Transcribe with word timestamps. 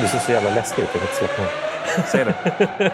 Du 0.00 0.08
ser 0.08 0.18
så 0.18 0.32
jävla 0.32 0.54
läskig 0.54 0.82
ut. 0.82 0.88
Jag 1.20 1.30
kan 1.30 1.44
inte. 1.44 2.08
Säg 2.08 2.24
det. 2.24 2.92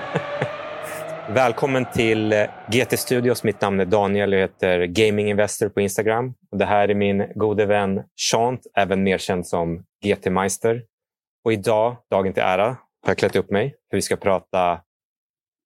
Välkommen 1.34 1.86
till 1.92 2.32
eh, 2.32 2.44
GT 2.68 2.98
Studios. 2.98 3.44
Mitt 3.44 3.60
namn 3.60 3.80
är 3.80 3.84
Daniel. 3.84 4.32
Jag 4.32 4.40
heter 4.40 4.84
Gaming 4.86 5.28
Investor 5.28 5.68
på 5.68 5.80
Instagram. 5.80 6.34
Och 6.50 6.58
det 6.58 6.64
här 6.64 6.88
är 6.88 6.94
min 6.94 7.32
gode 7.34 7.66
vän 7.66 8.02
Chant, 8.30 8.60
även 8.76 9.02
mer 9.02 9.18
känd 9.18 9.46
som 9.46 9.84
GT 10.04 10.26
Meister. 10.26 10.82
Och 11.44 11.52
idag, 11.52 11.96
dagen 12.10 12.32
till 12.32 12.42
ära, 12.42 12.66
har 12.66 12.76
jag 13.06 13.18
klätt 13.18 13.36
upp 13.36 13.50
mig 13.50 13.74
för 13.90 13.96
vi 13.96 14.02
ska 14.02 14.16
prata 14.16 14.80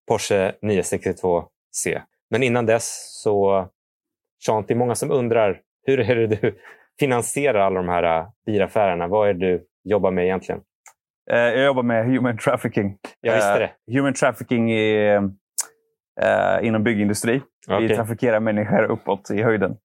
Porsche 0.09 0.53
962C. 0.63 2.03
Men 2.31 2.43
innan 2.43 2.67
dess 2.67 3.21
så, 3.23 3.69
Chant, 4.47 4.69
det 4.69 4.75
är 4.75 4.79
många 4.79 4.95
som 4.95 5.11
undrar 5.11 5.61
hur 5.87 6.01
är 6.01 6.17
det 6.17 6.27
du 6.27 6.59
finansierar 7.01 7.59
alla 7.59 7.77
de 7.77 7.89
här 7.89 8.19
äh, 8.19 8.27
bilaffärerna? 8.47 9.07
Vad 9.07 9.29
är 9.29 9.35
det 9.35 9.47
du 9.47 9.67
jobbar 9.85 10.11
med 10.11 10.25
egentligen? 10.25 10.61
Eh, 11.31 11.39
Jag 11.39 11.65
jobbar 11.65 11.83
med 11.83 12.07
human 12.07 12.39
trafficking. 12.39 12.97
Jag 13.21 13.35
visste 13.35 13.59
det. 13.59 13.65
Eh, 13.65 13.95
Human 13.97 14.15
trafficking 14.15 14.71
är 14.71 15.17
eh, 16.21 16.59
inom 16.67 16.83
byggindustri. 16.83 17.43
Okej. 17.69 17.89
Vi 17.89 17.95
trafikerar 17.95 18.41
människor 18.41 18.83
uppåt 18.83 19.31
i 19.31 19.43
höjden. 19.43 19.77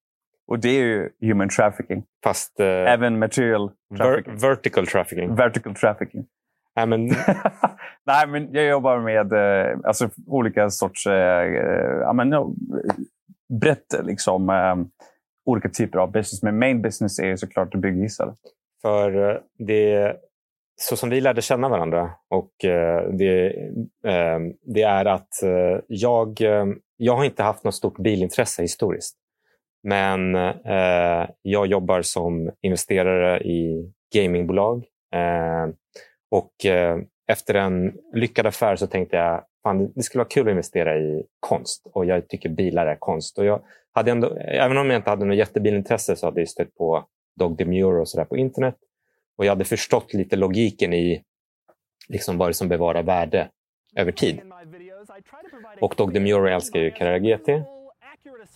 Och 0.48 0.58
det 0.58 0.68
är 0.68 0.82
ju 0.84 1.10
human 1.20 1.48
trafficking. 1.48 2.04
Fast 2.24 2.60
eh, 2.60 2.66
Även 2.66 3.18
material 3.18 3.70
trafficking. 3.98 4.34
ver- 4.34 4.48
vertical 4.48 4.86
trafficking. 4.86 5.34
Vertical 5.34 5.74
trafficking. 5.74 6.26
Nej, 6.76 6.86
men, 6.86 7.06
Nej, 8.06 8.26
men 8.28 8.52
jag 8.52 8.64
jobbar 8.66 8.98
med 8.98 9.32
eh, 9.32 9.78
alltså, 9.84 10.10
olika 10.26 10.70
sorts... 10.70 11.06
Eh, 11.06 11.44
ja, 12.00 12.12
men, 12.12 12.30
no, 12.30 12.54
brett 13.60 13.94
liksom, 14.02 14.50
eh, 14.50 14.76
olika 15.44 15.68
typer 15.68 15.98
av 15.98 16.10
business. 16.12 16.42
Men 16.42 16.58
main 16.58 16.82
business 16.82 17.18
är 17.18 17.26
ju 17.26 17.36
såklart 17.36 17.74
att 17.74 17.80
bygga 17.80 18.02
hissar. 18.02 18.34
för 18.82 19.40
det 19.58 20.16
så 20.80 20.96
som 20.96 21.10
vi 21.10 21.20
lärde 21.20 21.42
känna 21.42 21.68
varandra 21.68 22.10
och 22.30 22.64
eh, 22.64 23.08
det, 23.10 23.46
eh, 24.06 24.38
det 24.62 24.82
är 24.82 25.04
att 25.04 25.42
eh, 25.42 25.80
jag, 25.88 26.40
eh, 26.40 26.66
jag 26.96 27.16
har 27.16 27.24
inte 27.24 27.42
haft 27.42 27.64
något 27.64 27.74
stort 27.74 27.98
bilintresse 27.98 28.62
historiskt. 28.62 29.16
Men 29.82 30.34
eh, 30.34 31.28
jag 31.42 31.66
jobbar 31.66 32.02
som 32.02 32.50
investerare 32.62 33.40
i 33.40 33.92
gamingbolag. 34.14 34.84
Eh, 35.14 35.74
och 36.30 36.66
eh, 36.66 36.98
efter 37.30 37.54
en 37.54 37.94
lyckad 38.14 38.46
affär 38.46 38.76
så 38.76 38.86
tänkte 38.86 39.16
jag 39.16 39.44
fan, 39.62 39.92
det 39.94 40.02
skulle 40.02 40.20
vara 40.20 40.28
kul 40.28 40.46
att 40.46 40.50
investera 40.50 40.98
i 40.98 41.24
konst. 41.40 41.86
Och 41.92 42.04
jag 42.04 42.28
tycker 42.28 42.48
bilar 42.48 42.86
är 42.86 42.96
konst. 42.96 43.38
Och 43.38 43.44
jag 43.44 43.62
hade 43.92 44.10
ändå, 44.10 44.36
även 44.36 44.78
om 44.78 44.90
jag 44.90 44.98
inte 44.98 45.10
hade 45.10 45.24
något 45.24 45.36
jättebilintresse 45.36 46.16
så 46.16 46.26
hade 46.26 46.40
jag 46.40 46.48
stött 46.48 46.74
på 46.74 47.04
Dog 47.40 47.56
Demure 47.56 48.00
och 48.00 48.08
sådär 48.08 48.24
på 48.24 48.36
internet. 48.36 48.76
Och 49.38 49.44
jag 49.44 49.50
hade 49.50 49.64
förstått 49.64 50.14
lite 50.14 50.36
logiken 50.36 50.92
i 50.92 51.22
liksom 52.08 52.38
vad 52.38 52.48
det 52.48 52.54
som 52.54 52.68
bevarar 52.68 53.02
värde 53.02 53.48
över 53.96 54.12
tid. 54.12 54.40
Och 55.80 55.94
Dog 55.96 56.12
Demure 56.14 56.54
älskar 56.54 56.80
ju 56.80 56.90
Carrera 56.90 57.18
GT. 57.18 57.64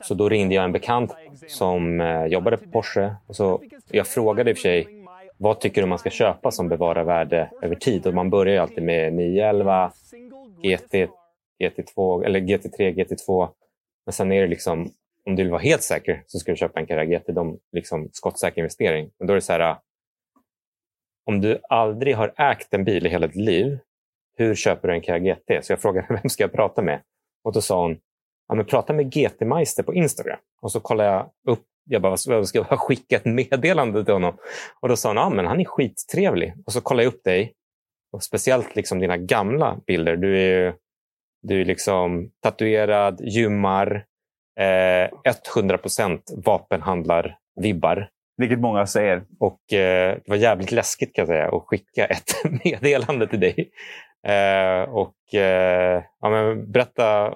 Så 0.03 0.15
då 0.15 0.29
ringde 0.29 0.55
jag 0.55 0.65
en 0.65 0.73
bekant 0.73 1.15
som 1.49 2.01
eh, 2.01 2.27
jobbade 2.27 2.57
på 2.57 2.71
Porsche. 2.71 3.15
Och 3.27 3.37
så, 3.37 3.63
jag 3.91 4.07
frågade 4.07 4.51
i 4.51 4.53
och 4.53 4.57
för 4.57 4.63
sig 4.63 5.03
vad 5.37 5.61
tycker 5.61 5.81
du 5.81 5.87
man 5.87 5.99
ska 5.99 6.11
köpa 6.11 6.51
som 6.51 6.69
bevarar 6.69 7.05
värde 7.05 7.51
över 7.63 7.75
tid? 7.75 8.07
Och 8.07 8.15
man 8.15 8.31
börjar 8.31 8.55
ju 8.55 8.61
alltid 8.61 8.85
med 8.85 9.13
911, 9.13 9.93
GT, 10.63 10.95
GT2 11.61 12.25
eller 12.25 12.41
GT3, 12.41 12.95
GT2. 12.95 13.49
Men 14.07 14.13
sen 14.13 14.33
är 14.33 14.43
det 14.43 14.49
liksom, 14.49 14.91
om 15.27 15.37
du 15.37 15.43
vill 15.43 15.51
vara 15.51 15.63
helt 15.63 15.83
säker 15.83 16.23
så 16.27 16.39
ska 16.39 16.53
du 16.53 16.57
köpa 16.57 16.81
en 16.81 16.87
Carrera 16.87 17.05
GT. 17.05 17.33
De 17.33 17.59
liksom 17.73 18.09
skottsäker 18.13 18.59
investering. 18.59 19.11
Men 19.19 19.27
då 19.27 19.33
är 19.33 19.35
det 19.35 19.41
så 19.41 19.53
här, 19.53 19.77
om 21.27 21.41
du 21.41 21.59
aldrig 21.69 22.17
har 22.17 22.35
ägt 22.37 22.75
en 22.75 22.85
bil 22.85 23.07
i 23.07 23.09
hela 23.09 23.27
ditt 23.27 23.37
liv, 23.37 23.79
hur 24.37 24.55
köper 24.55 24.89
du 24.89 24.95
en 24.95 25.03
KIA 25.03 25.19
GT? 25.19 25.65
Så 25.65 25.73
jag 25.73 25.81
frågade 25.81 26.07
vem 26.23 26.31
ska 26.31 26.43
jag 26.43 26.53
prata 26.53 26.83
med? 26.83 27.01
Och 27.45 27.53
då 27.53 27.61
sa 27.61 27.83
hon, 27.83 27.99
ja, 28.49 28.55
men 28.55 28.67
prata 28.67 28.93
med 28.93 29.13
GT 29.13 29.41
Meister 29.41 29.83
på 29.83 29.95
Instagram. 29.95 30.39
Och 30.63 30.73
så 30.73 30.81
kollade 30.81 31.11
jag 31.11 31.31
upp, 31.47 31.65
jag 31.85 32.03
bara, 32.03 32.17
vad 32.27 32.49
ska 32.49 32.65
jag 32.71 32.81
skicka 32.81 33.17
ett 33.17 33.25
meddelande 33.25 34.05
till 34.05 34.15
honom? 34.15 34.37
Och 34.81 34.89
då 34.89 34.97
sa 34.97 35.09
hon, 35.09 35.17
ja 35.17 35.31
men 35.31 35.47
han 35.47 35.61
är 35.61 35.65
skittrevlig. 35.65 36.55
Och 36.67 36.73
så 36.73 36.81
kollade 36.81 37.05
jag 37.05 37.15
upp 37.15 37.25
dig, 37.25 37.55
och 38.13 38.23
speciellt 38.23 38.77
liksom 38.77 38.99
dina 38.99 39.17
gamla 39.17 39.79
bilder. 39.87 40.17
Du 40.17 40.39
är 40.39 40.65
ju 40.65 40.73
du 41.43 41.61
är 41.61 41.65
liksom 41.65 42.31
tatuerad, 42.41 43.21
gymmar, 43.21 44.05
eh, 44.61 45.11
100% 45.55 46.21
vapenhandlar-vibbar. 46.45 48.09
Vilket 48.43 48.61
många 48.61 48.87
säger. 48.87 49.23
Och 49.41 49.73
eh, 49.73 50.17
det 50.25 50.31
var 50.31 50.37
jävligt 50.37 50.73
läskigt 50.73 51.15
kan 51.15 51.23
jag 51.23 51.29
säga 51.29 51.49
att 51.49 51.63
skicka 51.67 52.07
ett 52.07 52.45
meddelande 52.65 53.27
till 53.27 53.41
dig. 53.41 53.71
Eh, 54.27 54.83
och 54.83 55.35
eh, 55.35 56.03
ja, 56.21 56.31
men 56.31 56.73
Berätta, 56.73 57.35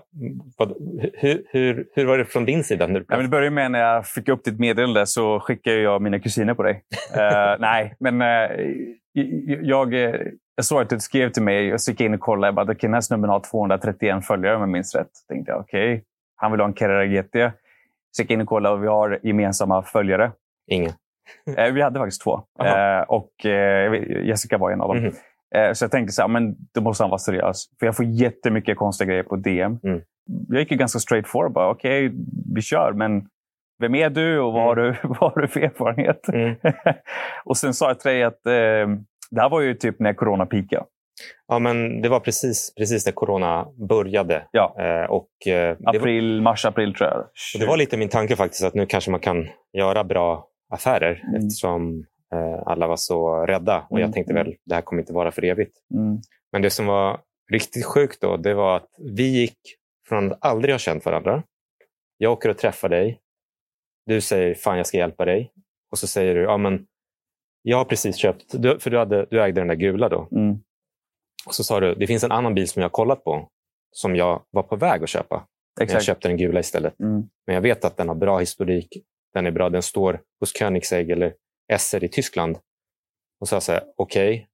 vad, 0.56 0.75
hur, 1.15 1.45
hur, 1.50 1.87
hur 1.95 2.05
var 2.05 2.19
det 2.19 2.25
från 2.25 2.45
din 2.45 2.65
sida? 2.65 2.87
När 2.87 3.00
du 3.00 3.06
Ja, 3.09 3.16
men 3.16 3.25
det 3.25 3.31
började 3.31 3.50
med 3.50 3.71
när 3.71 3.78
jag 3.78 4.06
fick 4.06 4.28
upp 4.28 4.45
ditt 4.45 4.59
meddelande 4.59 5.06
så 5.06 5.41
skickade 5.41 5.77
jag 5.77 6.03
mina 6.03 6.19
kusiner 6.19 6.55
på 6.55 6.62
dig. 6.62 6.83
Eh, 7.16 7.56
nej, 7.59 7.95
men 8.00 8.22
eh, 8.22 8.50
jag, 9.62 9.95
eh, 9.95 10.15
jag 10.56 10.65
såg 10.65 10.83
att 10.83 10.91
du 10.91 11.00
skrev 11.00 11.31
till 11.31 11.43
mig 11.43 11.72
och 11.72 11.81
så 11.81 11.91
gick 11.91 12.00
jag 12.00 12.06
in 12.06 12.15
och 12.15 12.21
kollade. 12.21 12.47
Jag 12.47 12.55
bara, 12.55 12.62
okay, 12.62 12.77
den 12.81 12.95
här 12.95 13.00
snubben 13.00 13.31
har 13.31 13.41
231 13.41 14.27
följare 14.27 14.55
om 14.55 14.61
jag 14.61 14.69
minns 14.69 14.95
rätt. 14.95 15.11
tänkte 15.28 15.53
jag, 15.53 15.61
okej, 15.61 16.05
han 16.37 16.50
vill 16.53 16.61
ha 16.61 16.66
en 16.66 16.75
Carrera 16.75 17.06
GT. 17.06 17.55
Så 18.11 18.22
gick 18.22 18.31
jag 18.31 18.37
in 18.37 18.41
och 18.41 18.49
kollade 18.49 18.75
och 18.75 18.83
vi 18.83 18.89
har 18.89 19.21
gemensamma 19.22 19.83
följare. 19.83 20.33
Ingen. 20.66 20.93
Eh, 21.56 21.72
vi 21.72 21.82
hade 21.82 21.99
faktiskt 21.99 22.22
två. 22.22 22.43
Eh, 22.60 23.00
och 23.09 23.47
eh, 23.47 23.94
Jessica 24.27 24.59
var 24.59 24.71
en 24.71 24.81
av 24.81 24.94
dem. 24.94 25.12
Eh, 25.54 25.72
så 25.72 25.84
jag 25.84 25.91
tänkte 25.91 26.12
så 26.12 26.22
här, 26.22 26.28
men 26.28 26.56
då 26.75 26.81
måste 26.81 27.03
han 27.03 27.10
vara 27.10 27.19
seriös. 27.19 27.65
För 27.78 27.87
jag 27.87 27.97
får 27.97 28.04
jättemycket 28.04 28.77
konstiga 28.77 29.09
grejer 29.09 29.22
på 29.22 29.37
DM. 29.37 29.78
Mm. 29.84 30.00
Jag 30.49 30.60
gick 30.60 30.71
ju 30.71 30.77
ganska 30.77 30.99
straight 30.99 31.27
forward. 31.27 31.53
bara, 31.53 31.71
Okej, 31.71 32.12
vi 32.54 32.62
kör. 32.62 32.93
Men 32.93 33.28
vem 33.78 33.94
är 33.94 34.10
du 34.10 34.41
och 34.41 34.53
vad, 34.53 34.62
har, 34.62 34.77
du, 34.77 34.97
vad 35.03 35.32
har 35.32 35.41
du 35.41 35.49
för 35.49 35.60
erfarenhet? 35.60 36.28
Mm. 36.28 36.56
och 37.44 37.56
sen 37.56 37.75
sa 37.75 37.88
jag 37.88 38.00
till 38.00 38.10
dig 38.10 38.22
att 38.22 38.47
eh, 38.47 38.53
det 39.31 39.41
här 39.41 39.48
var 39.48 39.60
ju 39.60 39.75
typ 39.75 40.00
när 40.00 40.12
corona 40.12 40.47
peakade. 40.47 40.84
Ja, 41.48 41.59
men 41.59 42.03
det 42.03 42.09
var 42.09 42.21
precis, 42.21 42.75
precis 42.77 43.06
när 43.06 43.12
corona 43.12 43.66
började. 43.88 44.43
Ja. 44.50 44.77
Eh, 44.78 45.10
och, 45.10 45.28
eh, 45.47 45.77
det, 45.78 45.84
var, 45.84 45.97
April, 45.97 46.43
mars, 46.43 46.65
april 46.65 46.94
tror 46.94 47.10
jag. 47.10 47.25
det 47.60 47.66
var 47.66 47.77
lite 47.77 47.97
min 47.97 48.09
tanke 48.09 48.37
faktiskt 48.37 48.65
att 48.65 48.75
nu 48.75 48.87
kanske 48.87 49.10
man 49.10 49.21
kan 49.21 49.48
göra 49.72 50.04
bra 50.04 50.48
affärer 50.69 51.25
Mm. 51.28 51.34
eftersom 51.37 52.04
eh, 52.32 52.62
alla 52.66 52.87
var 52.87 52.97
så 52.97 53.47
rädda. 53.47 53.87
Och 53.91 53.97
Mm. 53.99 54.03
jag 54.03 54.12
tänkte 54.12 54.34
väl, 54.34 54.54
det 54.65 54.75
här 54.75 54.82
kommer 54.82 55.03
inte 55.03 55.12
vara 55.12 55.31
för 55.31 55.44
evigt. 55.44 55.77
Mm. 55.94 56.19
Men 56.53 56.62
det 56.62 56.71
som 56.71 56.87
var 56.87 57.21
riktigt 57.53 57.84
sjukt 57.84 58.21
då, 58.21 58.37
det 58.37 58.54
var 58.54 58.77
att 58.77 58.88
vi 58.99 59.22
gick 59.41 59.59
från 60.09 60.32
att 60.32 60.38
aldrig 60.44 60.75
ha 60.75 60.78
känt 60.78 61.04
varandra. 61.04 61.43
Jag 62.19 62.32
åker 62.32 62.49
och 62.49 62.59
träffar 62.59 62.88
dig. 62.88 63.21
Du 64.06 64.21
säger 64.21 64.54
fan 64.54 64.77
jag 64.77 64.87
ska 64.87 64.97
hjälpa 64.99 65.25
dig. 65.25 65.53
Och 65.91 65.99
så 65.99 66.06
säger 66.06 66.34
du, 66.34 66.41
ja 66.43 66.56
men 66.56 66.87
jag 67.62 67.77
har 67.77 67.84
precis 67.84 68.16
köpt, 68.16 68.50
för 68.83 68.91
du, 68.91 68.98
hade, 68.98 69.27
du 69.31 69.43
ägde 69.43 69.60
den 69.60 69.69
där 69.69 69.75
gula 69.75 70.09
då. 70.09 70.28
Mm. 70.33 70.59
Och 71.47 71.54
så 71.54 71.65
sa 71.65 71.81
du, 71.81 71.94
det 71.94 72.06
finns 72.06 72.25
en 72.25 72.33
annan 72.33 72.54
bil 72.54 72.69
som 72.69 72.81
jag 72.83 72.88
har 72.88 72.93
kollat 72.93 73.25
på 73.25 73.48
som 73.91 74.16
jag 74.16 74.43
var 74.50 74.62
på 74.62 74.77
väg 74.77 75.03
att 75.03 75.09
köpa. 75.09 75.37
Men 75.37 75.44
jag 75.77 75.84
Exakt. 75.84 76.04
köpte 76.04 76.28
den 76.28 76.37
gula 76.37 76.60
istället. 76.60 77.00
Mm. 77.00 77.22
Men 77.47 77.54
jag 77.54 77.62
vet 77.62 77.84
att 77.84 77.97
den 77.97 78.09
har 78.09 78.15
bra 78.15 78.38
historik. 78.38 78.88
Den 79.37 79.47
är 79.47 79.51
bra. 79.51 79.71
Den 79.71 79.83
står 79.83 80.21
hos 80.41 80.53
Koenigsegg 80.53 81.11
eller 81.11 81.35
SR 81.79 82.05
i 82.05 82.09
Tyskland. 82.09 82.59
Och 83.41 83.49
så 83.49 83.61
sa 83.61 83.73
jag 83.73 83.83
okej, 83.97 84.47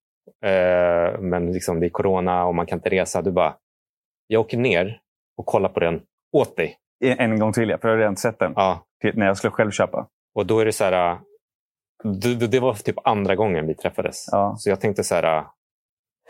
eh, 0.45 1.21
men 1.21 1.53
liksom 1.53 1.81
det 1.81 1.87
är 1.87 1.91
corona 1.91 2.45
och 2.45 2.55
man 2.55 2.67
kan 2.67 2.79
inte 2.79 2.89
resa. 2.91 3.23
Du 3.23 3.31
bara, 3.31 3.57
jag 4.27 4.41
åker 4.41 4.59
ner 4.59 5.01
och 5.37 5.47
kollar 5.47 5.69
på 5.69 5.81
den 5.81 6.01
åt 6.33 6.57
dig. 6.57 6.77
En, 7.05 7.39
gång 7.39 7.53
till, 7.53 7.69
ja, 7.69 7.79
för 7.79 7.89
jag 7.89 7.95
har 7.95 7.99
redan 7.99 8.17
sett 8.17 8.39
den. 8.39 8.53
Ja, 8.57 8.87
Till- 9.01 9.19
När 9.19 9.27
jag 9.27 9.37
skulle 9.37 9.51
själv 9.51 9.71
köpa. 9.71 10.09
och 10.35 10.47
då 10.47 10.59
är 10.61 10.65
det 10.65 10.73
så 10.73 10.85
här, 10.85 11.19
det, 12.05 12.47
det- 12.47 12.61
var 12.61 12.75
typ 12.75 12.97
andra 13.05 13.35
gången 13.37 13.67
vi 13.67 13.75
träffades. 13.75 14.25
Ja. 14.33 14.55
Så 14.59 14.71
jag 14.71 14.81
tänkte 14.81 15.05
så 15.05 15.15
här, 15.15 15.45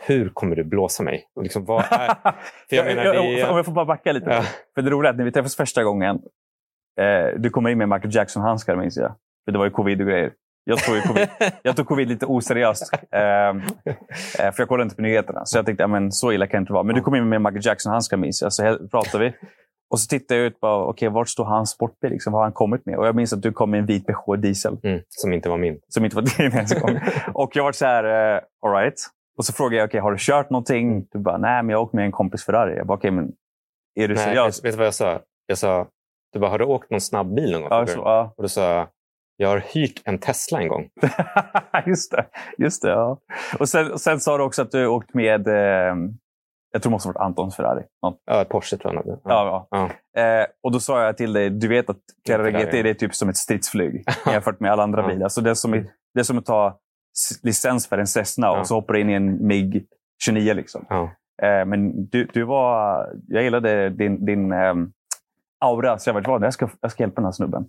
hur 0.07 0.29
kommer 0.29 0.55
du 0.55 0.63
blåsa 0.63 1.03
mig? 1.03 1.27
Och 1.35 1.43
Liksom, 1.43 1.65
vad 1.65 1.83
är... 1.91 2.07
För 2.69 2.75
jag 2.75 2.85
menar, 2.85 3.03
det 3.03 3.39
är- 3.41 3.49
Om 3.49 3.55
jag 3.57 3.65
får 3.65 3.71
bara 3.73 3.85
backa 3.85 4.11
lite. 4.11 4.29
Ja. 4.29 4.43
För 4.75 4.81
det 4.81 4.89
roliga 4.89 5.09
är 5.09 5.13
att 5.13 5.17
när 5.17 5.25
vi 5.25 5.31
träffades 5.31 5.55
första 5.55 5.83
gången. 5.83 6.19
Eh, 7.01 7.39
du 7.39 7.49
kommer 7.49 7.69
in 7.69 7.77
med 7.77 7.89
Michael 7.89 8.15
Jackson-handskar 8.15 8.75
minns 8.75 8.97
jag. 8.97 9.15
För 9.45 9.51
det 9.51 9.57
var 9.57 9.65
ju 9.65 9.71
covid 9.71 10.01
och 10.01 10.07
grejer. 10.07 10.31
Jag 10.65 10.79
tog, 10.79 11.03
covid, 11.03 11.27
jag 11.63 11.75
tog 11.75 11.87
covid 11.87 12.07
lite 12.07 12.25
oseriöst. 12.25 12.93
Eh, 13.11 13.21
eh, 13.21 13.53
för 14.35 14.55
jag 14.57 14.67
kollade 14.67 14.83
inte 14.83 14.95
på 14.95 15.01
nyheterna. 15.01 15.45
Så 15.45 15.57
jag 15.57 15.65
tänkte, 15.65 15.87
men 15.87 16.11
så 16.11 16.31
illa 16.31 16.47
kan 16.47 16.59
det 16.59 16.61
inte 16.61 16.73
vara. 16.73 16.83
Men 16.83 16.95
du 16.95 17.01
kom 17.01 17.15
in 17.15 17.29
med 17.29 17.41
Michael 17.41 17.65
Jackson-handskar 17.65 18.17
minns 18.17 18.41
jag. 18.41 18.53
Så 18.53 18.63
här 18.63 18.87
pratade 18.91 19.23
vi. 19.23 19.33
Och 19.89 19.99
så 19.99 20.07
tittade 20.07 20.39
jag 20.39 20.47
ut. 20.47 20.59
Bara, 20.59 20.85
okay, 20.85 21.09
vart 21.09 21.29
står 21.29 21.45
hans 21.45 21.69
sportbil? 21.69 22.11
Liksom, 22.11 22.33
vad 22.33 22.39
har 22.39 22.45
han 22.45 22.53
kommit 22.53 22.85
med? 22.85 22.97
Och 22.97 23.07
jag 23.07 23.15
minns 23.15 23.33
att 23.33 23.41
du 23.41 23.51
kom 23.51 23.71
med 23.71 23.79
en 23.79 23.85
vit 23.85 24.05
Peugeot 24.05 24.41
diesel. 24.41 24.77
mm, 24.83 25.01
som 25.09 25.33
inte 25.33 25.49
var 25.49 25.57
min. 25.57 25.79
Som 25.87 26.05
inte 26.05 26.15
var 26.15 26.23
din 26.37 26.51
ens 26.51 26.71
en 26.71 26.81
gång. 26.81 26.99
Och 27.33 27.55
jag 27.55 27.63
var 27.63 27.71
så 27.71 27.85
här, 27.85 28.35
uh, 28.35 28.41
all 28.65 28.73
right. 28.73 28.95
Och 29.37 29.45
så 29.45 29.53
frågade 29.53 29.75
jag, 29.75 29.87
okay, 29.87 30.01
har 30.01 30.11
du 30.11 30.17
kört 30.19 30.49
någonting? 30.49 31.07
Du 31.11 31.19
bara, 31.19 31.37
nej, 31.37 31.63
men 31.63 31.69
jag 31.69 31.81
åkte 31.81 31.95
med 31.95 32.05
en 32.05 32.11
kompis 32.11 32.45
Ferrari. 32.45 32.77
Jag 32.77 32.87
bara, 32.87 32.97
okej, 32.97 33.11
men 33.11 33.31
är 33.95 34.07
du 34.07 34.15
Nej, 34.15 34.23
seriös? 34.23 34.59
vet, 34.59 34.65
vet 34.65 34.71
du 34.73 34.77
vad 34.77 34.87
jag 34.87 34.93
sa? 34.93 35.19
Jag 35.47 35.57
sa, 35.57 35.87
du 36.33 36.39
bara, 36.39 36.51
har 36.51 36.59
du 36.59 36.65
åkt 36.65 36.89
någon 36.89 37.01
snabb 37.01 37.35
bil 37.35 37.51
någon 37.51 37.61
gång? 37.61 37.69
Ja, 37.71 37.85
förut?" 37.85 37.95
så, 37.95 37.99
ja. 37.99 38.33
Och 38.37 38.43
då 38.43 38.49
sa 38.49 38.61
jag, 38.73 38.87
Jag 39.37 39.49
har 39.49 39.57
hyrt 39.73 40.01
en 40.05 40.17
Tesla 40.17 40.61
en 40.61 40.67
gång. 40.67 40.89
just 41.85 42.11
det. 42.11 42.25
Just 42.57 42.81
det 42.81 42.89
ja. 42.89 43.17
och 43.59 43.69
sen, 43.69 43.99
sen 43.99 44.19
sa 44.19 44.37
du 44.37 44.43
också 44.43 44.61
att 44.61 44.71
du 44.71 44.87
åkt 44.87 45.13
med, 45.13 45.47
eh, 45.47 45.95
jag 46.71 46.81
tror 46.81 46.89
det 46.89 46.89
måste 46.89 47.09
ha 47.09 47.13
varit 47.13 47.25
Antons 47.25 47.55
Ferrari. 47.55 47.83
Något. 48.03 48.21
Ja, 48.25 48.45
Porsche 48.49 48.77
tror 48.77 48.93
jag 48.93 48.99
hade. 48.99 49.19
Ja. 49.23 49.67
Ja. 49.71 49.89
Ja. 50.15 50.21
Eh, 50.21 50.45
och 50.63 50.71
då 50.71 50.79
sa 50.79 51.03
jag 51.03 51.17
till 51.17 51.33
dig, 51.33 51.49
du 51.49 51.67
vet 51.67 51.89
att 51.89 51.97
Carrera 52.27 52.51
GT 52.51 52.73
ja. 52.73 52.83
det 52.83 52.89
är 52.89 52.93
typ 52.93 53.15
som 53.15 53.29
ett 53.29 53.37
stridsflyg 53.37 54.03
jämfört 54.31 54.59
med 54.59 54.71
alla 54.71 54.83
andra 54.83 55.01
Ja. 55.01 55.07
bilar. 55.07 55.29
Så 55.29 55.41
det 55.41 55.49
är 55.49 55.53
som, 55.53 55.71
det 56.13 56.19
är 56.19 56.23
som 56.23 56.37
att 56.37 56.45
ta 56.45 56.79
licens 57.43 57.87
för 57.87 57.97
en 57.97 58.07
Cessna 58.07 58.47
Ja. 58.47 58.59
och 58.59 58.67
så 58.67 58.75
hoppar 58.75 58.93
du 58.93 59.01
in 59.01 59.09
i 59.09 59.13
en 59.13 59.47
MIG 59.47 59.85
29. 60.23 60.53
Liksom. 60.53 60.85
Ja. 60.89 61.03
Eh, 61.43 61.65
men 61.65 62.05
du, 62.05 62.25
du 62.33 62.43
var, 62.43 63.07
jag 63.27 63.43
gillade 63.43 63.89
din, 63.89 64.25
din 64.25 64.51
ehm, 64.51 64.91
aura, 65.63 65.97
så 65.97 66.09
jag 66.09 66.13
var 66.13 66.21
vad, 66.21 66.43
jag 66.43 66.53
ska, 66.53 66.69
jag 66.81 66.91
ska 66.91 67.03
hjälpa 67.03 67.15
den 67.15 67.25
här 67.25 67.31
snubben. 67.31 67.65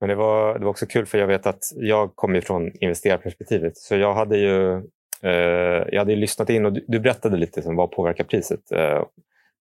Men 0.00 0.08
det 0.08 0.14
var, 0.14 0.58
det 0.58 0.64
var 0.64 0.70
också 0.70 0.86
kul 0.86 1.06
för 1.06 1.18
jag 1.18 1.26
vet 1.26 1.46
att 1.46 1.62
jag 1.76 2.16
kommer 2.16 2.34
ju 2.34 2.40
från 2.40 2.70
investerarperspektivet. 2.80 3.76
Så 3.76 3.96
jag 3.96 4.14
hade 4.14 4.36
ju, 4.38 4.76
eh, 5.22 5.86
jag 5.92 5.98
hade 5.98 6.16
lyssnat 6.16 6.50
in 6.50 6.66
och 6.66 6.72
du, 6.72 6.84
du 6.88 7.00
berättade 7.00 7.36
lite 7.36 7.68
om 7.68 7.76
vad 7.76 7.90
påverkar 7.90 8.24
priset. 8.24 8.72
Eh, 8.72 9.04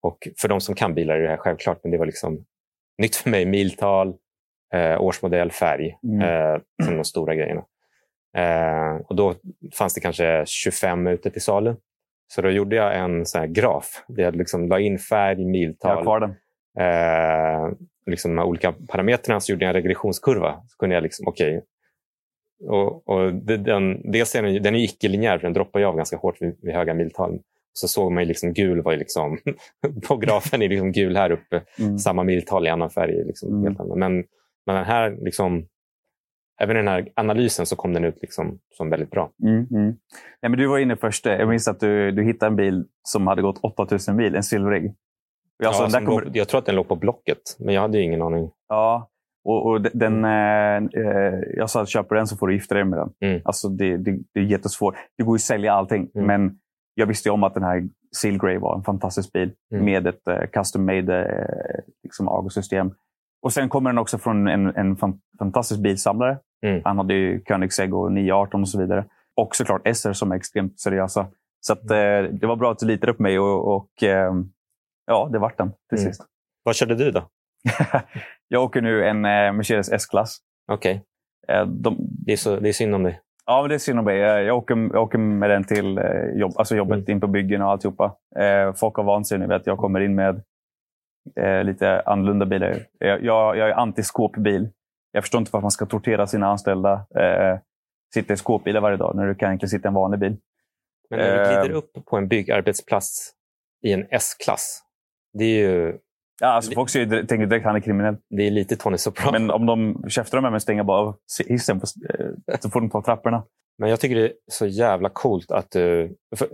och 0.01 0.17
för 0.41 0.47
de 0.47 0.61
som 0.61 0.75
kan 0.75 0.93
bilar 0.93 1.15
är 1.15 1.21
det 1.21 1.29
här 1.29 1.37
självklart, 1.37 1.79
men 1.83 1.91
det 1.91 1.97
var 1.97 2.05
liksom 2.05 2.45
nytt 2.97 3.15
för 3.15 3.29
mig. 3.29 3.45
Miltal, 3.45 4.13
eh, 4.73 5.01
årsmodell, 5.01 5.51
färg. 5.51 5.97
Mm. 6.03 6.21
Eh, 6.21 6.61
som 6.85 6.95
de 6.95 7.03
stora 7.03 7.35
grejerna. 7.35 7.63
Eh, 8.37 9.01
och 9.07 9.15
då 9.15 9.35
fanns 9.73 9.93
det 9.93 10.01
kanske 10.01 10.43
25 10.45 11.07
ute 11.07 11.31
till 11.31 11.41
salu. 11.41 11.75
Så 12.27 12.41
då 12.41 12.49
gjorde 12.49 12.75
jag 12.75 12.99
en 12.99 13.25
sån 13.25 13.41
här 13.41 13.47
graf. 13.47 14.03
Där 14.07 14.23
jag 14.23 14.35
liksom 14.35 14.67
la 14.67 14.79
in 14.79 14.99
färg, 14.99 15.37
Jag 15.37 15.45
har 15.45 15.51
miltal, 15.51 16.03
kvar 16.03 16.19
den. 16.19 16.35
Eh, 16.79 17.71
liksom 18.05 18.31
de 18.31 18.37
här 18.37 18.45
olika 18.47 18.73
parametrarna 18.87 19.39
så 19.39 19.51
gjorde 19.51 19.65
jag 19.65 19.69
en 19.75 19.81
regressionskurva. 19.81 20.61
Så 20.67 20.77
kunde 20.77 20.95
jag 20.95 21.03
liksom, 21.03 21.27
okej. 21.27 21.65
Och, 22.67 23.09
och 23.09 23.33
det, 23.33 23.57
den, 23.57 24.11
dels 24.11 24.35
är 24.35 24.43
den, 24.43 24.63
den 24.63 24.75
är 24.75 24.79
icke-linjär 24.83 25.37
för 25.37 25.43
den 25.47 25.53
droppar 25.53 25.79
ju 25.79 25.85
av 25.85 25.95
ganska 25.95 26.17
hårt 26.17 26.41
vid, 26.41 26.57
vid 26.61 26.75
höga 26.75 26.93
miltal. 26.93 27.39
Så 27.73 27.87
såg 27.87 28.11
man 28.11 28.23
ju 28.23 28.27
liksom 28.27 28.53
gul 28.53 28.81
var 28.81 28.91
ju 28.91 28.97
liksom, 28.97 29.37
på 30.07 30.17
grafen 30.17 30.61
är 30.61 30.69
liksom 30.69 30.91
gul 30.91 31.17
här 31.17 31.31
uppe. 31.31 31.61
Mm. 31.79 31.97
Samma 31.97 32.23
miltal 32.23 32.67
i 32.67 32.69
annan 32.69 32.89
färg. 32.89 33.19
är 33.19 33.25
Liksom 33.25 33.49
Mm. 33.49 33.63
helt 33.63 33.79
annan. 33.79 33.99
Men, 33.99 34.23
men 34.65 34.75
den 34.75 34.85
här, 34.85 35.17
liksom, 35.21 35.65
även 36.61 36.75
den 36.75 36.87
här 36.87 37.09
analysen 37.15 37.65
så 37.65 37.75
kom 37.75 37.93
den 37.93 38.03
ut 38.05 38.21
liksom 38.21 38.59
som 38.77 38.89
väldigt 38.89 39.11
bra. 39.11 39.31
Mm, 39.43 39.67
mm. 39.71 39.85
Nej, 40.41 40.49
men 40.49 40.57
du 40.57 40.67
var 40.67 40.79
inne 40.79 40.95
först. 40.95 41.25
Jag 41.25 41.49
minns 41.49 41.67
att 41.67 41.79
du, 41.79 42.11
du 42.11 42.23
hittade 42.23 42.49
en 42.49 42.55
bil 42.55 42.85
som 43.03 43.27
hade 43.27 43.41
gått 43.41 43.59
8000 43.63 44.15
mil, 44.15 44.35
en 44.35 44.43
silverig. 44.43 44.93
Sa, 45.63 45.83
Ja, 45.93 45.99
kommer... 46.05 46.21
låg, 46.21 46.37
jag 46.37 46.47
tror 46.47 46.59
att 46.59 46.65
den 46.65 46.75
låg 46.75 46.87
på 46.87 46.95
Blocket, 46.95 47.37
men 47.59 47.73
jag 47.75 47.81
hade 47.81 47.97
ju 47.97 48.03
ingen 48.03 48.21
aning. 48.21 48.51
Ja, 48.69 49.09
och, 49.45 49.65
och 49.65 49.81
de- 49.81 49.89
den, 49.93 50.25
eh, 50.25 51.05
eh, 51.05 51.39
jag 51.57 51.69
sa 51.69 51.81
att 51.81 51.89
köper 51.89 52.15
den 52.15 52.27
så 52.27 52.37
får 52.37 52.47
du 52.47 52.53
gifta 52.53 52.75
dig 52.75 52.83
med 52.85 52.99
den. 52.99 53.09
Mm. 53.29 53.41
Alltså 53.45 53.69
det, 53.69 53.97
det, 53.97 54.19
det 54.33 54.39
är 54.39 54.43
jättesvårt. 54.43 54.95
Det 55.17 55.23
går 55.23 55.33
ju 55.33 55.37
att 55.37 55.41
sälja 55.41 55.73
allting, 55.73 56.09
Mm. 56.15 56.27
men 56.27 56.57
jag 56.95 57.05
visste 57.07 57.29
ju 57.29 57.33
om 57.33 57.43
att 57.43 57.53
den 57.53 57.63
här 57.63 57.89
Seal 58.21 58.37
Grey 58.37 58.57
var 58.57 58.75
en 58.75 58.83
fantastisk 58.83 59.33
bil 59.33 59.51
Mm. 59.73 59.85
med 59.85 60.07
ett 60.07 60.27
eh, 60.27 60.45
custom 60.53 60.85
made 60.85 61.25
eh, 61.25 61.83
liksom 62.03 62.27
AGO-system. 62.29 62.91
Och 63.41 63.53
sen 63.53 63.69
kommer 63.69 63.89
den 63.89 63.97
också 63.97 64.17
från 64.17 64.47
en, 64.47 64.75
en 64.75 64.95
fan, 64.95 65.19
fantastisk 65.39 65.81
bilsamlare. 65.81 66.37
Mm. 66.65 66.81
Han 66.83 66.97
hade 66.97 67.13
ju 67.13 67.41
Koenigsegg 67.41 67.93
och 67.93 68.11
918 68.11 68.61
och 68.61 68.69
så 68.69 68.79
vidare. 68.79 69.05
Och 69.35 69.55
såklart 69.55 69.81
SR 69.95 70.13
som 70.13 70.31
är 70.31 70.35
extremt 70.35 70.79
seriösa. 70.79 71.27
Så 71.61 71.73
att, 71.73 71.91
Mm. 71.91 72.25
eh, 72.25 72.31
det 72.31 72.47
var 72.47 72.55
bra 72.55 72.71
att 72.71 72.79
du 72.79 72.85
litade 72.85 73.13
på 73.13 73.23
mig 73.23 73.39
och, 73.39 73.75
och 73.75 74.03
eh, 74.03 74.33
ja, 75.09 75.29
det 75.31 75.39
vart 75.39 75.57
den 75.57 75.71
till 75.89 75.99
Mm. 75.99 76.11
sist. 76.13 76.21
Vad 76.63 76.75
körde 76.75 76.95
du 76.95 77.11
då? 77.11 77.29
jag 78.47 78.63
åker 78.63 78.81
nu 78.81 79.05
en 79.07 79.25
eh, 79.25 79.51
Mercedes 79.53 79.91
S-klass. 79.91 80.37
Okej, 80.71 81.03
Eh, 81.47 81.65
de, 81.65 81.97
det, 82.25 82.31
är 82.31 82.37
så- 82.37 82.59
det 82.59 82.69
är 82.69 82.73
synd 82.73 82.95
om 82.95 83.03
dig. 83.03 83.19
Ja, 83.45 83.61
men 83.61 83.69
det 83.69 83.75
är 83.75 83.79
synd 83.79 83.99
om 83.99 84.05
mig. 84.05 84.17
Jag, 84.17 84.43
jag, 84.43 84.57
åker, 84.57 84.75
jag 84.93 85.03
åker 85.03 85.17
med 85.17 85.49
den 85.49 85.63
till 85.63 85.97
eh, 85.97 86.23
jobb, 86.35 86.51
alltså 86.55 86.75
jobbet, 86.75 86.97
Mm. 86.97 87.11
in 87.11 87.21
på 87.21 87.27
byggen 87.27 87.61
och 87.61 87.71
alltihopa. 87.71 88.15
Eh, 88.39 88.73
folk 88.73 88.95
har 88.95 89.03
vant 89.03 89.27
sig 89.27 89.37
nu 89.37 89.47
vid 89.47 89.55
att 89.55 89.67
jag 89.67 89.77
kommer 89.77 89.99
in 89.99 90.15
med 90.15 90.43
eh, 91.39 91.63
lite 91.63 92.01
annorlunda 92.05 92.45
bilar. 92.45 92.77
Jag, 92.99 93.23
jag, 93.23 93.57
jag 93.57 93.69
är 93.69 93.73
anti-skåpbil. 93.75 94.69
Jag 95.11 95.23
förstår 95.23 95.39
inte 95.39 95.49
varför 95.53 95.61
man 95.61 95.71
ska 95.71 95.85
tortera 95.85 96.27
sina 96.27 96.47
anställda. 96.47 96.93
Eh, 97.15 97.59
sitta 98.13 98.33
i 98.33 98.37
skåpbilar 98.37 98.81
varje 98.81 98.97
dag 98.97 99.15
när 99.15 99.27
du 99.27 99.35
kan 99.35 99.49
egentligen 99.49 99.69
sitta 99.69 99.87
i 99.87 99.89
en 99.89 99.93
vanlig 99.93 100.19
bil. 100.19 100.37
Men 101.09 101.19
när 101.19 101.37
du 101.37 101.43
glider 101.43 101.69
Eh. 101.69 101.77
upp 101.77 101.91
på 102.05 102.17
en 102.17 102.27
byggarbetsplats 102.27 103.31
i 103.83 103.93
en 103.93 104.07
S-klass, 104.09 104.81
det 105.33 105.43
är 105.45 105.59
ju 105.69 105.97
Ja, 106.41 106.47
alltså, 106.47 106.69
Det- 106.71 106.75
folk 106.75 106.89
ser 106.89 107.05
tänker 107.25 107.45
direkt 107.45 107.65
han 107.65 107.75
är 107.75 107.79
kriminell. 107.79 108.17
det 108.29 108.47
är 108.47 108.51
lite 108.51 108.75
Tony 108.75 108.97
Soprano. 108.97 109.31
Men, 109.31 109.41
Men 109.47 109.51
om 109.55 109.65
de 109.65 110.09
käftar 110.09 110.41
med 110.41 110.51
mig 110.51 110.57
och 110.57 110.61
stänger 110.61 110.83
bara 110.83 110.99
av 111.01 111.15
hissen 111.47 111.79
på, 111.79 111.85
eh, 112.49 112.59
så 112.59 112.69
får 112.69 112.81
de 112.81 112.89
ta 112.89 113.01
trapporna. 113.03 113.43
jag 113.77 113.99
tycker 113.99 114.15
det 114.15 114.25
är 114.25 114.33
så 114.51 114.65
jävla 114.67 115.09
coolt 115.09 115.51
att 115.51 115.71
du... 115.71 116.15
För 116.35 116.47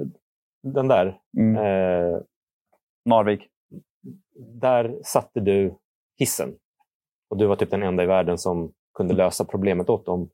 den 0.63 0.87
där, 0.87 1.17
Mm. 1.37 1.55
eh, 1.55 2.19
Narvik. 3.09 3.47
där 4.61 4.99
satte 5.03 5.39
du 5.39 5.75
hissen. 6.19 6.55
Och 7.29 7.37
du 7.37 7.45
var 7.47 7.55
typ 7.55 7.71
den 7.71 7.83
enda 7.83 8.03
i 8.03 8.05
världen 8.05 8.37
som 8.37 8.71
kunde 8.97 9.13
lösa 9.13 9.45
problemet 9.45 9.89
åt 9.89 10.05
dem. 10.05 10.29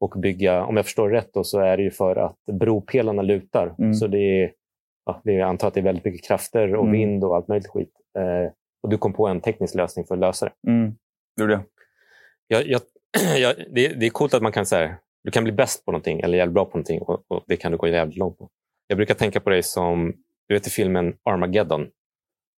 Och 0.00 0.14
bygga, 0.20 0.64
om 0.64 0.76
jag 0.76 0.84
förstår 0.84 1.08
rätt, 1.10 1.30
då, 1.32 1.44
så 1.44 1.60
är 1.60 1.76
det 1.76 1.82
ju 1.82 1.90
för 1.90 2.16
att 2.16 2.36
bropelarna 2.52 3.22
lutar. 3.22 3.74
Mm. 3.78 3.94
Så 3.94 4.06
det 4.06 4.18
är, 4.42 4.52
ja, 5.08 5.32
jag 5.32 5.48
antar 5.48 5.68
att 5.68 5.74
det 5.74 5.80
är 5.80 5.84
väldigt 5.84 6.04
mycket 6.04 6.26
krafter 6.26 6.74
och 6.74 6.84
Mm. 6.84 6.92
vind 6.92 7.24
och 7.24 7.36
allt 7.36 7.48
möjligt 7.48 7.68
skit. 7.68 7.92
Eh, 8.18 8.52
och 8.82 8.88
du 8.88 8.98
kom 8.98 9.12
på 9.12 9.26
en 9.28 9.40
teknisk 9.40 9.74
lösning 9.74 10.04
för 10.04 10.14
att 10.14 10.20
lösa 10.20 10.46
det. 10.46 10.70
Mm. 10.70 10.94
Gjorde 11.40 11.52
jag. 11.52 11.62
Jag, 12.48 12.66
jag, 12.66 12.80
jag, 13.38 13.54
det, 13.56 13.88
det 13.88 14.06
är 14.06 14.10
coolt 14.10 14.34
att 14.34 14.42
man 14.42 14.52
kan 14.52 14.66
säga 14.66 14.96
du 15.24 15.30
kan 15.30 15.44
bli 15.44 15.52
bäst 15.52 15.84
på 15.84 15.92
någonting 15.92 16.20
eller 16.20 16.38
jävligt 16.38 16.54
bra 16.54 16.64
på 16.64 16.70
någonting 16.70 17.00
och, 17.00 17.24
och 17.28 17.44
det 17.46 17.56
kan 17.56 17.72
du 17.72 17.78
gå 17.78 17.88
jävligt 17.88 18.16
långt 18.16 18.38
på. 18.38 18.48
Jag 18.86 18.96
brukar 18.96 19.14
tänka 19.14 19.40
på 19.40 19.50
dig 19.50 19.62
som, 19.62 20.12
du 20.48 20.54
vet 20.54 20.66
i 20.66 20.70
filmen 20.70 21.16
Armageddon. 21.22 21.86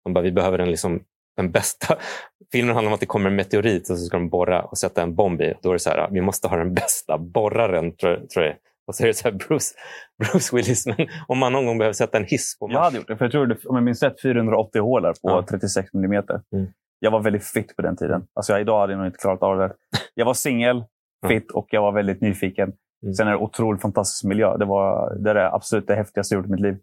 De 0.05 0.12
bara, 0.12 0.20
vi 0.20 0.32
behöver 0.32 0.58
den, 0.58 0.70
liksom, 0.70 1.05
den 1.37 1.50
bästa. 1.50 1.99
Filmen 2.52 2.75
handlar 2.75 2.91
om 2.91 2.94
att 2.94 3.00
det 3.00 3.06
kommer 3.06 3.31
en 3.31 3.37
meteorit 3.37 3.91
och 3.91 3.99
så 3.99 4.05
ska 4.05 4.17
de 4.17 4.29
borra 4.29 4.62
och 4.62 4.79
sätta 4.79 5.02
en 5.02 5.14
bomb 5.14 5.43
i. 5.43 5.55
Då 5.62 5.69
är 5.69 5.73
det 5.73 5.79
så 5.79 5.91
här, 5.91 6.08
vi 6.11 6.20
måste 6.20 6.49
ha 6.49 6.56
den 6.56 6.75
bästa 6.75 7.19
borraren, 7.19 7.97
tror, 7.97 8.26
tror 8.26 8.44
jag. 8.44 8.56
Och 8.87 8.94
så 8.94 9.03
är 9.03 9.06
det 9.06 9.15
så 9.15 9.29
här, 9.29 9.32
Bruce, 9.32 9.75
Bruce 10.19 10.56
Willis, 10.56 10.87
men 10.87 10.97
om 11.29 11.38
man 11.38 11.53
någon 11.53 11.67
gång 11.67 11.79
behöver 11.79 11.93
sätta 11.93 12.19
en 12.19 12.25
hiss 12.25 12.59
på 12.59 12.67
Mars. 12.67 12.75
Jag 12.75 12.81
hade 12.82 12.97
gjort 12.97 13.09
det, 13.09 13.17
för 13.17 13.25
jag 13.25 13.32
tror 13.32 13.56
om 13.67 13.77
jag 13.77 13.82
minns 13.85 14.03
rätt, 14.03 14.21
480 14.23 14.81
hålar 14.82 15.11
på 15.12 15.19
Ja. 15.23 15.44
36 15.50 15.93
millimeter. 15.93 16.41
Mm. 16.56 16.67
Jag 16.99 17.11
var 17.11 17.21
väldigt 17.21 17.44
fit 17.44 17.77
på 17.77 17.82
den 17.82 17.97
tiden. 17.97 18.27
Alltså 18.35 18.53
jag, 18.53 18.61
idag 18.61 18.81
hade 18.81 18.93
jag 18.93 18.99
nog 18.99 19.06
inte 19.06 19.19
klarat 19.19 19.43
av 19.43 19.59
det. 19.59 19.73
Jag 20.15 20.25
var 20.27 20.35
singel, 20.35 20.85
fit 21.29 21.50
och 21.50 21.67
jag 21.71 21.82
var 21.82 21.93
väldigt 21.93 22.21
nyfiken. 22.21 22.73
Mm. 23.03 23.15
Sen 23.15 23.27
är 23.27 23.31
det 23.31 23.37
otroligt 23.38 23.82
fantastisk 23.82 24.25
miljö. 24.25 24.56
Det, 24.56 24.65
var, 24.65 25.14
det 25.14 25.31
är 25.31 25.35
det 25.35 25.50
absolut 25.52 25.87
det 25.87 25.95
häftigaste 25.95 26.35
jag 26.35 26.38
gjort 26.43 26.49
i 26.49 26.50
mitt 26.52 26.61
liv. 26.61 26.78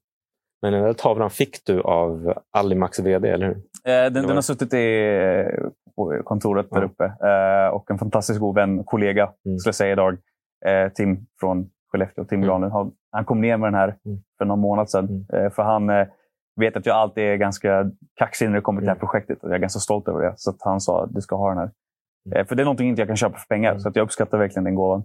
Men 0.62 0.74
den 0.74 0.84
där 0.84 0.94
tavlan 0.94 1.30
fick 1.30 1.66
du 1.66 1.82
av 1.82 2.34
Alimax 2.58 3.00
VD, 3.00 3.30
eller 3.30 3.46
hur? 3.46 3.56
Eh, 3.56 4.12
den, 4.12 4.14
den 4.14 4.36
har 4.36 4.42
suttit 4.42 4.74
i, 4.74 5.06
eh, 5.18 6.24
kontoret 6.24 6.68
där 6.72 6.82
Ja. 6.82 6.86
uppe. 6.86 7.04
Eh, 7.06 7.76
och 7.76 7.92
en 7.92 7.98
fantastisk 7.98 8.40
god 8.40 8.56
vän, 8.56 8.84
kollega, 8.84 9.24
Mm. 9.46 9.58
skulle 9.60 9.70
jag 9.70 9.76
säga 9.76 9.92
idag. 9.92 10.18
Eh, 10.66 10.90
Tim 10.92 11.18
från 11.40 11.70
Skellefteå, 11.92 12.26
Tim 12.26 12.38
Mm. 12.38 12.48
Granlund. 12.50 12.94
Han, 13.12 13.26
kom 13.26 13.42
ner 13.42 13.58
med 13.58 13.68
den 13.68 13.80
här 13.80 13.96
Mm. 14.06 14.20
för 14.38 14.46
någon 14.46 14.60
månad 14.60 14.90
sedan. 14.90 15.26
Mm. 15.30 15.46
Eh, 15.46 15.52
för 15.52 15.64
han 15.64 15.90
eh, 15.90 16.08
vet 16.60 16.78
att 16.78 16.86
jag 16.86 16.96
alltid 16.96 17.24
är 17.24 17.36
ganska 17.36 17.92
kaxig 18.16 18.48
när 18.50 18.56
det 18.56 18.62
kommer 18.62 18.82
till 18.82 18.86
det 18.86 18.92
här 18.92 18.96
Mm. 18.96 19.08
projektet. 19.08 19.44
Och 19.44 19.50
jag 19.50 19.56
är 19.56 19.60
ganska 19.60 19.80
stolt 19.80 20.08
över 20.08 20.22
det. 20.22 20.34
Så 20.38 20.50
att 20.50 20.58
han 20.60 20.82
sa 20.82 21.04
att 21.04 21.14
du 21.14 21.22
ska 21.22 21.36
ha 21.36 21.50
den 21.50 21.58
här. 21.58 21.72
Mm. 22.26 22.38
Eh, 22.40 22.46
för 22.46 22.56
det 22.56 22.64
är 22.64 22.66
någonting 22.66 22.90
inte 22.90 23.02
jag 23.02 23.08
kan 23.10 23.18
köpa 23.18 23.38
för 23.38 23.48
pengar. 23.48 23.78
Så 23.80 23.92
jag 23.94 24.04
uppskattar 24.04 24.38
verkligen 24.38 24.64
den 24.64 24.76
gåvan. 24.76 25.04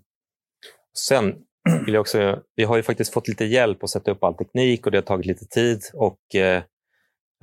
Sen 1.08 1.34
vill 1.84 1.94
jag 1.94 2.00
också, 2.00 2.38
vi 2.56 2.64
har 2.64 2.76
ju 2.76 2.82
faktiskt 2.82 3.12
fått 3.14 3.28
lite 3.28 3.44
hjälp 3.44 3.82
att 3.84 3.90
sätta 3.90 4.10
upp 4.10 4.24
all 4.24 4.34
teknik 4.34 4.86
och 4.86 4.92
det 4.92 4.98
har 4.98 5.02
tagit 5.02 5.26
lite 5.26 5.44
tid. 5.44 5.80
Och 5.94 6.34
eh, 6.34 6.62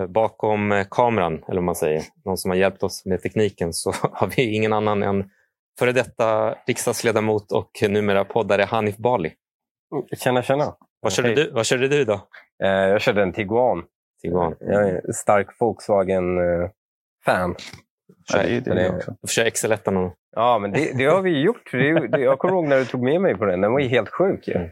bakom 0.07 0.85
kameran, 0.91 1.43
eller 1.47 1.59
om 1.59 1.65
man 1.65 1.75
säger, 1.75 2.03
någon 2.25 2.37
som 2.37 2.51
har 2.51 2.55
hjälpt 2.55 2.83
oss 2.83 3.05
med 3.05 3.21
tekniken, 3.21 3.73
så 3.73 3.91
har 4.13 4.27
vi 4.35 4.55
ingen 4.55 4.73
annan 4.73 5.03
än 5.03 5.29
före 5.79 5.91
detta 5.91 6.55
riksdagsledamot 6.67 7.51
och 7.51 7.71
numera 7.89 8.25
poddare 8.25 8.63
Hanif 8.63 8.97
Bali. 8.97 9.33
Tjena, 10.17 10.41
tjena. 10.43 10.75
Vad 11.01 11.11
körde, 11.13 11.27
Hej. 11.27 11.35
du, 11.35 11.51
vad 11.51 11.65
körde 11.65 11.87
du 11.87 11.95
idag? 12.01 12.19
Eh, 12.63 12.69
jag 12.69 13.01
körde 13.01 13.23
en 13.23 13.33
Tiguan. 13.33 13.83
Tiguan? 14.21 14.55
Jag 14.59 14.89
är 14.89 15.11
stark 15.11 15.47
Volkswagen-fan. 15.59 17.55
Ja, 18.33 18.37
det 18.37 18.43
är 18.43 18.47
ju 18.49 18.59
det, 18.59 18.73
det- 18.73 18.83
jag 18.85 18.95
också. 18.95 19.11
Du 19.11 19.17
får 19.21 19.27
köra 19.27 19.49
XL1 19.49 19.91
någon. 19.91 20.11
Ja, 20.35 20.59
men 20.59 20.71
det, 20.71 20.97
det 20.97 21.05
har 21.05 21.21
vi 21.21 21.41
gjort. 21.41 21.71
Det, 21.71 22.07
det, 22.07 22.19
jag 22.19 22.39
kommer 22.39 22.53
ihåg 22.53 22.67
när 22.67 22.77
du 22.79 22.85
tog 22.85 23.03
med 23.03 23.21
mig 23.21 23.35
på 23.37 23.45
den. 23.45 23.61
Den 23.61 23.71
var 23.71 23.79
ju 23.79 23.87
helt 23.87 24.09
sjuk. 24.09 24.47
ju. 24.47 24.53
Mm. 24.55 24.69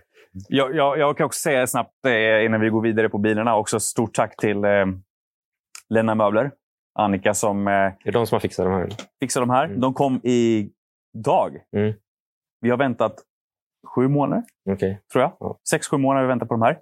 Jag, 0.49 0.75
jag, 0.75 0.97
jag 0.99 1.17
kan 1.17 1.25
också 1.25 1.39
säga 1.39 1.67
snabbt 1.67 2.05
eh, 2.07 2.45
innan 2.45 2.61
vi 2.61 2.69
går 2.69 2.81
vidare 2.81 3.09
på 3.09 3.17
bilarna. 3.17 3.55
Också 3.57 3.79
stort 3.79 4.13
tack 4.13 4.35
till 4.37 4.63
eh, 4.63 4.85
Lena 5.89 6.15
Möbler. 6.15 6.51
Annika 6.99 7.33
som 7.33 7.67
eh, 7.67 7.73
Är 7.73 7.93
det 8.03 8.11
de 8.11 8.27
som 8.27 8.35
har 8.35 8.39
fixat 8.39 8.65
de 8.65 8.73
här? 8.73 8.89
fixade 9.19 9.45
de 9.45 9.49
här. 9.49 9.65
Mm. 9.65 9.79
De 9.79 9.93
kom 9.93 10.21
idag. 11.13 11.57
Mm. 11.77 11.93
Vi 12.61 12.69
har 12.69 12.77
väntat 12.77 13.15
sju 13.95 14.07
månader, 14.07 14.43
Okej. 14.69 15.01
tror 15.11 15.21
jag. 15.21 15.37
Ja. 15.39 15.59
Sex, 15.69 15.87
sju 15.87 15.97
månader 15.97 16.21
har 16.21 16.27
vi 16.27 16.31
väntat 16.31 16.47
på 16.47 16.53
de 16.53 16.61
här. 16.61 16.81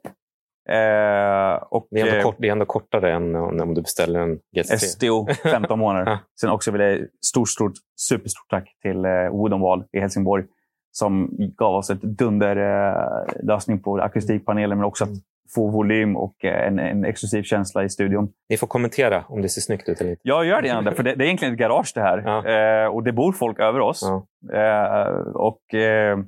Eh, 0.70 1.56
och, 1.56 1.88
Det 1.92 2.00
är, 2.00 2.06
ändå 2.06 2.18
eh, 2.18 2.24
kort, 2.24 2.36
det 2.40 2.48
är 2.48 2.52
ändå 2.52 2.66
kortare 2.66 3.14
än 3.14 3.36
om 3.36 3.74
du 3.74 3.82
beställer 3.82 4.20
en 4.20 4.40
GT3. 4.56 4.78
STO, 4.78 5.28
15 5.44 5.80
månader. 5.80 6.20
Sen 6.42 6.50
också 6.50 6.72
vill 6.72 6.82
jag 6.82 7.08
stort, 7.26 7.50
stort, 7.50 7.74
superstort 8.00 8.50
tack 8.50 8.78
till 8.82 9.06
eh, 9.06 9.30
Woodenwall 9.30 9.84
i 9.92 10.00
Helsingborg 10.00 10.46
som 10.92 11.30
gav 11.58 11.76
oss 11.76 11.90
ett 11.90 12.02
dunderlösning 12.02 13.40
eh, 13.40 13.46
lösning 13.46 13.80
på 13.80 13.98
akustikpanelen 13.98 14.78
men 14.78 14.86
också 14.86 15.04
att 15.04 15.10
få 15.56 15.70
volym 15.70 16.16
och 16.18 16.46
eh, 16.46 16.68
en, 16.68 16.80
en 16.80 17.06
exklusiv 17.06 17.44
känsla 17.44 17.84
i 17.84 17.90
studion. 17.90 18.30
Ni 18.50 18.58
får 18.58 18.68
kommentera 18.68 19.26
om 19.28 19.42
det 19.42 19.50
ser 19.50 19.62
snyggt 19.62 19.90
ut 19.90 20.02
eller 20.02 20.10
inte. 20.10 20.22
Jag 20.24 20.46
gör 20.46 20.62
det 20.62 20.68
gärna, 20.68 20.92
för 20.92 21.04
det, 21.04 21.16
det 21.16 21.24
är 21.24 21.26
egentligen 21.26 21.54
ett 21.54 21.60
garage 21.60 21.92
det 21.96 22.02
här. 22.02 22.24
Ja. 22.26 22.84
Eh, 22.84 22.88
och 22.88 23.04
det 23.04 23.12
bor 23.12 23.32
folk 23.32 23.60
över 23.60 23.80
oss. 23.80 24.02
Ja. 24.02 24.28
Eh, 24.60 25.08
och, 25.34 25.74
eh, 25.74 26.20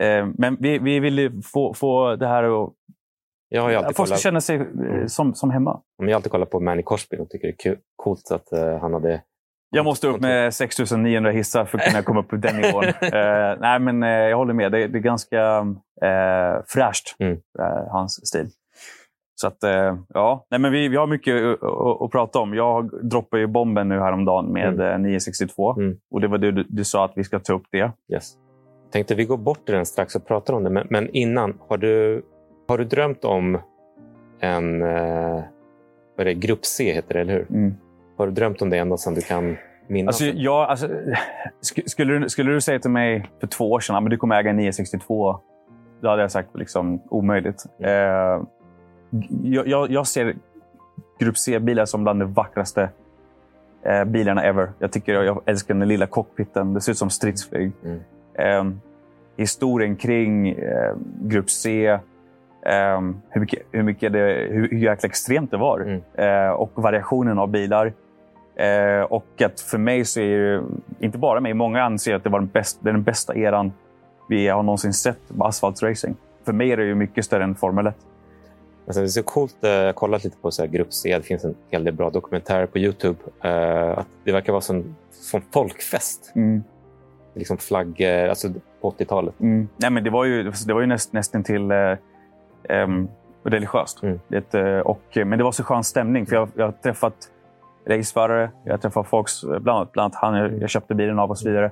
eh, 0.00 0.26
men 0.38 0.56
vi, 0.60 0.78
vi 0.78 1.00
vill 1.00 1.18
ju 1.18 1.42
få, 1.42 1.74
få 1.74 2.16
det 2.16 2.26
här 2.26 2.64
att... 2.64 2.72
Jag 3.48 3.62
har 3.62 3.72
alltid 3.72 3.96
Folk 3.96 4.08
ska 4.08 4.14
kollat, 4.14 4.20
känna 4.20 4.40
sig 4.40 4.56
eh, 4.56 5.06
som, 5.06 5.34
som 5.34 5.50
hemma. 5.50 5.80
jag 5.96 6.06
har 6.06 6.14
alltid 6.14 6.32
kollat 6.32 6.50
på 6.50 6.60
Manny 6.60 6.82
Korsby 6.82 7.16
och 7.16 7.30
tycker 7.30 7.46
det 7.48 7.70
är 7.70 7.78
coolt 7.96 8.30
att 8.30 8.80
han 8.80 8.92
hade... 8.94 9.22
Jag 9.76 9.84
måste 9.84 10.08
upp 10.08 10.20
med 10.20 10.54
6900 10.54 11.30
hissar 11.30 11.64
för 11.64 11.78
att 11.78 11.84
kunna 11.84 12.02
komma 12.02 12.20
upp 12.20 12.28
på 12.28 12.36
den 12.36 12.56
nivån. 12.56 12.84
Eh, 13.02 13.56
nej, 13.60 13.78
men 13.80 14.02
eh, 14.02 14.08
jag 14.08 14.36
håller 14.36 14.54
med. 14.54 14.72
Det, 14.72 14.86
det 14.86 14.98
är 14.98 15.00
ganska 15.00 15.40
eh, 16.02 16.62
fräscht, 16.66 17.16
Mm. 17.18 17.32
eh, 17.58 17.90
hans 17.90 18.26
stil. 18.28 18.46
Så 19.40 19.46
att, 19.46 19.56
ja. 20.08 20.46
Nej, 20.50 20.60
men 20.60 20.72
vi, 20.72 20.88
vi 20.88 20.96
har 20.96 21.06
mycket 21.06 21.34
att, 22.04 22.10
prata 22.10 22.38
om. 22.38 22.54
Jag 22.54 22.90
droppade 23.10 23.40
ju 23.40 23.46
bomben 23.46 23.88
nu 23.88 23.98
häromdagen 24.00 24.52
med 24.52 24.68
Mm. 24.74 24.92
eh, 24.92 24.98
962. 24.98 25.74
Mm. 25.78 25.96
Och 26.10 26.20
det 26.20 26.28
var 26.28 26.38
du, 26.38 26.52
du 26.68 26.84
sa 26.84 27.04
att 27.04 27.12
vi 27.16 27.24
ska 27.24 27.38
ta 27.38 27.52
upp 27.52 27.66
det. 27.72 27.90
Yes. 28.12 28.32
Tänkte 28.92 29.14
vi 29.14 29.24
går 29.24 29.36
bort 29.36 29.64
till 29.66 29.74
den 29.74 29.86
strax 29.86 30.16
och 30.16 30.26
pratar 30.26 30.54
om 30.54 30.64
det. 30.64 30.70
Men, 30.70 30.86
men 30.90 31.10
innan, 31.10 31.58
har 31.68 31.76
du, 31.78 32.22
har 32.68 32.78
du 32.78 32.84
drömt 32.84 33.24
om 33.24 33.58
en... 34.40 34.80
Vad 36.16 36.20
är 36.20 36.24
det? 36.24 36.34
Grupp 36.34 36.64
C 36.66 36.92
heter 36.92 37.14
det, 37.14 37.20
eller 37.20 37.32
hur? 37.32 37.46
Mm. 37.50 37.74
Har 38.16 38.26
du 38.26 38.32
drömt 38.32 38.62
om 38.62 38.70
det 38.70 38.78
ända 38.78 38.96
sedan 38.96 39.14
du 39.14 39.20
kan 39.20 39.56
minnas? 39.86 40.20
Alltså, 40.20 40.38
jag, 40.38 40.70
alltså, 40.70 40.86
sk- 41.62 41.86
skulle, 41.88 42.18
du, 42.18 42.28
skulle 42.28 42.52
du 42.52 42.60
säga 42.60 42.78
till 42.78 42.90
mig 42.90 43.30
för 43.40 43.46
två 43.46 43.70
år 43.72 43.80
sedan 43.80 43.96
att 44.04 44.10
du 44.10 44.16
kommer 44.16 44.36
äga 44.40 44.50
en 44.50 44.56
962, 44.56 45.40
då 46.00 46.08
hade 46.08 46.22
jag 46.22 46.30
sagt 46.30 46.48
liksom 46.54 47.00
omöjligt. 47.08 47.64
Mm. 47.78 47.90
Eh, 47.90 48.46
jag, 49.42 49.66
jag, 49.68 49.90
jag 49.90 50.06
ser 50.06 50.34
Grupp 51.18 51.38
C-bilar 51.38 51.84
som 51.84 52.02
bland 52.02 52.20
de 52.20 52.32
vackraste 52.32 52.88
eh, 53.86 54.04
bilarna 54.04 54.42
ever. 54.44 54.70
Jag 54.78 54.92
tycker 54.92 55.12
jag, 55.22 55.42
älskar 55.46 55.74
den 55.74 55.88
lilla 55.88 56.06
cockpiten. 56.06 56.74
Det 56.74 56.80
ser 56.80 56.92
ut 56.92 56.98
som 56.98 57.10
stridsflyg. 57.10 57.72
Mm. 57.84 58.00
Eh, 58.38 58.76
historien 59.36 59.96
kring 59.96 60.48
eh, 60.48 60.94
Grupp 61.22 61.50
C, 61.50 61.86
eh, 61.86 63.00
hur, 63.30 63.40
mycket, 63.40 63.62
hur, 63.72 63.82
mycket 63.82 64.12
det, 64.12 64.48
hur, 64.50 64.68
hur 64.70 64.78
jäkla 64.78 65.06
extremt 65.08 65.50
det 65.50 65.56
var 65.56 65.80
Mm. 65.80 66.00
eh, 66.14 66.50
och 66.50 66.72
variationen 66.74 67.38
av 67.38 67.48
bilar. 67.48 67.92
Eh, 68.56 69.00
och 69.02 69.42
att 69.42 69.60
för 69.60 69.78
mig 69.78 70.04
så 70.04 70.20
är 70.20 70.38
det, 70.38 70.62
inte 71.06 71.18
bara 71.18 71.40
mig, 71.40 71.54
många 71.54 71.82
anser 71.82 72.14
att 72.14 72.24
det 72.24 72.30
var 72.30 72.38
den 72.40 72.48
bästa, 72.48 72.78
den 72.82 73.02
bästa 73.02 73.34
eran 73.36 73.72
vi 74.28 74.48
har 74.48 74.62
någonsin 74.62 74.92
sett 74.92 75.18
på 75.38 75.44
asfaltracing. 75.44 76.16
För 76.44 76.52
mig 76.52 76.72
är 76.72 76.76
det 76.76 76.84
ju 76.84 76.94
mycket 76.94 77.24
större 77.24 77.44
än 77.44 77.54
Formel 77.54 77.86
1. 77.86 77.94
Alltså, 78.86 79.00
det 79.00 79.06
är 79.06 79.08
så 79.08 79.22
coolt. 79.22 79.64
eh, 79.64 79.70
Jag 79.70 79.86
har 79.86 79.92
kollat 79.92 80.24
lite 80.24 80.36
på 80.36 80.50
så 80.50 80.62
här 80.62 80.68
Grupp 80.68 80.92
C. 80.92 81.16
Det 81.18 81.22
finns 81.22 81.44
en 81.44 81.54
hel 81.70 81.84
del 81.84 81.94
bra 81.94 82.10
dokumentärer 82.10 82.66
på 82.66 82.78
Youtube. 82.78 83.18
eh, 83.44 83.98
att 83.98 84.06
det 84.24 84.32
verkar 84.32 84.52
vara 84.52 84.60
som, 84.60 84.96
som 85.10 85.42
folkfest. 85.52 86.32
Mm. 86.34 86.62
Liksom 87.34 87.56
flaggor, 87.58 88.28
alltså 88.28 88.48
på 88.80 88.90
80-talet. 88.90 89.40
Mm. 89.40 89.68
Nej, 89.76 89.90
men 89.90 90.04
det 90.04 90.10
var 90.10 90.24
ju, 90.24 90.52
det 90.66 90.72
var 90.74 90.80
ju 90.80 90.86
näst, 90.86 91.12
nästan 91.12 91.44
till 91.44 91.70
eh, 91.70 92.86
religiöst. 93.44 94.02
Mm. 94.02 94.20
Det, 94.28 94.54
eh, 94.54 94.78
och, 94.78 95.02
men 95.14 95.38
det 95.38 95.44
var 95.44 95.52
så 95.52 95.62
skön 95.64 95.84
stämning. 95.84 96.26
För 96.26 96.36
jag, 96.36 96.48
jag 96.54 96.64
har 96.64 96.72
träffat 96.72 97.14
raceförare, 97.88 98.50
jag 98.64 98.72
har 98.72 98.78
träffat 98.78 99.08
folk, 99.08 99.26
bland 99.42 99.68
annat, 99.68 99.92
bland 99.92 100.04
annat 100.04 100.14
han 100.22 100.34
jag, 100.34 100.62
jag 100.62 100.70
köpte 100.70 100.94
bilen 100.94 101.18
av 101.18 101.30
och 101.30 101.38
så 101.38 101.48
vidare, 101.48 101.70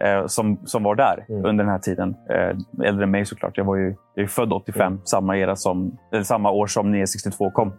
eh, 0.00 0.26
som, 0.26 0.58
som 0.66 0.82
var 0.82 0.94
där 0.94 1.24
Mm. 1.28 1.44
under 1.44 1.64
den 1.64 1.72
här 1.72 1.78
tiden. 1.78 2.16
Eh, 2.30 2.86
äldre 2.86 3.04
än 3.04 3.10
mig 3.10 3.26
såklart. 3.26 3.56
Jag 3.56 3.64
var 3.64 3.76
ju 3.76 3.94
jag 4.14 4.22
är 4.22 4.26
född 4.28 4.52
85, 4.52 4.86
Mm. 4.92 5.00
samma, 5.04 5.36
era 5.38 5.56
som, 5.56 5.98
eller 6.12 6.22
samma 6.22 6.50
år 6.50 6.66
som 6.66 6.90
962 6.90 7.50
kom. 7.50 7.72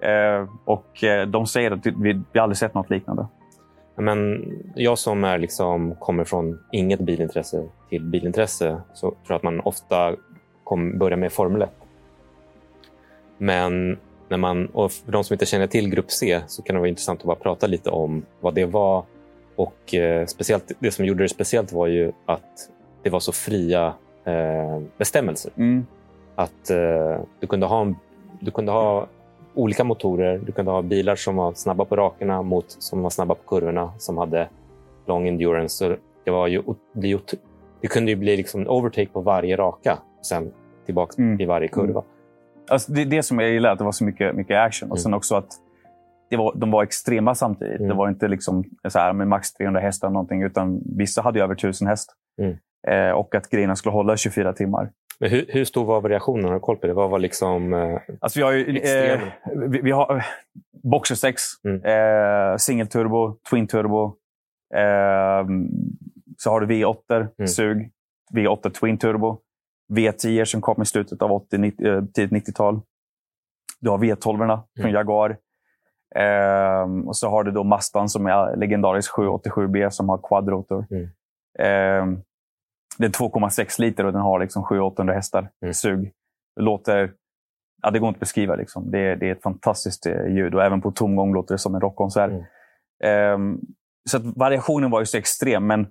Eh, 0.00 0.48
och 0.64 1.04
eh, 1.04 1.26
de 1.26 1.46
säger 1.46 1.70
att 1.70 1.86
vi, 1.86 2.22
vi 2.32 2.40
aldrig 2.40 2.56
sett 2.56 2.74
något 2.74 2.90
liknande. 2.90 3.26
Men 3.96 4.44
jag 4.74 4.98
som 4.98 5.24
är 5.24 5.38
liksom, 5.38 5.94
kommer 5.94 6.24
från 6.24 6.58
inget 6.72 7.00
bilintresse 7.00 7.68
till 7.88 8.04
bilintresse 8.04 8.80
så 8.94 9.10
tror 9.10 9.18
jag 9.28 9.36
att 9.36 9.42
man 9.42 9.60
ofta 9.60 10.14
kom, 10.64 10.98
börjar 10.98 11.16
med 11.18 11.32
Formel 11.32 11.62
1. 11.62 11.70
Men 13.38 13.98
när 14.28 14.36
man, 14.36 14.66
och 14.66 14.92
för 14.92 15.12
de 15.12 15.24
som 15.24 15.34
inte 15.34 15.46
känner 15.46 15.66
till 15.66 15.90
Grupp 15.90 16.10
C 16.10 16.40
så 16.46 16.62
kan 16.62 16.74
det 16.74 16.80
vara 16.80 16.88
intressant 16.88 17.20
att 17.20 17.26
bara 17.26 17.36
prata 17.36 17.66
lite 17.66 17.90
om 17.90 18.24
vad 18.40 18.54
det 18.54 18.64
var. 18.64 19.04
Och 19.56 19.94
eh, 19.94 20.26
speciellt, 20.26 20.72
Det 20.78 20.90
som 20.90 21.04
gjorde 21.04 21.24
det 21.24 21.28
speciellt 21.28 21.72
var 21.72 21.86
ju 21.86 22.12
att 22.26 22.70
det 23.02 23.10
var 23.10 23.20
så 23.20 23.32
fria 23.32 23.94
eh, 24.24 24.80
bestämmelser. 24.98 25.52
Mm. 25.56 25.86
Att 26.34 26.70
eh, 26.70 27.20
du, 27.40 27.46
kunde 27.46 27.66
ha 27.66 27.80
en, 27.80 27.96
du 28.40 28.50
kunde 28.50 28.72
ha 28.72 29.06
olika 29.54 29.84
motorer. 29.84 30.38
Du 30.46 30.52
kunde 30.52 30.70
ha 30.70 30.82
bilar 30.82 31.16
som 31.16 31.36
var 31.36 31.52
snabba 31.54 31.84
på 31.84 31.96
rakerna 31.96 32.42
mot 32.42 32.64
som 32.68 33.02
var 33.02 33.10
snabba 33.10 33.34
på 33.34 33.42
kurvorna, 33.48 33.92
som 33.98 34.18
hade 34.18 34.48
lång 35.06 35.28
endurance. 35.28 35.76
Så 35.76 35.96
det, 36.24 36.30
var 36.30 36.46
ju, 36.46 36.62
det, 36.92 37.18
det 37.80 37.88
kunde 37.88 38.10
ju 38.10 38.16
bli 38.16 38.36
liksom 38.36 38.68
overtake 38.68 39.06
på 39.06 39.20
varje 39.20 39.56
raka 39.56 39.98
och 40.18 40.26
sen 40.26 40.52
tillbaka 40.84 41.22
Mm. 41.22 41.40
i 41.40 41.44
varje 41.44 41.68
kurva. 41.68 42.02
Alltså, 42.70 42.92
det 42.92 43.04
det 43.04 43.22
som 43.22 43.38
jag 43.38 43.50
gillar, 43.50 43.72
att 43.72 43.78
det 43.78 43.84
var 43.84 43.92
så 43.92 44.04
mycket, 44.04 44.34
mycket 44.34 44.56
action. 44.58 44.90
Och 44.90 44.96
Mm. 44.96 45.02
sen 45.02 45.14
också 45.14 45.34
att 45.36 45.48
det 46.30 46.36
var, 46.36 46.52
de 46.56 46.70
var 46.70 46.82
extrema 46.82 47.34
samtidigt. 47.34 47.76
Mm. 47.78 47.88
Det 47.88 47.94
var 47.94 48.08
inte 48.08 48.28
liksom 48.28 48.64
så 48.88 48.98
här 48.98 49.12
med 49.12 49.28
max 49.28 49.52
300 49.52 49.80
hästar 49.80 50.06
eller 50.08 50.12
någonting, 50.12 50.42
utan 50.42 50.80
vissa 50.96 51.22
hade 51.22 51.38
ju 51.38 51.42
över 51.44 51.54
1000 51.54 51.86
häst. 51.88 52.12
Mm. 52.42 52.56
Eh, 52.88 53.12
och 53.12 53.34
att 53.34 53.50
grejerna 53.50 53.76
skulle 53.76 53.92
hålla 53.92 54.16
24 54.16 54.52
timmar. 54.52 54.90
Men 55.20 55.30
hur, 55.30 55.44
hur 55.48 55.64
stor 55.64 55.84
var 55.84 56.00
variationen? 56.00 56.44
Har 56.44 56.54
du 56.54 56.60
koll 56.60 56.76
på 56.76 56.86
det? 56.86 56.92
Vad 56.92 57.10
var 57.10 57.18
liksom... 57.18 57.72
Eh, 57.74 57.98
Alltså 58.20 58.38
vi 58.38 58.42
har 58.42 58.52
ju, 58.52 58.78
eh, 58.78 59.20
vi, 59.68 59.80
vi 59.80 59.90
har 59.90 60.16
eh, 60.16 60.22
Boxer 60.82 61.14
6, 61.14 61.42
Mm. 61.64 61.84
eh, 61.84 62.56
single 62.56 62.86
turbo, 62.86 63.36
twin 63.50 63.66
turbo. 63.66 64.04
Eh, 64.74 65.46
så 66.36 66.50
har 66.50 66.60
du 66.60 66.66
V8, 66.66 67.28
Mm. 67.38 67.48
sug, 67.48 67.90
V8 68.34 68.70
twin 68.70 68.98
turbo. 68.98 69.38
V10 69.92 70.44
som 70.44 70.60
kom 70.60 70.82
i 70.82 70.86
slutet 70.86 71.22
av 71.22 71.32
80, 71.32 71.58
90, 71.58 71.86
eh, 71.86 72.04
tidigt 72.04 72.32
90-tal. 72.48 72.80
Du 73.80 73.90
har 73.90 73.98
V12 73.98 74.20
från 74.36 74.50
Mm. 74.80 74.94
Jaguar. 74.94 75.36
Ehm, 76.16 77.08
och 77.08 77.16
så 77.16 77.28
har 77.28 77.44
du 77.44 77.50
då 77.50 77.64
Mazdan 77.64 78.08
som 78.08 78.26
är 78.26 78.56
legendarisk 78.56 79.10
787B 79.12 79.90
som 79.90 80.08
har 80.08 80.18
quadrotor. 80.28 80.86
Mm. 80.90 81.08
Ehm, 81.58 82.22
det 82.98 83.04
är 83.06 83.10
2,6 83.10 83.78
liter 83.78 84.04
och 84.06 84.12
den 84.12 84.20
har 84.22 84.40
liksom 84.40 84.64
700-800 84.64 85.12
hästar. 85.14 85.50
Mm. 85.62 85.74
Sug. 85.74 86.12
Det 86.56 86.62
låter... 86.62 87.12
Ja, 87.82 87.90
det 87.90 87.98
går 87.98 88.08
inte 88.08 88.16
att 88.16 88.20
beskriva. 88.20 88.54
Liksom. 88.56 88.90
Det, 88.90 88.98
är- 88.98 89.16
det 89.16 89.28
är 89.28 89.32
ett 89.32 89.42
fantastiskt 89.42 90.06
eh, 90.06 90.26
ljud 90.26 90.54
och 90.54 90.64
även 90.64 90.80
på 90.80 90.90
tomgång 90.92 91.34
låter 91.34 91.54
det 91.54 91.58
som 91.58 91.74
en 91.74 91.80
rockkonsert. 91.80 92.30
Mm. 92.30 92.44
Ehm, 93.04 93.60
så 94.10 94.18
variationen 94.36 94.90
var 94.90 95.00
ju 95.00 95.06
så 95.06 95.18
extrem. 95.18 95.66
Men 95.66 95.86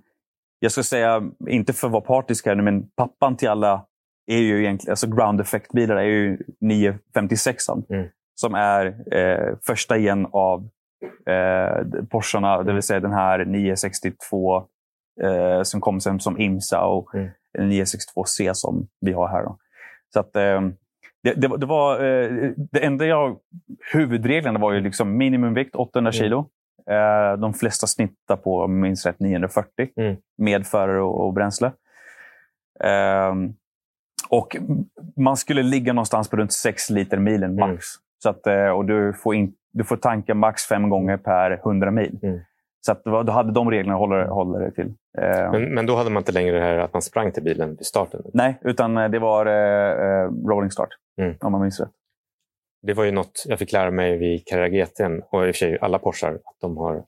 jag 0.58 0.72
ska 0.72 0.82
säga, 0.82 1.22
inte 1.48 1.72
för 1.72 1.86
att 1.86 1.92
vara 1.92 2.02
partisk 2.02 2.46
här 2.46 2.54
nu, 2.54 2.62
men 2.62 2.88
pappan 2.96 3.36
till 3.36 3.48
alla 3.48 3.86
är 4.28 4.38
ju 4.38 4.60
egentligen, 4.60 4.92
alltså 4.92 5.06
ground 5.06 5.40
effect-bilar 5.40 5.96
är 5.96 6.02
ju 6.02 6.38
956 6.60 7.64
Mm. 7.90 8.08
som 8.34 8.54
är 8.54 9.14
eh, 9.16 9.56
första 9.66 9.96
igen 9.96 10.26
av 10.32 10.68
eh, 11.26 11.84
Porscharna, 12.10 12.62
det 12.62 12.72
vill 12.72 12.82
säga 12.82 13.00
den 13.00 13.12
här 13.12 13.44
962 13.44 14.56
eh, 15.22 15.62
som 15.62 15.80
kom 15.80 16.00
sen 16.00 16.20
som 16.20 16.40
IMSA 16.40 16.84
och 16.84 17.14
Mm. 17.14 17.28
en 17.58 17.72
962C 17.72 18.50
som 18.54 18.88
vi 19.00 19.12
har 19.12 19.28
här. 19.28 19.42
Då. 19.42 19.58
Så 20.12 20.20
att, 20.20 20.36
eh, 20.36 20.60
det, 21.22 21.34
det, 21.34 21.56
det 21.58 21.66
var 21.66 21.94
eh, 22.04 22.50
det 22.72 22.84
enda 22.84 23.06
jag... 23.06 23.38
Huvudreglerna 23.92 24.58
var 24.58 24.72
ju 24.72 24.80
liksom 24.80 25.16
minimumvikt 25.16 25.74
800 25.76 26.10
Mm. 26.10 26.12
kilo. 26.12 26.48
Eh, 26.90 27.36
de 27.40 27.54
flesta 27.54 27.86
snittar 27.86 28.36
på, 28.36 28.66
minns 28.66 29.06
rätt, 29.06 29.20
940 29.20 29.88
Mm. 29.96 30.16
med 30.38 30.66
förare 30.66 31.00
och, 31.02 31.26
och 31.26 31.32
bränsle. 31.32 31.72
Ehm, 32.84 33.54
och 34.28 34.56
man 35.16 35.36
skulle 35.36 35.62
ligga 35.62 35.92
någonstans 35.92 36.30
på 36.30 36.36
runt 36.36 36.52
6 36.52 36.90
liter 36.90 37.18
milen 37.18 37.54
max. 37.54 37.70
Mm. 37.70 37.80
Så 38.22 38.28
att, 38.28 38.46
eh, 38.46 38.68
och 38.68 38.84
du 38.84 39.12
får, 39.12 39.34
in, 39.34 39.52
du 39.72 39.84
får 39.84 39.96
tanka 39.96 40.34
max 40.34 40.62
fem 40.66 40.90
gånger 40.90 41.16
per 41.16 41.50
100 41.50 41.90
mil. 41.90 42.18
Mm. 42.22 42.40
Så 42.80 42.92
att, 42.92 43.04
då 43.04 43.32
hade 43.32 43.52
de 43.52 43.70
reglerna 43.70 43.98
håller, 43.98 44.24
håller 44.24 44.60
det 44.60 44.70
till. 44.70 44.94
Eh, 45.18 45.52
men, 45.52 45.74
men 45.74 45.86
då 45.86 45.96
hade 45.96 46.10
man 46.10 46.20
inte 46.20 46.32
längre 46.32 46.58
det 46.58 46.64
här 46.64 46.78
att 46.78 46.92
man 46.92 47.02
sprang 47.02 47.32
till 47.32 47.42
bilen 47.42 47.76
vid 47.76 47.86
starten. 47.86 48.22
nej, 48.34 48.58
utan 48.62 48.96
eh, 48.96 49.08
det 49.08 49.18
var 49.18 49.46
eh, 49.46 50.30
rolling 50.48 50.70
start. 50.70 50.88
Mm. 51.20 51.36
Om 51.40 51.52
man 51.52 51.60
minns 51.60 51.80
rätt. 51.80 51.90
Det 52.82 52.94
var 52.94 53.04
ju 53.04 53.10
något 53.10 53.44
jag 53.48 53.58
fick 53.58 53.72
lära 53.72 53.90
mig 53.90 54.18
vid 54.18 54.46
Carrera 54.46 54.68
GT 54.68 55.00
och 55.30 55.46
i 55.46 55.50
och 55.50 55.54
för 55.54 55.58
sig 55.58 55.78
alla 55.80 55.98
Porschar. 55.98 56.34
Att 56.34 56.60
de 56.60 56.76
har 56.76 57.04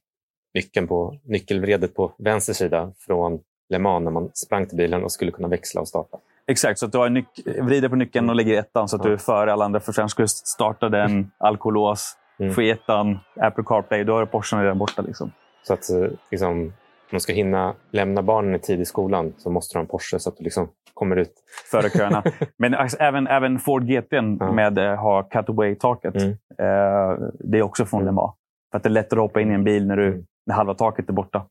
nyckeln 0.54 0.88
på, 0.88 1.18
nyckelvredet 1.24 1.94
på 1.94 2.14
vänster 2.18 2.52
sida 2.52 2.92
från 2.98 3.40
Le 3.70 3.78
Mans 3.78 4.04
när 4.04 4.10
man 4.10 4.30
sprang 4.34 4.66
till 4.66 4.76
bilen 4.76 5.04
och 5.04 5.12
skulle 5.12 5.30
kunna 5.30 5.48
växla 5.48 5.80
och 5.80 5.88
starta. 5.88 6.18
Exakt, 6.46 6.78
så 6.78 6.86
att 6.86 6.92
du 6.92 6.98
har 6.98 7.08
nyc- 7.08 7.62
vrider 7.62 7.88
på 7.88 7.96
nyckeln 7.96 8.30
och 8.30 8.36
lägger 8.36 8.58
ettan 8.58 8.88
så 8.88 8.96
att 8.96 9.02
du 9.02 9.12
är 9.12 9.16
före 9.16 9.52
alla 9.52 9.64
andra. 9.64 9.80
För 9.80 9.92
sen 9.92 10.08
du 10.08 10.28
starta 10.28 10.88
den, 10.88 11.30
alkolås, 11.38 12.16
Mm. 12.40 12.54
få 12.54 12.62
i 12.62 12.70
ettan, 12.70 13.18
Apple 13.40 13.64
CarPlay. 13.66 14.04
Då 14.04 14.18
är 14.18 14.26
Porschen 14.26 14.62
redan 14.62 14.78
borta. 14.78 15.02
Liksom. 15.02 15.32
Så 15.62 15.72
att 15.72 15.90
eh, 15.90 16.10
liksom, 16.30 16.50
om 16.50 16.72
man 17.10 17.20
ska 17.20 17.32
hinna 17.32 17.74
lämna 17.90 18.22
barnen 18.22 18.54
i 18.54 18.58
tid 18.58 18.80
i 18.80 18.84
skolan 18.84 19.32
så 19.38 19.50
måste 19.50 19.74
du 19.74 19.78
ha 19.78 19.80
en 19.82 19.86
Porsche 19.88 20.18
så 20.18 20.28
att 20.28 20.36
du 20.36 20.44
liksom 20.44 20.68
kommer 20.94 21.16
ut. 21.16 21.32
Före 21.70 21.90
köerna. 21.90 22.22
Men 22.56 22.74
alltså, 22.74 22.96
även, 23.00 23.26
även 23.26 23.58
Ford 23.58 23.84
GT 23.84 24.06
Ja. 24.40 24.52
med 24.52 24.78
eh, 24.78 24.96
har 24.96 25.22
cutaway-taket. 25.30 26.14
Mm. 26.16 26.28
Eh, 26.30 27.28
det 27.38 27.58
är 27.58 27.62
också 27.62 27.84
från 27.86 28.00
Mm. 28.02 28.06
Le 28.06 28.12
Mans. 28.16 28.34
För 28.70 28.76
att 28.76 28.82
det 28.82 28.88
är 28.88 28.90
lättare 28.90 29.20
att 29.20 29.24
hoppa 29.24 29.40
in 29.40 29.50
i 29.50 29.54
en 29.54 29.64
bil 29.64 29.86
när, 29.86 29.96
du, 29.96 30.06
Mm. 30.08 30.24
när 30.46 30.54
halva 30.54 30.74
taket 30.74 31.08
är 31.08 31.12
borta. 31.12 31.46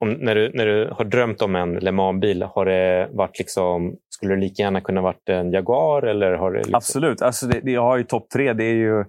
Om, 0.00 0.12
när, 0.12 0.34
du, 0.34 0.52
när 0.54 0.66
du 0.66 0.90
har 0.92 1.04
drömt 1.04 1.42
om 1.42 1.56
en 1.56 1.74
Le 1.74 1.92
Mans-bil, 1.92 2.42
har 2.42 2.64
det 2.64 3.08
varit 3.12 3.38
liksom, 3.38 3.96
skulle 4.08 4.34
det 4.34 4.40
lika 4.40 4.62
gärna 4.62 4.80
kunna 4.80 5.00
varit 5.00 5.28
en 5.28 5.52
Jaguar? 5.52 6.02
Eller 6.02 6.32
har 6.32 6.52
det 6.52 6.58
liksom, 6.58 6.74
Absolut. 6.74 7.22
Alltså 7.22 7.46
det, 7.46 7.60
det, 7.60 7.70
jag 7.70 7.82
har 7.82 7.96
ju 7.96 8.04
topp 8.04 8.28
tre. 8.28 8.52
Det 8.52 8.64
är 8.64 8.74
ju 8.74 9.04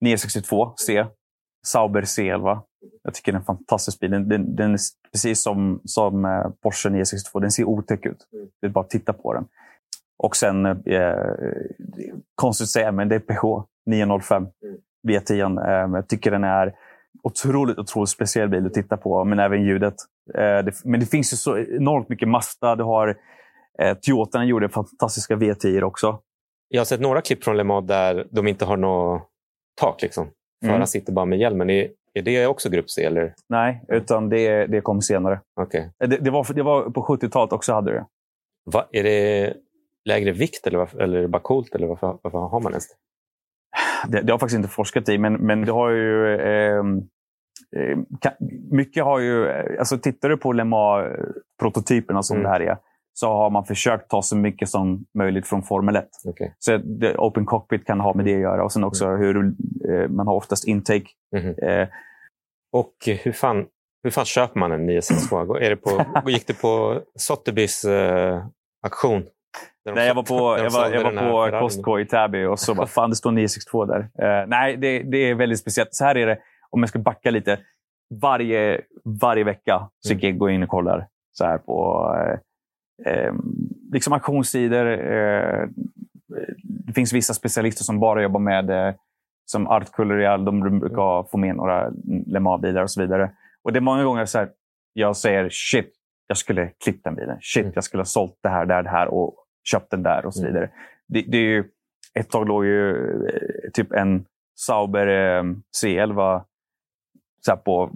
962 0.00 0.74
C, 0.76 1.06
Sauber 1.66 2.02
C11. 2.02 2.60
Jag 3.02 3.14
tycker 3.14 3.32
det 3.32 3.36
är 3.36 3.40
en 3.40 3.44
fantastisk 3.44 4.00
bil. 4.00 4.10
Den, 4.10 4.28
den, 4.28 4.56
den 4.56 4.72
är 4.72 4.78
precis 5.12 5.42
som, 5.42 5.80
som 5.84 6.24
eh, 6.24 6.50
Porsche 6.62 6.88
962. 6.88 7.40
Den 7.40 7.50
ser 7.50 7.64
otäck 7.64 8.06
ut. 8.06 8.28
Mm. 8.32 8.48
Det 8.60 8.66
är 8.66 8.70
bara 8.70 8.84
att 8.84 8.90
titta 8.90 9.12
på 9.12 9.34
den. 9.34 9.44
Och 10.18 10.36
sen, 10.36 10.66
eh, 10.66 11.14
konstigt 12.34 12.64
att 12.64 12.68
säga, 12.68 12.92
men 12.92 13.08
det 13.08 13.14
är 13.14 13.20
Peugeot 13.20 13.66
905 13.86 14.46
Mm. 14.64 14.76
V10. 15.08 15.66
Eh, 15.66 15.94
jag 15.94 16.08
tycker 16.08 16.30
den 16.30 16.44
är 16.44 16.74
otroligt, 17.22 17.78
otroligt 17.78 18.10
speciell 18.10 18.48
bil 18.48 18.66
att 18.66 18.74
titta 18.74 18.96
på, 18.96 19.24
men 19.24 19.38
även 19.38 19.64
ljudet. 19.64 19.94
Eh, 20.34 20.40
det, 20.64 20.72
men 20.84 21.00
det 21.00 21.06
finns 21.06 21.32
ju 21.32 21.36
så 21.36 21.58
enormt 21.58 22.08
mycket 22.08 22.28
Mazda. 22.28 22.76
Du 22.76 22.84
har 22.84 23.16
eh, 23.78 23.94
Toyotan 23.94 24.46
gjorde 24.48 24.68
fantastiska 24.68 25.36
V10 25.36 25.82
också. 25.82 26.18
Jag 26.68 26.80
har 26.80 26.84
sett 26.84 27.00
några 27.00 27.20
klipp 27.20 27.44
från 27.44 27.56
Le 27.56 27.64
Mans 27.64 27.86
där 27.86 28.26
de 28.30 28.46
inte 28.48 28.64
har 28.64 28.76
något 28.76 29.22
tak. 29.80 30.02
Liksom. 30.02 30.30
Föraren 30.64 30.76
Mm. 30.76 30.86
sitter 30.86 31.12
bara 31.12 31.24
med 31.24 31.38
hjälmen. 31.38 31.70
Är, 31.70 31.88
är 32.14 32.22
det 32.22 32.46
också 32.46 32.70
grupp 32.70 32.90
C? 32.90 33.04
Eller? 33.04 33.34
Nej, 33.48 33.84
utan 33.88 34.28
det, 34.28 34.66
det 34.66 34.80
kom 34.80 35.02
senare. 35.02 35.40
Okay. 35.60 35.80
Eh, 35.80 36.08
Det, 36.08 36.16
det, 36.16 36.30
var, 36.30 36.54
det 36.54 36.62
var 36.62 36.90
på 36.90 37.02
70-talet 37.02 37.52
också 37.52 37.72
hade 37.72 37.92
det. 37.92 38.06
Va, 38.72 38.84
är 38.92 39.02
det 39.02 39.54
lägre 40.04 40.32
vikt 40.32 40.66
eller, 40.66 40.78
varför, 40.78 40.98
eller 40.98 41.18
är 41.18 41.22
det 41.22 41.28
bara 41.28 41.42
coolt? 41.42 41.74
Eller 41.74 41.86
varför, 41.86 42.18
varför 42.22 42.38
har 42.38 42.60
man 42.60 42.72
ens 42.72 42.88
det? 42.88 42.94
Det. 44.08 44.20
Det 44.20 44.22
har 44.22 44.28
jag 44.28 44.40
faktiskt 44.40 44.56
inte 44.56 44.68
forskat 44.68 45.08
i, 45.08 45.18
men, 45.18 45.32
men 45.34 45.64
det 45.64 45.72
har 45.72 45.90
ju... 45.90 46.34
Eh, 46.40 46.82
mycket 48.70 49.04
har 49.04 49.18
ju... 49.18 49.48
Alltså 49.78 49.98
tittar 49.98 50.28
du 50.28 50.36
på 50.36 50.52
Le 50.52 50.64
Mans-prototyperna 50.64 52.22
som 52.22 52.36
Mm. 52.36 52.44
det 52.44 52.50
här 52.50 52.60
är, 52.60 52.76
så 53.14 53.26
har 53.28 53.50
man 53.50 53.64
försökt 53.64 54.10
ta 54.10 54.22
så 54.22 54.36
mycket 54.36 54.68
som 54.68 55.04
möjligt 55.18 55.46
från 55.46 55.62
Formel 55.62 55.96
1. 55.96 56.08
Okay. 56.24 56.48
Så 56.58 56.76
det, 56.76 57.16
Open 57.18 57.46
Cockpit 57.46 57.86
kan 57.86 58.00
ha 58.00 58.14
med 58.14 58.24
det 58.24 58.34
att 58.34 58.40
göra. 58.40 58.64
Och 58.64 58.72
sen 58.72 58.84
också 58.84 59.06
hur 59.08 59.36
eh, 59.90 60.08
man 60.08 60.26
har 60.26 60.34
oftast 60.34 60.68
intake. 60.68 61.06
Mhm. 61.36 61.54
Eh, 61.68 61.88
Och 62.72 62.94
hur 63.22 63.32
fan, 63.32 63.66
hur 64.02 64.10
fan 64.10 64.24
köper 64.24 64.60
man 64.60 64.72
en 64.72 64.86
962? 64.86 65.56
Är 65.56 65.70
det 65.70 65.76
på, 65.76 65.90
gick 66.30 66.46
det 66.46 66.60
på 66.60 67.00
Sotheby's 67.28 67.88
eh, 67.90 68.44
auktion? 68.86 69.22
Nej, 69.84 70.06
jag 70.06 70.14
var 70.14 70.22
på, 70.22 70.34
jag 70.64 70.70
var, 70.70 70.90
jag 70.90 71.04
här 71.12 71.30
var 71.30 71.50
på. 71.50 71.58
Costco 71.60 71.98
i 72.00 72.06
Täby 72.06 72.44
och 72.44 72.58
så 72.58 72.74
bara, 72.74 72.86
fan 72.86 73.10
det 73.10 73.16
står 73.16 73.30
962 73.30 73.84
där. 73.84 74.00
Eh, 74.00 74.46
nej, 74.48 74.76
det, 74.76 75.02
det 75.02 75.16
är 75.18 75.34
väldigt 75.34 75.58
speciellt. 75.58 75.94
Så 75.94 76.04
här 76.04 76.16
är 76.16 76.26
det, 76.26 76.38
om 76.70 76.80
jag 76.80 76.88
ska 76.88 76.98
backa 76.98 77.30
lite. 77.30 77.58
Varje, 78.22 78.80
varje 79.04 79.44
vecka 79.44 79.88
så 80.00 80.12
Mm. 80.12 80.26
jag 80.26 80.38
går 80.38 80.50
in 80.50 80.62
och 80.62 80.68
kollar 80.68 81.06
så 81.32 81.44
här 81.44 81.58
på 81.58 82.06
eh, 83.06 83.12
eh, 83.12 83.32
liksom 83.92 84.12
auktionssidor. 84.12 84.86
Eh, 84.86 85.66
det 86.86 86.92
finns 86.94 87.12
vissa 87.12 87.34
specialister 87.34 87.84
som 87.84 88.00
bara 88.00 88.22
jobbar 88.22 88.40
med 88.40 88.70
eh, 88.70 88.94
som 89.44 89.66
Art 89.66 89.92
Colorial. 89.92 90.44
De 90.44 90.60
brukar 90.80 91.30
få 91.30 91.36
med 91.38 91.56
några 91.56 91.90
Le 92.26 92.40
Mans-bilar 92.40 92.82
och 92.82 92.90
så 92.90 93.00
vidare. 93.00 93.30
Och 93.64 93.72
det 93.72 93.78
är 93.78 93.80
många 93.80 94.04
gånger 94.04 94.24
så 94.24 94.38
här, 94.38 94.48
jag 94.92 95.16
säger 95.16 95.48
shit, 95.50 95.92
jag 96.26 96.36
skulle 96.36 96.70
klippt 96.84 97.04
den 97.04 97.14
bilen. 97.14 97.38
Shit, 97.40 97.62
Mm. 97.62 97.72
jag 97.74 97.84
skulle 97.84 98.00
ha 98.00 98.04
sålt 98.04 98.38
det 98.42 98.48
här, 98.48 98.66
där, 98.66 98.82
det 98.82 98.88
här 98.90 99.08
och 99.08 99.34
köpt 99.64 99.90
den 99.90 100.02
där 100.02 100.26
och 100.26 100.34
så 100.34 100.40
Mm. 100.42 100.52
vidare. 100.52 100.70
Det, 101.08 101.22
det 101.28 101.36
är 101.38 101.42
ju, 101.42 101.64
ett 102.14 102.30
tag 102.30 102.48
låg 102.48 102.64
ju 102.64 102.90
eh, 103.26 103.70
typ 103.72 103.92
en 103.92 104.24
Sauber 104.58 105.06
eh, 105.06 105.42
C11 105.84 106.42
så 107.40 107.56
på 107.56 107.90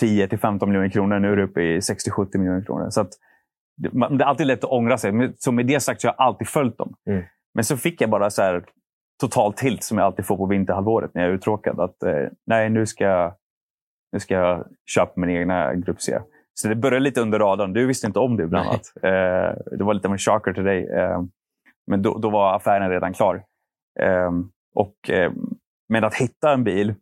10 0.00 0.28
till 0.28 0.38
15 0.38 0.68
miljoner 0.68 0.88
kronor. 0.88 1.18
Nu 1.18 1.32
är 1.32 1.36
det 1.36 1.42
uppe 1.42 1.62
i 1.62 1.78
60-70 1.78 2.38
miljoner 2.38 2.64
kronor. 2.64 2.90
Så 2.90 3.00
att, 3.00 3.10
det, 3.76 3.92
man, 3.92 4.18
det 4.18 4.24
är 4.24 4.28
alltid 4.28 4.46
lätt 4.46 4.64
att 4.64 4.70
ångra 4.70 4.98
sig. 4.98 5.12
Men, 5.12 5.34
så 5.36 5.52
med 5.52 5.66
det 5.66 5.80
sagt 5.80 6.00
så 6.00 6.08
har 6.08 6.14
jag 6.18 6.26
alltid 6.26 6.48
följt 6.48 6.78
dem. 6.78 6.94
Mm. 7.10 7.22
Men 7.54 7.64
så 7.64 7.76
fick 7.76 8.00
jag 8.00 8.10
bara 8.10 8.30
så 8.30 8.42
här 8.42 8.64
total 9.20 9.52
tilt 9.52 9.84
som 9.84 9.98
jag 9.98 10.04
alltid 10.04 10.26
får 10.26 10.36
på 10.36 10.46
vinterhalvåret 10.46 11.14
när 11.14 11.22
jag 11.22 11.30
är 11.30 11.34
uttråkad. 11.34 11.80
Att, 11.80 12.02
eh, 12.02 12.28
nej, 12.46 12.70
nu 12.70 12.86
ska, 12.86 13.04
jag, 13.04 13.34
nu 14.12 14.20
ska 14.20 14.34
jag 14.34 14.66
köpa 14.86 15.12
min 15.20 15.30
egna 15.30 15.74
grupp 15.74 16.02
C. 16.02 16.18
Så 16.54 16.68
det 16.68 16.74
började 16.74 17.04
lite 17.04 17.20
under 17.20 17.38
radarn. 17.38 17.72
Du 17.72 17.86
visste 17.86 18.06
inte 18.06 18.18
om 18.18 18.36
det 18.36 18.46
bland 18.46 18.68
annat. 18.68 18.92
Eh, 19.02 19.76
det 19.78 19.84
var 19.84 19.94
lite 19.94 20.08
av 20.08 20.12
en 20.12 20.18
shocker 20.18 20.52
till 20.52 20.64
dig. 20.64 20.88
Eh, 20.88 21.22
men 21.86 22.02
då, 22.02 22.18
då 22.18 22.30
var 22.30 22.56
affären 22.56 22.90
redan 22.90 23.12
klar. 23.12 23.44
Eh, 24.00 24.30
och, 24.74 25.10
eh, 25.10 25.32
men 25.88 26.04
att 26.04 26.14
hitta 26.14 26.52
en 26.52 26.64
bil, 26.64 26.94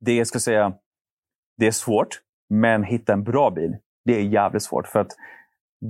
det 0.00 0.24
ska 0.24 0.38
säga, 0.38 0.72
det 1.56 1.66
är 1.66 1.70
svårt. 1.70 2.20
Men 2.50 2.84
hitta 2.84 3.12
en 3.12 3.24
bra 3.24 3.50
bil, 3.50 3.76
det 4.04 4.16
är 4.16 4.22
jävligt 4.22 4.62
svårt. 4.62 4.86
För 4.86 5.00
att 5.00 5.12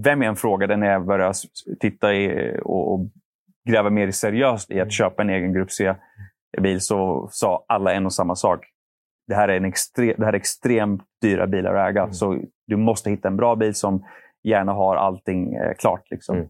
vem 0.05 0.23
jag 0.23 0.29
än 0.29 0.37
frågade 0.37 0.77
när 0.77 0.87
jag 0.87 1.07
började 1.07 1.35
titta 1.81 2.15
i, 2.15 2.57
och, 2.63 2.95
och 2.95 3.01
gräva 3.69 3.91
mer 3.91 4.11
seriöst 4.11 4.71
i 4.71 4.81
att 4.81 4.93
köpa 4.93 5.23
en 5.23 5.31
egen 5.31 5.53
Grupp 5.53 5.73
C-bil 5.73 6.81
så 6.81 7.29
sa 7.31 7.65
alla 7.69 7.93
en 7.93 8.07
och 8.07 8.15
samma 8.15 8.35
sak. 8.35 8.67
Det 9.29 9.35
här 9.35 9.49
är, 9.49 9.57
en 9.57 9.65
extre, 9.65 10.15
det 10.19 10.25
här 10.25 10.33
är 10.33 10.37
extremt 10.37 11.03
dyra 11.23 11.47
bilar 11.47 11.75
att 11.75 11.91
äga. 11.91 12.03
Mm. 12.03 12.13
Så 12.13 12.39
du 12.67 12.77
måste 12.77 13.11
hitta 13.11 13.29
en 13.29 13.37
bra 13.37 13.57
bil 13.57 13.75
som 13.75 14.05
gärna 14.43 14.73
har 14.73 14.97
allting 14.97 15.55
eh, 15.55 15.75
klart. 15.75 16.11
Liksom. 16.11 16.37
Mm. 16.37 16.49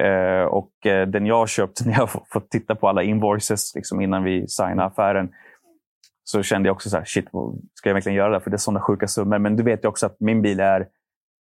Eh, 0.00 0.44
och 0.44 0.86
eh, 0.86 1.08
den 1.08 1.26
jag 1.26 1.36
har 1.38 1.46
köpt, 1.46 1.80
när 1.86 1.92
jag 1.92 2.00
har 2.00 2.22
fått- 2.32 2.50
titta 2.50 2.74
på 2.74 2.88
alla 2.88 3.02
invoices 3.02 3.74
liksom, 3.74 4.00
innan 4.00 4.24
vi 4.24 4.48
signade 4.48 4.84
affären, 4.84 5.32
så 6.24 6.42
kände 6.42 6.68
jag 6.68 6.74
också 6.74 6.90
så 6.90 6.96
här, 6.96 7.04
shit, 7.04 7.24
ska 7.74 7.88
jag 7.88 7.94
verkligen 7.94 8.16
göra 8.16 8.32
det? 8.32 8.40
För 8.40 8.50
det 8.50 8.56
är 8.56 8.58
sådana 8.58 8.80
sjuka 8.80 9.06
summor. 9.08 9.38
Men 9.38 9.56
du 9.56 9.62
vet 9.62 9.84
ju 9.84 9.88
också 9.88 10.06
att 10.06 10.20
min 10.20 10.42
bil 10.42 10.60
är 10.60 10.88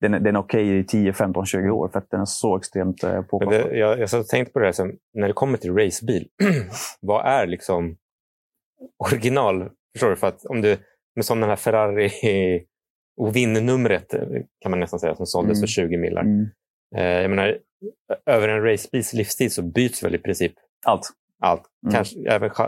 den, 0.00 0.12
den 0.12 0.36
är 0.36 0.40
okej 0.40 0.78
i 0.78 0.84
10, 0.84 1.12
15, 1.12 1.46
20 1.46 1.70
år 1.70 1.88
för 1.88 1.98
att 1.98 2.10
den 2.10 2.20
är 2.20 2.24
så 2.24 2.56
extremt 2.56 3.04
eh, 3.04 3.22
påkostad. 3.22 3.76
jag, 3.76 3.98
jag 3.98 4.10
satt 4.10 4.28
tänkte 4.28 4.52
på 4.52 4.58
det 4.58 4.64
här, 4.64 4.72
sen, 4.72 4.96
när 5.14 5.26
det 5.26 5.32
kommer 5.32 5.58
till 5.58 5.74
racebil. 5.74 6.28
vad 7.00 7.26
är 7.26 7.46
liksom 7.46 7.96
original? 9.04 9.70
Förstår 9.98 10.10
du? 10.10 10.16
För 10.16 10.26
att 10.26 10.44
om 10.44 10.60
du, 10.60 10.76
med 11.16 11.24
som 11.24 11.40
den 11.40 11.48
här 11.48 11.56
Ferrari 11.56 12.10
och 13.20 13.36
vinnumret 13.36 14.10
kan 14.60 14.70
man 14.70 14.80
nästan 14.80 15.00
säga, 15.00 15.14
som 15.14 15.26
såldes 15.26 15.58
Mm. 15.58 15.60
för 15.60 15.66
20 15.66 15.96
millar. 15.96 16.22
Mm. 16.22 16.46
Eh, 16.96 17.04
jag 17.04 17.30
menar, 17.30 17.58
över 18.26 18.48
en 18.48 18.62
racebils 18.62 19.12
livstid 19.12 19.52
så 19.52 19.62
byts 19.62 20.02
väl 20.04 20.14
i 20.14 20.18
princip 20.18 20.52
Allt. 20.86 21.02
allt. 21.42 21.62
Mm. 21.86 21.94
Kanske 21.94 22.18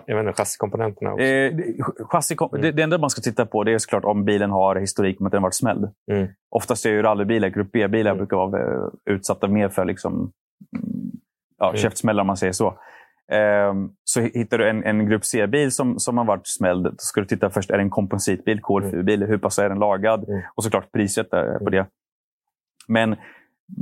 även 0.08 0.28
inte, 0.28 0.32
chassikomponenterna 0.32 1.12
också. 1.12 1.24
Eh, 1.24 1.54
det- 1.56 1.82
chassi, 2.10 2.36
Mm. 2.40 2.62
det, 2.62 2.72
det 2.72 2.82
enda 2.82 2.98
man 2.98 3.10
ska 3.10 3.20
titta 3.20 3.46
på 3.46 3.64
det 3.64 3.72
är 3.72 3.78
såklart 3.78 4.04
om 4.04 4.24
bilen 4.24 4.50
har 4.50 4.76
historik 4.76 5.20
med 5.20 5.26
att 5.26 5.32
den 5.32 5.42
varit 5.42 5.54
smälld. 5.54 5.90
Mm. 6.12 6.28
Oftast 6.50 6.86
är 6.86 6.90
ju 6.90 7.02
rallybilar, 7.02 7.48
grupp 7.48 7.72
B-bilar, 7.72 8.10
Mm. 8.10 8.18
brukar 8.18 8.36
vara 8.36 8.62
eh, 8.62 8.88
utsatta 9.10 9.48
mer 9.48 9.68
för 9.68 9.84
liksom, 9.84 10.12
mm, 10.12 11.10
ja, 11.58 11.74
käftsmällar 11.76 12.20
om 12.20 12.26
man 12.26 12.36
säger 12.36 12.52
så. 12.52 12.78
Ehm, 13.32 13.90
så 14.04 14.20
hittar 14.20 14.58
du 14.58 14.68
en, 14.68 14.84
en 14.84 15.06
grupp 15.08 15.24
C-bil 15.24 15.72
som, 15.72 15.98
som 15.98 16.18
har 16.18 16.24
varit 16.24 16.46
smälld, 16.48 16.84
då 16.84 16.94
ska 16.98 17.20
du 17.20 17.26
titta 17.26 17.50
först, 17.50 17.70
är 17.70 17.76
det 17.76 17.82
en 17.82 17.90
kompensitbil, 17.90 18.60
KRFU-bil, 18.62 19.22
hur 19.24 19.38
pass 19.38 19.58
är 19.58 19.68
den 19.68 19.78
lagad? 19.78 20.28
Mm. 20.28 20.40
Och 20.54 20.64
såklart 20.64 20.92
priset 20.92 21.32
eh, 21.34 21.58
på 21.58 21.70
det. 21.70 21.86
Men 22.88 23.16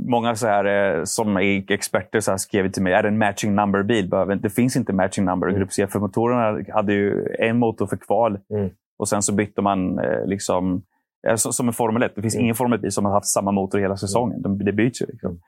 många 0.07 0.35
så 0.35 0.47
här, 0.47 0.65
eh, 0.97 1.03
som 1.03 1.37
är 1.37 1.71
experter 1.71 2.19
så 2.19 2.37
skrev 2.37 2.71
till 2.71 2.83
mig, 2.83 2.93
är 2.93 3.01
det 3.03 3.07
en 3.09 3.17
matching 3.17 3.55
number-bil? 3.55 4.09
Det 4.41 4.49
finns 4.49 4.75
inte 4.75 4.93
matching 4.93 5.25
number 5.25 5.47
Mm. 5.47 5.59
grupp 5.59 5.73
C, 5.73 5.87
för 5.87 5.99
motorerna 5.99 6.63
hade 6.73 6.93
ju 6.93 7.27
en 7.39 7.57
motor 7.59 7.87
för 7.87 7.97
kval 7.97 8.39
Mm. 8.53 8.69
och 8.97 9.07
sen 9.07 9.21
så 9.21 9.33
bytte 9.33 9.61
man 9.61 9.99
eh, 9.99 10.25
liksom, 10.25 10.81
som 11.35 11.67
en 11.67 11.73
Formel 11.73 12.03
1. 12.03 12.15
Det 12.15 12.21
finns 12.21 12.35
Mm. 12.35 12.43
ingen 12.43 12.55
Formel 12.55 12.79
1-bil 12.79 12.91
som 12.91 13.05
har 13.05 13.11
haft 13.11 13.27
samma 13.27 13.51
motor 13.51 13.79
hela 13.79 13.97
säsongen. 13.97 14.41
De, 14.41 14.57
det 14.65 14.71
byts 14.73 15.01
ju. 15.01 15.05
Liksom. 15.05 15.41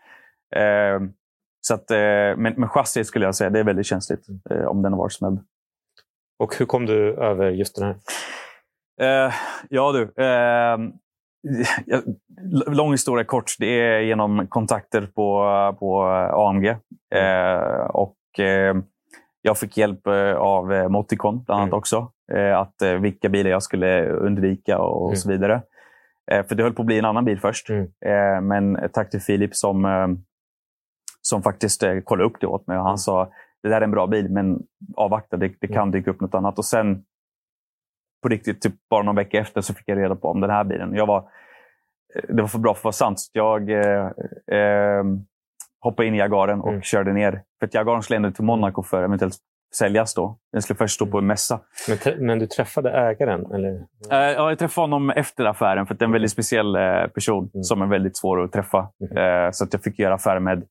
Så 1.62 1.74
att, 1.74 1.92
eh, 1.92 1.98
men, 1.98 2.54
men 2.58 2.70
chassit 2.70 3.08
skulle 3.08 3.26
jag 3.26 3.36
säga, 3.36 3.50
det 3.50 3.60
är 3.60 3.64
väldigt 3.64 3.86
känsligt 3.86 4.26
Mm. 4.30 4.62
eh, 4.62 4.68
om 4.68 4.82
den 4.82 4.94
har 4.94 5.00
varit 5.00 5.14
smälld. 5.14 5.40
Och 6.40 6.56
hur 6.60 6.66
kom 6.66 6.86
du 6.86 7.14
över 7.14 7.50
just 7.50 7.76
den 7.76 7.86
här? 7.86 7.96
Eh, 9.28 9.34
ja 9.70 9.92
du. 9.92 10.12
Ja, 11.86 12.02
lång 12.68 12.92
historia 12.92 13.26
kort. 13.26 13.56
Det 13.60 13.66
är 13.82 14.00
genom 14.00 14.48
kontakter 14.48 15.02
på, 15.16 15.46
på 15.80 16.04
AMG. 16.34 16.68
Eh, 17.16 17.86
och 17.90 18.40
eh, 18.40 18.76
jag 19.42 19.58
fick 19.58 19.78
hjälp 19.78 20.08
av 20.38 20.92
Moticon 20.92 21.44
bland 21.44 21.60
annat 21.62 21.68
Mm. 21.68 21.78
också. 21.78 22.12
Att 22.56 22.82
vilka 23.02 23.30
bilar 23.30 23.50
jag 23.52 23.64
skulle 23.64 24.10
undvika 24.10 24.80
och, 24.80 25.08
Mm. 25.10 25.16
så 25.16 25.30
vidare. 25.30 25.62
För 26.48 26.56
det 26.56 26.64
höll 26.64 26.74
på 26.74 26.82
att 26.82 26.86
bli 26.86 27.00
en 27.00 27.06
annan 27.06 27.26
bil 27.26 27.40
först. 27.40 27.70
Mm. 27.70 28.48
Men 28.48 28.90
tack 28.94 29.10
till 29.10 29.22
Filip 29.22 29.56
som, 29.56 29.86
som 31.32 31.44
faktiskt 31.44 31.84
eh, 31.84 32.00
kollade 32.00 32.30
upp 32.30 32.38
det 32.42 32.48
åt 32.48 32.68
mig. 32.68 32.78
Och 32.78 32.84
han 32.84 32.98
sa 32.98 33.32
det 33.64 33.70
där 33.70 33.78
är 33.78 33.82
en 33.82 33.92
bra 33.92 34.08
bil, 34.08 34.30
men 34.30 34.60
avvakta, 34.96 35.38
det, 35.38 35.52
det 35.62 35.68
kan 35.68 35.92
dyka 35.92 36.12
upp 36.12 36.22
något 36.22 36.36
annat. 36.36 36.58
Och 36.58 36.66
sen 36.66 37.04
på 38.24 38.30
riktigt, 38.30 38.62
typ 38.62 38.74
bara 38.90 39.04
någon 39.04 39.16
vecka 39.16 39.40
efter 39.40 39.62
så 39.62 39.74
fick 39.74 39.88
jag 39.88 39.98
reda 39.98 40.16
på 40.16 40.28
om 40.28 40.42
den 40.42 40.50
här 40.50 40.64
bilen. 40.64 40.94
Jag 40.96 41.06
var, 41.06 41.18
eh, 42.16 42.36
det 42.36 42.42
var 42.42 42.48
för 42.50 42.60
bra 42.60 42.74
för 42.74 42.80
att 42.80 42.84
vara 42.84 42.92
sant. 42.92 43.18
Jag 43.34 43.70
eh, 43.70 44.06
eh, 44.60 45.04
hoppade 45.80 46.08
in 46.08 46.16
i 46.16 46.18
Jagaren 46.18 46.62
och 46.62 46.70
Mm. 46.70 46.82
körde 46.82 47.14
ner. 47.14 47.42
För 47.60 47.66
att 47.68 47.74
Jagaren 47.74 48.02
skulle 48.02 48.18
ändå 48.18 48.32
till 48.32 48.44
Monaco 48.44 48.84
för 48.84 49.04
eventuellt 49.04 49.38
säljas 49.76 50.14
då. 50.14 50.38
Den 50.52 50.62
skulle 50.62 50.78
först 50.78 50.96
stå 50.96 51.06
på 51.06 51.18
en 51.18 51.28
mässa. 51.28 51.60
Men, 52.06 52.26
men 52.26 52.40
du 52.40 52.48
träffade 52.48 52.92
ägaren? 52.92 53.46
Eller? 53.54 53.70
Eh, 54.12 54.32
ja, 54.32 54.50
jag 54.50 54.60
träffade 54.60 54.84
honom 54.84 55.10
efter 55.10 55.46
affären 55.46 55.86
för 55.86 55.94
att 55.94 56.00
det 56.00 56.04
är 56.04 56.08
en 56.08 56.12
väldigt 56.14 56.32
speciell 56.32 56.76
eh, 56.76 57.08
person 57.08 57.50
Mm. 57.54 57.64
som 57.64 57.82
är 57.82 57.86
väldigt 57.86 58.18
svår 58.18 58.44
att 58.44 58.52
träffa. 58.52 58.88
Mhm. 59.00 59.18
Eh, 59.18 59.52
så 59.52 59.64
att 59.64 59.74
jag 59.74 59.84
fick 59.84 60.00
göra 60.00 60.14
affär 60.14 60.40
med 60.40 60.64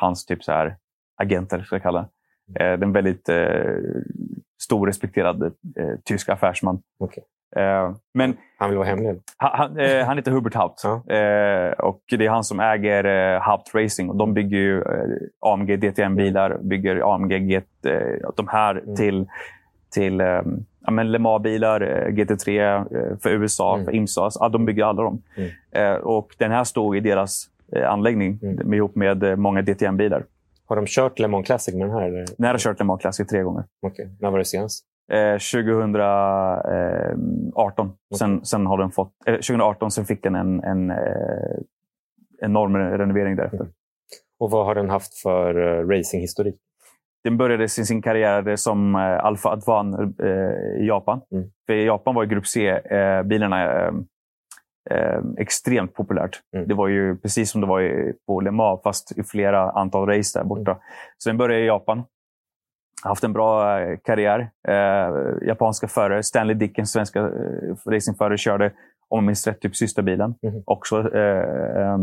hans 0.00 0.26
typ 0.26 0.44
så 0.44 0.52
här, 0.52 0.76
agenter, 1.16 1.62
ska 1.62 1.74
jag 1.74 1.82
kalla 1.82 2.08
det. 2.46 2.64
Eh, 2.64 2.78
det 2.78 2.82
är 2.82 2.82
en 2.82 2.92
väldigt 2.92 3.28
eh, 3.28 3.74
stor 4.62 4.86
respekterad 4.86 5.42
eh, 5.42 5.50
tysk 6.04 6.28
affärsman. 6.28 6.82
Okej. 6.98 7.24
Eh, 7.56 7.94
men 8.14 8.36
Han 8.58 8.70
vill 8.70 8.78
vara 8.78 8.88
hemlig? 8.88 9.20
han, 9.36 9.50
han, 9.58 9.78
eh, 9.80 10.06
han 10.06 10.16
heter 10.16 10.30
Hubert 10.32 10.54
Haupt 10.54 10.84
eh, 10.84 11.84
och 11.86 12.00
det 12.08 12.26
är 12.26 12.28
han 12.30 12.44
som 12.44 12.60
äger 12.60 13.04
eh, 13.04 13.40
Haupt 13.40 13.74
Racing. 13.74 14.10
Och 14.10 14.16
de 14.16 14.34
bygger 14.34 14.58
ju 14.58 14.78
eh, 14.82 15.52
AMG 15.52 15.76
DTM-bilar, 15.76 16.58
bygger 16.62 17.14
AMG 17.14 17.38
GT, 17.38 17.86
eh, 17.86 18.30
de 18.36 18.48
här 18.48 18.74
Mm. 18.76 18.96
till, 18.96 19.26
till 19.94 20.20
eh, 20.20 20.42
ja, 20.86 20.90
men 20.90 21.12
Le 21.12 21.18
Mans-bilar, 21.18 21.80
eh, 21.80 22.08
GT3 22.12 22.76
eh, 22.76 23.18
för 23.22 23.30
USA, 23.30 23.74
Mm. 23.74 23.84
för 23.84 23.94
IMSA. 23.94 24.30
Ja, 24.40 24.48
de 24.48 24.64
bygger 24.64 24.84
alla 24.84 25.02
dem. 25.02 25.22
Mm. 25.36 25.50
Eh, 25.70 25.94
och 26.00 26.34
den 26.38 26.50
här 26.50 26.64
stod 26.64 26.96
i 26.96 27.00
deras 27.00 27.44
eh, 27.46 27.55
anläggning 27.86 28.38
Mm. 28.42 28.74
ihop 28.74 28.96
med 28.96 29.22
eh, 29.22 29.36
många 29.36 29.62
DTM-bilar. 29.62 30.24
Har 30.68 30.76
de 30.76 30.86
kört 30.86 31.18
Le 31.18 31.28
Mans 31.28 31.46
Classic 31.46 31.74
med 31.74 31.86
den 31.86 31.90
här? 31.96 32.02
Eller? 32.02 32.24
Den 32.36 32.44
här 32.46 32.52
har 32.52 32.58
kört 32.58 32.78
Le 32.78 32.84
Mans 32.84 33.00
Classic 33.00 33.26
tre 33.28 33.42
gånger. 33.42 33.64
Okej. 33.86 34.10
När 34.20 34.30
var 34.30 34.38
det 34.38 34.44
senast? 34.44 34.84
Eh, 35.12 35.38
2018. 35.38 37.92
Sen, 38.18 38.44
sen 38.44 38.66
har 38.66 38.78
den 38.78 38.90
fått, 38.90 39.12
eh, 39.26 39.34
2018 39.34 39.90
sen 39.90 40.04
fick 40.04 40.22
den 40.22 40.34
en, 40.34 40.64
en 40.64 40.90
eh, 40.90 40.96
enorm 42.42 42.76
renovering 42.76 43.36
därefter. 43.36 43.60
Mm. 43.60 43.72
Och 44.38 44.50
vad 44.50 44.66
har 44.66 44.74
den 44.74 44.90
haft 44.90 45.14
för 45.22 45.58
uh, 45.58 45.88
racinghistorik? 45.88 46.56
Den 47.24 47.36
började 47.36 47.68
sin, 47.68 47.86
sin 47.86 48.02
karriär 48.02 48.56
som 48.56 48.94
eh, 48.94 49.24
Alfa 49.24 49.48
Advan 49.48 50.14
eh, 50.22 50.80
i 50.82 50.86
Japan. 50.86 51.20
Mm. 51.32 51.44
För 51.66 51.72
i 51.74 51.84
Japan 51.84 52.14
var 52.14 52.22
ju 52.22 52.28
Grupp 52.28 52.46
C-bilarna 52.46 53.90
eh, 54.90 55.20
extremt 55.38 55.94
populärt. 55.94 56.40
Mm. 56.56 56.68
Det 56.68 56.74
var 56.74 56.88
ju 56.88 57.16
precis 57.16 57.50
som 57.50 57.60
det 57.60 57.66
var 57.66 57.80
i, 57.80 58.12
på 58.26 58.40
Le 58.40 58.50
Mans, 58.50 58.80
fast 58.82 59.18
i 59.18 59.22
flera 59.22 59.70
antal 59.70 60.08
race 60.08 60.38
där 60.38 60.44
borta. 60.44 60.70
Mm. 60.70 60.82
Så 61.18 61.28
den 61.28 61.36
började 61.36 61.62
i 61.62 61.66
Japan. 61.66 62.04
Haft 63.02 63.24
en 63.24 63.32
bra 63.32 63.80
eh, 63.80 63.98
karriär. 64.04 64.50
Eh, 64.68 65.46
japanska 65.48 65.88
förare. 65.88 66.22
Stanley 66.22 66.54
Dickens, 66.54 66.92
svenska 66.92 67.20
eh, 67.20 67.90
racingförare, 67.90 68.38
körde, 68.38 68.66
om 69.08 69.18
jag 69.18 69.24
minns 69.24 69.46
rätt, 69.46 69.60
typ 69.60 69.76
sista 69.76 70.02
bilen. 70.02 70.34
Mhm. 70.42 70.62
Också 70.66 71.14
eh, 71.14 71.98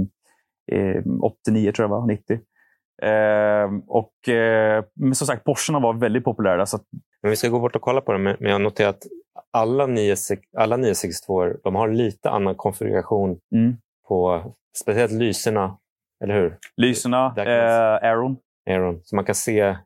eh, 0.72 1.04
89 1.22 1.72
tror 1.72 1.84
jag 1.84 1.90
var, 1.90 2.08
90. 2.08 2.40
Eh, 3.02 3.70
och, 3.88 4.14
men 4.96 5.16
som 5.16 5.28
sagt, 5.28 5.44
Porscharna 5.44 5.80
var 5.80 5.94
väldigt 5.94 6.24
populära. 6.24 6.66
Så 6.66 6.76
att, 6.76 6.84
Men 7.22 7.30
vi 7.30 7.36
ska 7.36 7.50
gå 7.50 7.60
bort 7.60 7.76
och 7.76 7.82
kolla 7.82 8.02
på 8.02 8.12
den. 8.12 8.24
Men 8.24 8.36
men 8.40 8.52
jag 8.52 8.62
noterar 8.62 8.90
att 8.90 9.04
alla, 9.52 9.86
9, 9.88 10.16
alla 10.58 10.78
962 10.78 11.46
de 11.64 11.76
har 11.76 11.88
lite 11.88 12.30
annan 12.30 12.56
konfiguration 12.56 13.40
mm. 13.56 13.78
på 14.08 14.44
speciellt 14.82 15.12
lyserna. 15.12 15.78
Eller 16.24 16.34
hur? 16.34 16.58
Lyserna, 16.78 17.34
eh, 17.38 18.10
Aeron. 18.10 18.38
Aeron. 18.70 19.00
Så 19.04 19.16
man 19.16 19.26
kan 19.26 19.36
se... 19.36 19.78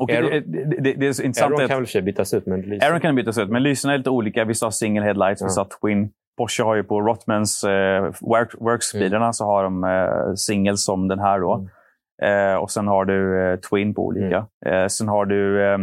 Och 0.00 0.10
Aeron- 0.10 0.30
det, 0.30 0.64
det, 0.64 0.80
det, 0.80 0.92
det 0.92 1.06
är 1.06 1.12
så 1.12 1.22
intressant 1.22 1.54
Aeron 1.54 1.68
kan 1.68 1.78
väl 1.78 1.86
för 1.86 2.00
bytas 2.00 2.34
ut, 2.34 2.46
men 2.46 2.60
lyser... 2.60 2.86
Aeron 2.86 3.00
kan 3.00 3.14
bytas 3.14 3.38
ut, 3.38 3.50
men 3.50 3.62
lyserna 3.62 3.94
är 3.94 3.98
lite 3.98 4.10
olika. 4.10 4.44
Vissa 4.44 4.66
har 4.66 4.70
single 4.70 5.04
headlights, 5.04 5.42
vissa 5.42 5.60
Ja. 5.60 5.64
har 5.64 5.88
twin. 5.88 6.10
Porsche 6.38 6.62
har 6.62 6.74
ju 6.74 6.84
på 6.84 7.00
Rottmans 7.00 7.64
eh, 7.64 8.02
work, 8.20 8.54
Works-bilarna 8.54 9.32
så 9.32 9.44
har 9.44 9.64
de 9.64 9.84
eh, 9.84 10.34
single 10.34 10.76
som 10.76 11.08
den 11.08 11.18
här. 11.18 11.40
Då. 11.40 11.68
Eh, 12.22 12.54
och 12.54 12.70
sen 12.70 12.86
har 12.88 13.04
du 13.04 13.42
eh, 13.52 13.58
twin 13.58 13.94
på 13.94 14.06
olika. 14.06 14.46
Eh, 14.66 14.86
sen 14.86 15.08
har 15.08 15.26
du 15.26 15.64
eh, 15.66 15.78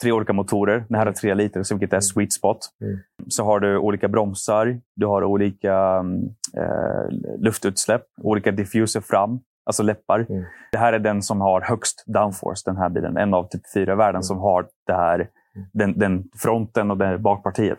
tre 0.00 0.12
olika 0.12 0.32
motorer. 0.32 0.84
Den 0.88 0.98
här 0.98 1.06
är 1.06 1.12
tre 1.12 1.34
liter, 1.34 1.62
så 1.62 1.74
vilket 1.74 1.92
är 1.92 2.00
sweet 2.00 2.32
spot. 2.32 2.58
Mm. 2.80 2.98
Så 3.28 3.44
har 3.44 3.60
du 3.60 3.78
olika 3.78 4.08
bromsar. 4.08 4.80
Du 4.96 5.06
har 5.06 5.24
olika 5.24 5.74
mm, 5.74 6.22
eh, 6.56 7.10
luftutsläpp. 7.38 8.02
Olika 8.22 8.50
diffuser 8.52 9.00
fram, 9.00 9.40
alltså 9.66 9.82
läppar. 9.82 10.26
Mm. 10.28 10.44
Det 10.72 10.78
här 10.78 10.92
är 10.92 10.98
den 10.98 11.22
som 11.22 11.40
har 11.40 11.60
högst 11.60 12.04
downforce, 12.06 12.62
den 12.66 12.76
här 12.76 12.88
bilen. 12.88 13.16
En 13.16 13.34
av 13.34 13.48
typ 13.48 13.62
fyra 13.74 13.94
världen 13.94 14.14
Mm. 14.14 14.22
som 14.22 14.38
har 14.38 14.66
det 14.86 14.92
här, 14.92 15.28
den, 15.72 15.98
den 15.98 16.24
fronten 16.36 16.90
och 16.90 16.98
det 16.98 17.06
här 17.06 17.18
bakpartiet. 17.18 17.78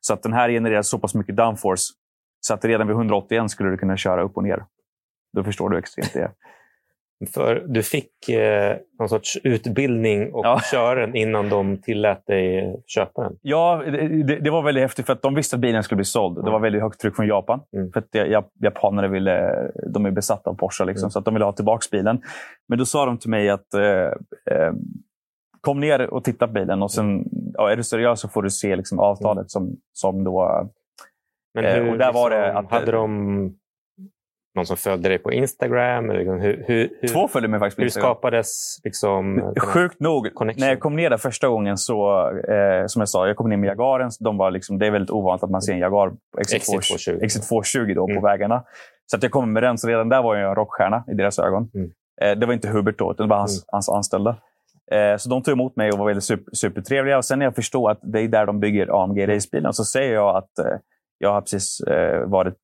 Så 0.00 0.14
att 0.14 0.22
den 0.22 0.32
här 0.32 0.48
genererar 0.48 0.82
så 0.82 0.98
pass 0.98 1.14
mycket 1.14 1.36
downforce 1.36 1.82
så 2.40 2.54
att 2.54 2.64
redan 2.64 2.86
vid 2.86 2.96
181 2.96 3.50
skulle 3.50 3.70
du 3.70 3.76
kunna 3.76 3.96
köra 3.96 4.22
upp 4.22 4.36
och 4.36 4.42
ner. 4.42 4.64
Då 5.36 5.44
förstår 5.44 5.70
du 5.70 5.78
extremt 5.78 6.12
det. 6.12 6.30
För 7.26 7.64
du 7.68 7.82
fick 7.82 8.28
eh, 8.28 8.76
någon 8.98 9.08
sorts 9.08 9.38
utbildning 9.44 10.32
och 10.34 10.46
Ja. 10.46 10.60
köra 10.70 11.00
den 11.06 11.16
innan 11.16 11.48
de 11.48 11.76
tillät 11.76 12.26
dig 12.26 12.76
köpa 12.86 13.22
den. 13.22 13.36
Ja, 13.42 13.82
det, 13.86 14.22
det- 14.22 14.38
det 14.40 14.50
var 14.50 14.62
väldigt 14.62 14.82
häftigt 14.82 15.06
för 15.06 15.12
att 15.12 15.22
de 15.22 15.34
visste 15.34 15.56
att 15.56 15.60
bilen 15.60 15.82
skulle 15.82 15.96
bli 15.96 16.04
såld. 16.04 16.36
Det 16.36 16.40
Mm. 16.40 16.52
var 16.52 16.60
väldigt 16.60 16.82
högt 16.82 17.00
tryck 17.00 17.16
från 17.16 17.26
Japan. 17.26 17.60
Mm. 17.76 17.92
För 17.92 18.00
att 18.00 18.08
ja- 18.12 18.48
japanerna 18.60 19.08
ville, 19.08 19.54
de 19.94 20.06
är 20.06 20.10
besatta 20.10 20.50
av 20.50 20.54
Porsche, 20.54 20.84
liksom, 20.84 21.04
Mm. 21.06 21.10
så 21.10 21.18
att 21.18 21.24
de 21.24 21.34
ville 21.34 21.44
ha 21.44 21.52
tillbaka 21.52 21.86
bilen. 21.90 22.20
Men 22.68 22.78
då 22.78 22.84
sa 22.86 23.06
de 23.06 23.18
till 23.18 23.30
mig 23.30 23.50
att 23.50 23.74
eh, 23.74 23.82
eh, 24.56 24.72
kom 25.60 25.80
ner 25.80 26.14
och 26.14 26.24
titta 26.24 26.46
på 26.46 26.52
bilen 26.52 26.82
och 26.82 26.90
sen, 26.90 27.24
ja, 27.54 27.70
är 27.70 27.76
du 27.76 27.82
seriös 27.82 28.20
så 28.20 28.28
får 28.28 28.42
du 28.42 28.50
se 28.50 28.76
liksom, 28.76 28.98
avtalet 28.98 29.50
som, 29.50 29.76
som 29.92 30.24
då... 30.24 30.68
Men 31.54 31.64
Eh, 31.64 31.74
hur, 31.74 31.92
och 31.92 31.98
där 31.98 32.12
var 32.12 32.30
det 32.30 32.42
liksom, 32.46 32.64
att- 32.66 32.70
hade 32.72 32.92
de 32.92 33.54
någon 34.54 34.66
som 34.66 34.76
följde 34.76 35.08
dig 35.08 35.18
på 35.18 35.32
Instagram? 35.32 36.10
Eller 36.10 36.18
liksom, 36.20 36.40
hur, 36.40 36.64
hur, 36.66 36.90
hur, 37.00 37.08
Två 37.08 37.28
följde 37.28 37.48
mig 37.48 37.60
faktiskt 37.60 37.76
på 37.76 37.80
hur 37.82 37.86
Instagram. 37.86 38.06
skapades 38.14 38.80
liksom, 38.84 39.52
Sjukt 39.60 40.00
nog, 40.00 40.34
connection. 40.34 40.60
när 40.60 40.68
jag 40.68 40.80
kom 40.80 40.96
ner 40.96 41.10
där 41.10 41.16
första 41.16 41.48
gången 41.48 41.76
så, 41.78 42.28
eh, 42.30 42.86
som 42.86 43.00
jag 43.00 43.08
sa, 43.08 43.26
jag 43.26 43.36
kom 43.36 43.48
ner 43.50 43.56
med 43.56 43.68
Jagaren. 43.68 44.10
De 44.20 44.36
var 44.36 44.50
liksom, 44.50 44.78
det 44.78 44.86
är 44.86 44.90
väldigt 44.90 45.10
ovanligt 45.10 45.42
att 45.44 45.50
man 45.50 45.62
ser 45.62 45.72
en 45.72 45.78
Jagar 45.78 46.12
exit, 46.40 46.62
XC220. 46.62 46.80
220, 46.88 47.18
exit 47.24 47.48
220 47.48 47.94
då, 47.94 48.04
Mm. 48.04 48.16
på 48.20 48.26
vägarna. 48.26 48.64
Så 49.06 49.16
att 49.16 49.22
jag 49.22 49.32
kom 49.32 49.52
med 49.52 49.62
den, 49.62 49.78
så 49.78 49.88
redan 49.88 50.08
där 50.08 50.22
var 50.22 50.36
jag 50.36 50.48
en 50.48 50.54
rockstjärna 50.54 51.04
i 51.08 51.14
deras 51.14 51.38
ögon. 51.38 51.70
Mm. 51.74 51.90
Eh, 52.22 52.38
det 52.38 52.46
var 52.46 52.52
inte 52.54 52.68
Hubert 52.68 52.98
då, 52.98 53.12
utan 53.12 53.26
det 53.28 53.30
var 53.30 53.38
hans, 53.38 53.64
hans 53.68 53.88
anställda. 53.88 54.36
Eh, 54.92 55.16
så 55.16 55.28
de 55.28 55.42
tog 55.42 55.52
emot 55.52 55.76
mig 55.76 55.90
och 55.92 55.98
var 55.98 56.06
väldigt 56.06 56.24
super, 56.24 56.54
supertrevliga. 56.54 57.16
Och 57.16 57.24
sen 57.24 57.38
när 57.38 57.46
jag 57.46 57.54
förstod 57.54 57.90
att 57.90 57.98
det 58.02 58.20
är 58.20 58.28
där 58.28 58.46
de 58.46 58.60
bygger 58.60 59.02
AMG 59.04 59.26
racebilen 59.28 59.72
så 59.72 59.84
säger 59.84 60.14
jag 60.14 60.36
att 60.36 60.58
eh, 60.58 60.76
jag 61.18 61.32
har 61.32 61.40
precis 61.40 61.80
eh, 61.80 62.26
varit 62.28 62.54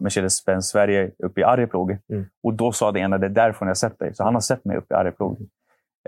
Mercedes-Benz 0.00 0.68
Sverige 0.68 1.10
uppe 1.24 1.40
i 1.40 1.44
Arjeplog. 1.44 1.90
Mm. 1.90 2.26
Och 2.42 2.54
då 2.54 2.72
sa 2.72 2.92
det 2.92 3.00
ena, 3.00 3.18
det 3.18 3.26
är 3.26 3.30
därifrån 3.30 3.68
jag 3.68 3.76
sett 3.76 3.98
dig. 3.98 4.14
Så 4.14 4.24
han 4.24 4.34
har 4.34 4.40
sett 4.40 4.64
mig 4.64 4.76
uppe 4.76 4.94
i 4.94 4.96
Arjeplog. 4.96 5.38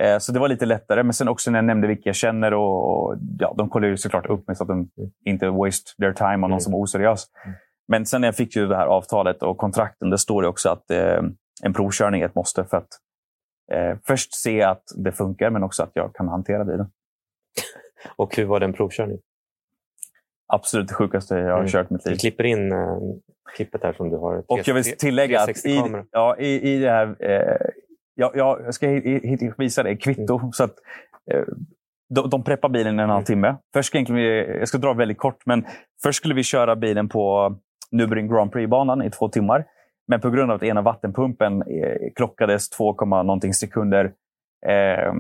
Eh, 0.01 0.19
så 0.19 0.33
det 0.33 0.39
var 0.39 0.49
lite 0.49 0.67
lättare. 0.67 1.03
Men 1.03 1.13
sen 1.13 1.29
också 1.29 1.51
när 1.51 1.59
jag 1.59 1.65
nämnde 1.65 1.87
vilka 1.89 2.09
jag 2.09 2.17
känner. 2.17 2.55
Och, 2.55 3.05
och, 3.05 3.17
ja, 3.39 3.55
de 3.59 3.69
kollar 3.69 3.89
ju 3.89 3.97
såklart 3.97 4.27
upp 4.27 4.47
mig 4.47 4.57
så 4.57 4.65
att 4.65 4.69
de 4.69 4.91
inte 5.25 5.49
waste 5.49 5.97
their 6.01 6.13
time 6.13 6.33
av 6.33 6.39
någon 6.39 6.51
Mm. 6.51 6.61
som 6.61 6.75
är 6.75 6.79
oseriös. 6.79 7.27
Mm. 7.45 7.57
Men 7.89 8.07
sen 8.07 8.21
när 8.21 8.29
jag 8.29 8.37
fick 8.37 8.57
ju 8.57 8.67
det 8.67 8.77
här 8.77 8.87
avtalet 8.87 9.43
och 9.43 9.59
kontrakten, 9.59 10.11
där 10.11 10.17
står 10.17 10.43
det 10.43 10.49
också 10.49 10.69
att 10.71 10.91
eh, 10.91 11.23
en 11.63 11.73
provkörning 11.73 12.21
är 12.23 12.27
ett 12.27 12.35
måste. 12.35 12.65
För 12.65 12.77
att 12.77 12.89
eh, 13.73 13.99
först 14.07 14.35
se 14.35 14.63
att 14.63 14.83
det 14.97 15.13
funkar, 15.13 15.51
men 15.51 15.63
också 15.63 15.83
att 15.83 15.91
jag 15.95 16.15
kan 16.15 16.29
hantera 16.29 16.65
bilen. 16.65 16.87
Och 18.17 18.37
hur 18.37 18.45
var 18.45 18.61
den 18.61 18.73
provkörning? 18.73 19.19
Absolut 20.55 20.89
det 20.89 20.95
sjukaste 20.95 21.35
jag 21.35 21.51
har 21.53 21.59
Mm. 21.59 21.69
kört 21.69 21.91
mitt 21.91 22.05
liv. 22.05 22.13
Vi 22.15 22.19
klipper 22.19 22.45
in 22.45 22.73
eh, 22.73 22.99
klippet 23.57 23.83
här 23.83 23.93
som 23.93 24.11
du 24.11 24.17
har. 24.17 24.45
Och 24.49 24.61
jag 24.69 24.75
vill 24.75 24.85
tillägga 24.85 25.41
att 25.41 25.49
i, 25.49 25.53
360-kamera. 25.53 26.05
ja, 26.11 26.37
i, 26.39 26.73
i 26.75 26.79
det 26.79 26.91
här... 26.91 27.17
Eh, 27.21 27.57
jag, 28.15 28.37
jag 28.37 28.75
ska 28.75 28.89
visa 29.59 29.83
dig 29.83 29.99
kvitto. 29.99 30.39
Mm. 30.39 30.53
Så 30.53 30.65
att, 30.65 30.75
eh, 31.33 31.43
de, 32.15 32.31
de 32.31 32.45
preppar 32.45 32.69
bilen 32.69 33.01
i 33.01 33.03
en 33.03 33.11
halv 33.11 33.25
timme. 33.25 33.57
Först 33.75 33.87
ska 33.89 34.05
vi, 34.15 34.57
jag 34.59 34.69
ska 34.69 34.79
dra 34.79 34.93
väldigt 34.93 35.19
kort, 35.19 35.47
men 35.47 35.67
först 36.03 36.17
skulle 36.19 36.35
vi 36.35 36.43
köra 36.43 36.77
bilen 36.77 37.09
på 37.09 37.55
Nürburgring 37.93 38.35
Grand 38.35 38.53
Prix-banan 38.53 39.03
i 39.03 39.11
två 39.11 39.29
timmar. 39.29 39.65
Men 40.09 40.21
på 40.21 40.31
grund 40.31 40.51
av 40.51 40.57
att 40.57 40.63
ena 40.63 40.83
vattenpumpen 40.83 41.63
eh, 41.63 41.97
klockades 42.17 42.71
2, 42.71 42.93
någonting 43.05 43.55
sekunder 43.55 44.05
eh, 44.67 45.13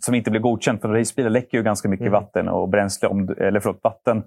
som 0.00 0.14
inte 0.14 0.30
blev 0.30 0.42
godkänt. 0.42 0.80
För 0.80 0.88
racebilar 0.88 1.30
läcker 1.30 1.58
ju 1.58 1.64
ganska 1.64 1.88
mycket 1.88 2.06
Mm. 2.06 2.12
vatten 2.22 2.48
och 2.48 2.68
bränsle, 2.68 3.08
om, 3.08 3.34
eller 3.38 3.60
förlåt, 3.60 3.80
vatten. 3.82 4.22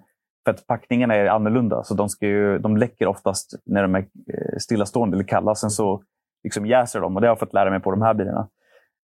För 0.45 0.51
att 0.51 0.67
packningarna 0.67 1.15
är 1.15 1.25
annorlunda, 1.25 1.83
så 1.83 1.93
de, 1.93 2.09
ska 2.09 2.25
ju, 2.27 2.57
de 2.59 2.77
läcker 2.77 3.07
oftast 3.07 3.51
när 3.65 3.81
de 3.81 3.95
är 3.95 3.99
eh, 3.99 4.57
stillastående 4.57 5.15
eller 5.17 5.23
kalla. 5.23 5.55
Sen 5.55 5.69
så 5.69 6.03
liksom 6.43 6.65
jäser 6.65 6.99
de 7.01 7.15
och 7.15 7.21
det 7.21 7.27
har 7.27 7.31
jag 7.31 7.39
fått 7.39 7.53
lära 7.53 7.69
mig 7.69 7.79
på 7.79 7.91
de 7.91 8.01
här 8.01 8.13
bilarna. 8.13 8.47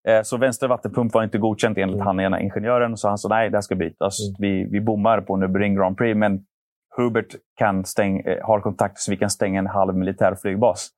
Eh, 0.07 0.21
Så 0.21 0.37
vänster 0.37 0.67
vattenpump 0.67 1.13
var 1.13 1.23
inte 1.23 1.37
godkänt 1.37 1.77
enligt 1.77 1.95
Mm. 1.95 2.07
han 2.07 2.19
ena 2.19 2.39
ingenjören. 2.39 2.97
Så 2.97 3.07
han 3.07 3.17
sa 3.17 3.29
nej, 3.29 3.49
det 3.49 3.57
här 3.57 3.61
ska 3.61 3.75
bytas. 3.75 4.19
Mm. 4.19 4.35
Vi, 4.39 4.69
vi 4.71 4.81
bommar 4.81 5.21
på 5.21 5.37
Nürburgring 5.37 5.75
Grand 5.77 5.97
Prix, 5.97 6.17
men 6.17 6.39
Hubert 6.97 7.35
kan 7.57 7.85
stäng, 7.85 8.19
eh, 8.19 8.45
har 8.45 8.59
kontakt 8.59 8.99
så 8.99 9.11
vi 9.11 9.17
kan 9.17 9.29
stänga 9.29 9.59
en 9.59 9.67
halv 9.67 9.95
militär 9.95 10.35
flygbas. 10.41 10.89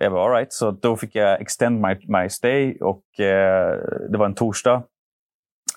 Och 0.00 0.04
jag 0.04 0.12
bara, 0.12 0.24
alright. 0.24 0.52
Så 0.52 0.70
då 0.70 0.96
fick 0.96 1.14
jag 1.14 1.40
extend 1.40 1.80
my, 1.80 1.96
my 2.20 2.28
stay 2.28 2.78
och 2.80 3.20
eh, 3.20 3.78
det 4.10 4.18
var 4.18 4.26
en 4.26 4.34
torsdag. 4.34 4.82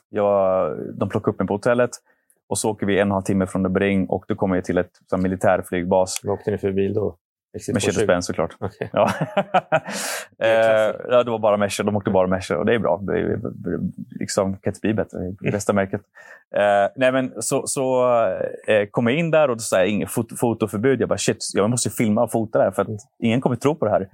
Jag, 0.09 0.71
de 0.99 1.09
plockade 1.09 1.33
upp 1.33 1.39
mig 1.39 1.47
på 1.47 1.53
hotellet 1.53 1.89
och 2.49 2.57
så 2.57 2.69
åker 2.69 2.85
vi 2.85 2.99
en 2.99 3.01
och 3.01 3.05
en 3.05 3.11
halv 3.11 3.23
timme 3.23 3.47
från 3.47 3.73
Bring 3.73 4.07
och 4.07 4.25
då 4.27 4.35
kommer 4.35 4.55
jag 4.55 4.65
till 4.65 4.77
ett 4.77 4.91
så 5.09 5.17
militärflygbas. 5.17 6.21
Vad 6.23 6.33
åkte 6.33 6.51
ni 6.51 6.57
för 6.57 6.71
bil 6.71 6.93
då? 6.93 7.17
Mercedes-Benz 7.73 8.25
såklart. 8.25 8.55
Okay. 8.59 8.87
Ja. 8.93 9.09
eh, 10.39 11.23
det 11.23 11.31
var 11.31 11.39
bara 11.39 11.57
Merca. 11.57 11.83
De 11.83 11.95
åkte 11.95 12.11
bara 12.11 12.27
Merca 12.27 12.57
och 12.57 12.65
det 12.65 12.73
är 12.75 12.79
bra. 12.79 12.99
Det 13.01 13.19
är, 13.19 13.39
liksom, 14.19 14.57
kan 14.57 14.71
inte 14.71 14.79
bli 14.81 14.93
bättre. 14.93 15.19
Det 15.19 15.25
är 15.25 15.35
det 15.39 15.51
bästa 15.51 15.73
märket. 15.73 16.01
Eh, 16.55 16.91
nej, 16.95 17.11
men 17.11 17.41
så 17.41 17.67
så 17.67 18.05
eh, 18.67 18.85
kom 18.91 19.07
jag 19.07 19.17
in 19.17 19.31
där 19.31 19.49
och 19.49 19.57
jag 19.71 19.87
inget 19.87 20.11
fot 20.11 20.39
fotoförbud. 20.39 21.01
Jag 21.01 21.09
bara 21.09 21.17
shit, 21.17 21.37
jag 21.53 21.69
måste 21.69 21.89
filma 21.89 22.23
och 22.23 22.31
fota 22.31 22.57
det 22.57 22.63
här 22.63 22.71
för 22.71 22.81
att 22.81 22.87
ingen 23.23 23.41
kommer 23.41 23.55
tro 23.55 23.75
på 23.75 23.85
det 23.85 23.91
här. 23.91 24.07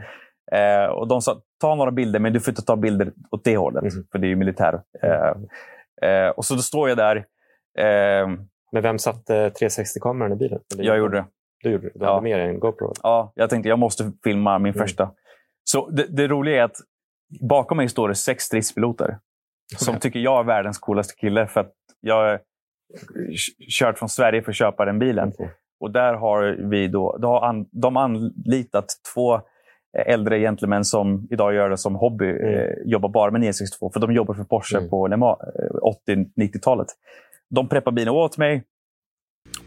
Eh, 0.51 0.89
och 0.89 1.07
De 1.07 1.21
sa 1.21 1.41
ta 1.61 1.75
några 1.75 1.91
bilder, 1.91 2.19
men 2.19 2.33
du 2.33 2.39
får 2.39 2.51
inte 2.51 2.61
ta 2.61 2.75
bilder 2.75 3.11
åt 3.31 3.43
det 3.43 3.57
hållet. 3.57 3.93
Mm. 3.93 4.05
För 4.11 4.19
det 4.19 4.27
är 4.27 4.29
ju 4.29 4.35
militär. 4.35 4.81
Eh, 5.03 6.09
eh, 6.09 6.29
och 6.29 6.45
så 6.45 6.55
då 6.55 6.61
står 6.61 6.89
jag 6.89 6.97
där. 6.97 7.15
Eh, 7.77 8.27
men 8.71 8.83
vem 8.83 8.99
satte 8.99 9.49
360-kameran 9.49 10.33
i 10.33 10.35
bilen? 10.35 10.59
Jag 10.77 10.97
gjorde 10.97 11.17
det. 11.17 11.25
Du 11.63 11.71
gjorde 11.71 11.87
det? 11.87 11.99
Du 11.99 12.05
ja. 12.05 12.15
hade 12.15 12.29
dig 12.29 12.49
en 12.49 12.59
GoPro? 12.59 12.93
Ja, 13.03 13.31
jag 13.35 13.49
tänkte 13.49 13.69
jag 13.69 13.79
måste 13.79 14.11
filma 14.23 14.59
min 14.59 14.73
mm. 14.73 14.83
första. 14.83 15.11
Så 15.63 15.89
det, 15.89 16.05
det, 16.09 16.27
roliga 16.27 16.59
är 16.59 16.63
att 16.63 16.77
bakom 17.41 17.77
mig 17.77 17.89
står 17.89 18.07
det 18.07 18.15
sex 18.15 18.43
stridspiloter 18.43 19.17
som 19.77 19.91
okay. 19.91 19.99
tycker 19.99 20.19
jag 20.19 20.39
är 20.39 20.43
världens 20.43 20.77
coolaste 20.77 21.15
kille. 21.15 21.47
För 21.47 21.59
att 21.59 21.73
jag 21.99 22.15
har 22.15 22.39
kört 23.79 23.99
från 23.99 24.09
Sverige 24.09 24.41
för 24.41 24.51
att 24.51 24.55
köpa 24.55 24.85
den 24.85 24.99
bilen. 24.99 25.29
Okay. 25.29 25.47
Och 25.79 25.91
där 25.91 26.13
har 26.13 26.69
vi 26.69 26.87
då, 26.87 27.17
då 27.17 27.27
har 27.27 27.41
an, 27.41 27.65
de 27.71 27.97
anlitat 27.97 28.85
två 29.13 29.41
äldre 30.05 30.39
gentlemän 30.39 30.85
som 30.85 31.27
idag 31.31 31.53
gör 31.53 31.69
det 31.69 31.77
som 31.77 31.95
hobby. 31.95 32.29
Mm. 32.29 32.45
Eh, 32.45 32.75
jobbar 32.85 33.09
bara 33.09 33.31
med 33.31 33.41
962. 33.41 33.91
För 33.93 33.99
de 33.99 34.13
jobbar 34.13 34.33
för 34.33 34.43
Porsche 34.43 34.77
mm. 34.77 34.89
på 34.89 35.07
80-90-talet. 36.07 36.87
De 37.49 37.69
preppar 37.69 37.91
bilen 37.91 38.13
åt 38.13 38.37
mig. 38.37 38.63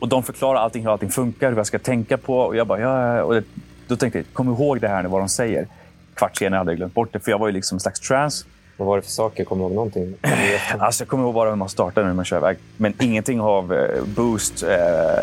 Och 0.02 0.08
de 0.08 0.22
förklarar 0.22 0.60
allting, 0.60 0.82
hur 0.82 0.92
allting 0.92 1.10
funkar, 1.10 1.50
hur 1.50 1.56
jag 1.56 1.66
ska 1.66 1.78
tänka 1.78 2.18
på. 2.18 2.38
Och 2.38 2.56
jag 2.56 2.66
bara, 2.66 2.80
ja, 2.80 3.22
och 3.22 3.34
det, 3.34 3.44
då 3.86 3.96
tänkte 3.96 4.18
jag, 4.18 4.26
kom 4.32 4.48
ihåg 4.48 4.80
det 4.80 4.88
här 4.88 5.02
nu, 5.02 5.08
vad 5.08 5.20
de 5.20 5.28
säger. 5.28 5.66
Kvart 6.14 6.36
senare 6.36 6.58
hade 6.58 6.70
jag 6.70 6.76
glömt 6.76 6.94
bort 6.94 7.12
det, 7.12 7.20
för 7.20 7.30
jag 7.30 7.38
var 7.38 7.46
ju 7.46 7.52
liksom 7.52 7.76
en 7.76 7.80
slags 7.80 8.00
trans. 8.00 8.46
Vad 8.76 8.88
var 8.88 8.96
det 8.96 9.02
för 9.02 9.10
saker? 9.10 9.44
Kommer 9.44 9.62
du 9.62 9.66
ihåg 9.66 9.74
någonting? 9.74 10.14
alltså, 10.78 11.02
jag 11.02 11.08
kommer 11.08 11.24
ihåg 11.24 11.34
bara 11.34 11.48
hur 11.48 11.56
man 11.56 11.68
startar 11.68 12.04
när 12.04 12.12
man 12.12 12.24
kör 12.24 12.36
iväg. 12.36 12.56
Men 12.76 12.94
ingenting 13.00 13.40
av 13.40 13.72
eh, 13.72 14.04
boost. 14.04 14.62
Eh, 14.62 14.68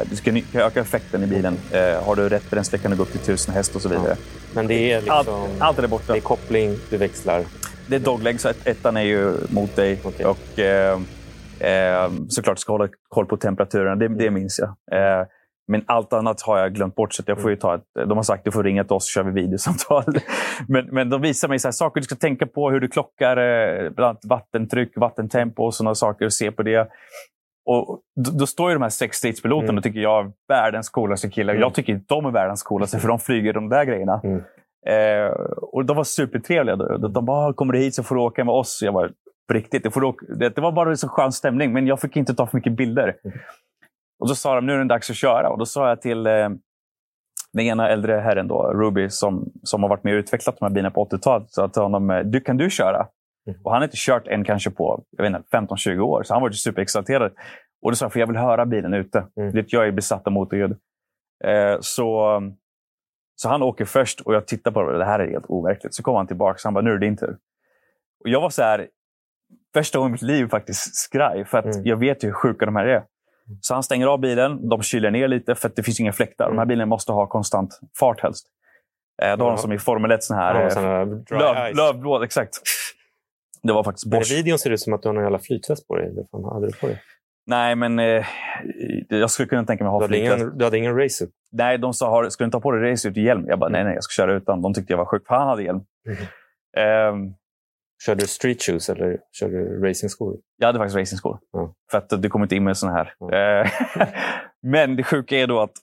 du 0.09 0.15
ska 0.15 0.41
öka 0.53 0.79
effekten 0.79 1.23
i 1.23 1.27
bilen. 1.27 1.57
Eh, 1.71 2.03
har 2.03 2.15
du 2.15 2.29
rätt 2.29 2.49
bränsle 2.49 2.77
kan 2.77 2.91
du 2.91 2.97
gå 2.97 3.03
upp 3.03 3.11
till 3.11 3.21
1000 3.21 3.53
häst 3.53 3.75
och 3.75 3.81
så 3.81 3.89
vidare. 3.89 4.09
Ja. 4.09 4.15
Men 4.53 4.67
det 4.67 4.91
är 4.91 5.01
liksom... 5.01 5.15
Allt, 5.15 5.29
allt 5.59 5.79
är 5.79 5.87
borta. 5.87 6.13
Det 6.13 6.19
är 6.19 6.21
koppling, 6.21 6.75
du 6.89 6.97
växlar. 6.97 7.43
Det 7.87 7.95
är 7.95 7.99
dogleg, 7.99 8.41
så 8.41 8.49
ettan 8.63 8.97
är 8.97 9.01
ju 9.01 9.33
mot 9.49 9.75
dig. 9.75 9.99
Okay. 10.03 10.25
Och, 10.25 10.59
eh, 11.59 12.11
såklart 12.29 12.59
ska 12.59 12.73
hålla 12.73 12.89
koll 13.09 13.25
på 13.25 13.37
temperaturerna, 13.37 13.95
det, 13.95 14.07
det 14.07 14.31
minns 14.31 14.59
jag. 14.59 14.69
Eh, 14.99 15.27
men 15.71 15.83
allt 15.87 16.13
annat 16.13 16.41
har 16.41 16.57
jag 16.59 16.73
glömt 16.73 16.95
bort. 16.95 17.13
Så 17.13 17.23
jag 17.25 17.41
får 17.41 17.55
ta 17.55 17.75
ett, 17.75 17.83
de 17.93 18.11
har 18.11 18.23
sagt 18.23 18.39
att 18.39 18.45
du 18.45 18.51
får 18.51 18.63
ringa 18.63 18.83
till 18.83 18.93
oss 18.93 19.05
så 19.05 19.11
kör 19.11 19.23
vi 19.23 19.41
videosamtal. 19.41 20.03
men, 20.67 20.85
men 20.85 21.09
de 21.09 21.21
visar 21.21 21.47
mig 21.47 21.59
så 21.59 21.67
här, 21.67 21.71
saker 21.71 22.01
du 22.01 22.05
ska 22.05 22.15
tänka 22.15 22.47
på, 22.47 22.71
hur 22.71 22.79
du 22.79 22.87
klockar, 22.87 23.37
eh, 23.37 23.89
bland 23.89 24.09
annat 24.09 24.25
vattentryck, 24.25 24.97
vattentempo 24.97 25.63
och 25.63 25.73
sådana 25.73 25.95
saker. 25.95 26.25
och 26.25 26.33
se 26.33 26.51
på 26.51 26.63
det. 26.63 26.89
Och 27.65 27.99
då, 28.15 28.31
då 28.31 28.47
står 28.47 28.69
ju 28.69 28.75
de 28.75 28.81
här 28.81 28.89
sex 28.89 29.17
stridspiloterna 29.17 29.69
mm. 29.69 29.77
och 29.77 29.83
tycker 29.83 29.99
jag 29.99 30.25
är 30.25 30.31
världens 30.47 30.89
coolaste 30.89 31.29
killar. 31.29 31.53
Mm. 31.53 31.61
Jag 31.61 31.73
tycker 31.73 31.93
inte 31.93 32.05
de 32.07 32.25
är 32.25 32.31
världens 32.31 32.63
coolaste 32.63 32.99
för 32.99 33.07
de 33.07 33.19
flyger 33.19 33.53
de 33.53 33.69
där 33.69 33.85
grejerna. 33.85 34.21
Mm. 34.23 34.41
Eh, 34.87 35.31
och 35.61 35.85
De 35.85 35.97
var 35.97 36.03
supertrevliga. 36.03 36.75
De, 36.75 37.13
de 37.13 37.25
bara, 37.25 37.53
kommer 37.53 37.73
du 37.73 37.79
hit 37.79 37.95
så 37.95 38.03
får 38.03 38.15
du 38.15 38.21
åka 38.21 38.43
med 38.43 38.53
oss. 38.53 38.79
Jag 38.81 38.93
bara, 38.93 39.09
på 39.49 39.53
riktigt. 39.53 39.83
Det, 39.83 39.91
får 39.91 40.35
det, 40.35 40.49
det 40.49 40.61
var 40.61 40.71
bara 40.71 40.95
så 40.95 41.07
skön 41.07 41.31
stämning, 41.31 41.73
men 41.73 41.87
jag 41.87 42.01
fick 42.01 42.15
inte 42.15 42.33
ta 42.33 42.47
för 42.47 42.57
mycket 42.57 42.73
bilder. 42.73 43.15
Och 44.19 44.27
Då 44.27 44.35
sa 44.35 44.55
de 44.55 44.65
nu 44.65 44.73
är 44.73 44.77
det 44.77 44.83
dags 44.83 45.09
att 45.09 45.15
köra. 45.15 45.49
Och 45.49 45.57
Då 45.57 45.65
sa 45.65 45.89
jag 45.89 46.01
till 46.01 46.27
eh, 46.27 46.49
den 47.53 47.65
ena 47.65 47.89
äldre 47.89 48.13
herren, 48.13 48.47
då, 48.47 48.73
Ruby, 48.73 49.09
som, 49.09 49.51
som 49.63 49.83
har 49.83 49.89
varit 49.89 50.03
med 50.03 50.13
och 50.13 50.19
utvecklat 50.19 50.59
de 50.59 50.65
här 50.65 50.69
bilarna 50.71 50.91
på 50.91 51.05
80-talet. 51.05 51.51
Så 51.51 51.67
till 51.69 51.81
honom, 51.81 52.09
eh, 52.09 52.19
du, 52.19 52.41
kan 52.41 52.57
du 52.57 52.69
köra? 52.69 53.07
Mm. 53.47 53.59
Och 53.63 53.71
Han 53.71 53.81
har 53.81 53.83
inte 53.87 53.97
kört 53.97 54.27
en 54.27 54.43
kanske 54.43 54.71
på 54.71 55.03
15-20 55.51 55.99
år, 55.99 56.23
så 56.23 56.33
han 56.33 56.41
var 56.41 56.51
superexalterad. 56.51 57.31
Och 57.81 57.91
då 57.91 57.95
sa 57.95 58.05
jag, 58.05 58.13
för 58.13 58.19
jag 58.19 58.27
vill 58.27 58.37
höra 58.37 58.65
bilen 58.65 58.93
ute. 58.93 59.25
Mm. 59.37 59.65
Jag 59.67 59.87
är 59.87 59.91
besatt 59.91 60.27
av 60.27 60.33
motorljud. 60.33 60.71
Eh, 61.43 61.77
så, 61.79 62.41
så 63.35 63.49
han 63.49 63.63
åker 63.63 63.85
först 63.85 64.21
och 64.21 64.33
jag 64.33 64.47
tittar 64.47 64.71
på 64.71 64.91
det. 64.91 64.97
Det 64.97 65.05
här 65.05 65.19
är 65.19 65.31
helt 65.31 65.45
overkligt. 65.47 65.93
Så 65.93 66.03
kommer 66.03 66.17
han 66.17 66.27
tillbaka 66.27 66.55
och 66.55 66.63
han 66.63 66.73
bara, 66.73 66.83
nu 66.83 66.89
är 66.89 66.97
det 66.97 67.05
din 67.05 67.17
tur. 67.17 67.37
Och 68.23 68.29
jag 68.29 68.41
var 68.41 68.49
så 68.49 68.63
här, 68.63 68.87
första 69.73 69.97
gången 69.97 70.11
i 70.11 70.13
mitt 70.13 70.21
liv 70.21 70.47
faktiskt 70.47 70.95
skraj. 70.95 71.45
För 71.45 71.57
att 71.57 71.65
mm. 71.65 71.81
jag 71.85 71.97
vet 71.97 72.23
ju 72.23 72.27
hur 72.27 72.33
sjuka 72.33 72.65
de 72.65 72.75
här 72.75 72.85
är. 72.85 73.03
Så 73.61 73.73
han 73.73 73.83
stänger 73.83 74.07
av 74.07 74.19
bilen. 74.19 74.69
De 74.69 74.81
kyler 74.81 75.11
ner 75.11 75.27
lite 75.27 75.55
för 75.55 75.67
att 75.67 75.75
det 75.75 75.83
finns 75.83 75.99
inga 75.99 76.13
fläktar. 76.13 76.45
Mm. 76.45 76.55
De 76.55 76.57
här 76.57 76.63
mm. 76.63 76.67
bilarna 76.67 76.85
måste 76.85 77.11
ha 77.11 77.27
konstant 77.27 77.79
fart 77.99 78.21
helst. 78.21 78.47
Eh, 79.21 79.37
då 79.37 79.45
har 79.45 79.51
de 79.51 79.57
som 79.57 79.71
i 79.71 79.79
Formel 79.79 80.11
1 80.11 80.23
sån 80.23 80.37
här... 80.37 80.69
Ja, 81.29 81.37
löv, 81.37 81.75
lövblå, 81.75 82.23
exakt. 82.23 82.59
Det 83.63 83.73
var 83.73 83.83
faktiskt 83.83 84.05
Bosch. 84.05 84.31
I 84.31 84.35
videon 84.35 84.59
ser 84.59 84.69
det 84.69 84.73
ut 84.73 84.79
som 84.79 84.93
att 84.93 85.01
du 85.01 85.09
har 85.09 85.13
någon 85.13 85.23
jävla 85.23 85.39
flytväst 85.39 85.87
på 85.87 85.95
dig. 85.95 86.11
Vad 86.31 86.53
hade 86.53 86.67
du 86.67 86.73
på 86.73 86.87
dig? 86.87 87.01
Nej, 87.45 87.75
men 87.75 87.99
eh, 87.99 88.25
jag 89.09 89.31
skulle 89.31 89.47
kunna 89.47 89.63
tänka 89.63 89.83
mig 89.83 89.89
att 89.89 90.01
ha 90.01 90.07
flytväst. 90.07 90.45
Du 90.55 90.65
hade 90.65 90.77
ingen 90.77 90.97
racesuit? 90.97 91.29
Nej, 91.51 91.77
de 91.77 91.93
sa 91.93 92.29
skulle 92.29 92.45
du 92.45 92.47
inte 92.47 92.57
ha 92.57 92.61
på 92.61 92.71
dig 92.71 92.91
racesuit 92.91 93.17
och 93.17 93.23
hjälm? 93.23 93.45
Jag 93.47 93.59
bara, 93.59 93.69
nej, 93.69 93.83
nej, 93.83 93.93
jag 93.93 94.03
ska 94.03 94.21
köra 94.21 94.33
utan. 94.33 94.61
De 94.61 94.73
tyckte 94.73 94.93
jag 94.93 94.97
var 94.97 95.05
sjuk, 95.05 95.27
för 95.27 95.35
han 95.35 95.47
hade 95.47 95.63
hjälm. 95.63 95.81
Mm. 96.75 97.13
Um, 97.13 97.35
Kör 98.05 98.15
du 98.15 98.27
street 98.27 98.63
shoes 98.63 98.89
eller 98.89 99.19
kör 99.39 99.49
du 99.49 99.87
racingskor? 99.87 100.37
Jag 100.57 100.67
hade 100.67 100.79
faktiskt 100.79 100.97
racingskor. 100.97 101.39
Mm. 101.57 101.69
För 101.91 101.97
att 101.97 102.21
du 102.21 102.29
kommer 102.29 102.45
inte 102.45 102.55
in 102.55 102.63
med 102.63 102.77
såna 102.77 102.93
här. 102.93 103.13
Mm. 103.21 103.67
Men 104.61 104.95
det 104.95 105.03
sjuka 105.03 105.37
är 105.37 105.47
då 105.47 105.59
att 105.59 105.73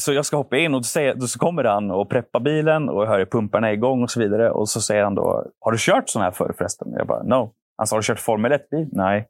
så 0.00 0.12
jag 0.12 0.26
ska 0.26 0.36
hoppa 0.36 0.56
in 0.56 0.74
och 0.74 0.80
då, 0.80 0.84
säger, 0.84 1.14
då 1.14 1.26
så 1.26 1.38
kommer 1.38 1.64
han 1.64 1.90
och 1.90 2.10
preppar 2.10 2.40
bilen 2.40 2.88
och 2.88 3.02
jag 3.02 3.08
hör 3.08 3.24
pumparna 3.24 3.72
igång 3.72 4.02
och 4.02 4.10
så 4.10 4.20
vidare. 4.20 4.50
Och 4.50 4.68
så 4.68 4.80
säger 4.80 5.04
han 5.04 5.14
då, 5.14 5.44
har 5.60 5.72
du 5.72 5.78
kört 5.80 6.08
sån 6.08 6.22
här 6.22 6.30
förr 6.30 6.54
förresten? 6.58 6.92
Jag 6.92 7.06
bara, 7.06 7.22
no. 7.22 7.52
Han 7.76 7.86
sa, 7.86 7.96
har 7.96 8.00
du 8.00 8.06
kört 8.06 8.20
Formel 8.20 8.52
1-bil? 8.52 8.88
Nej. 8.92 9.28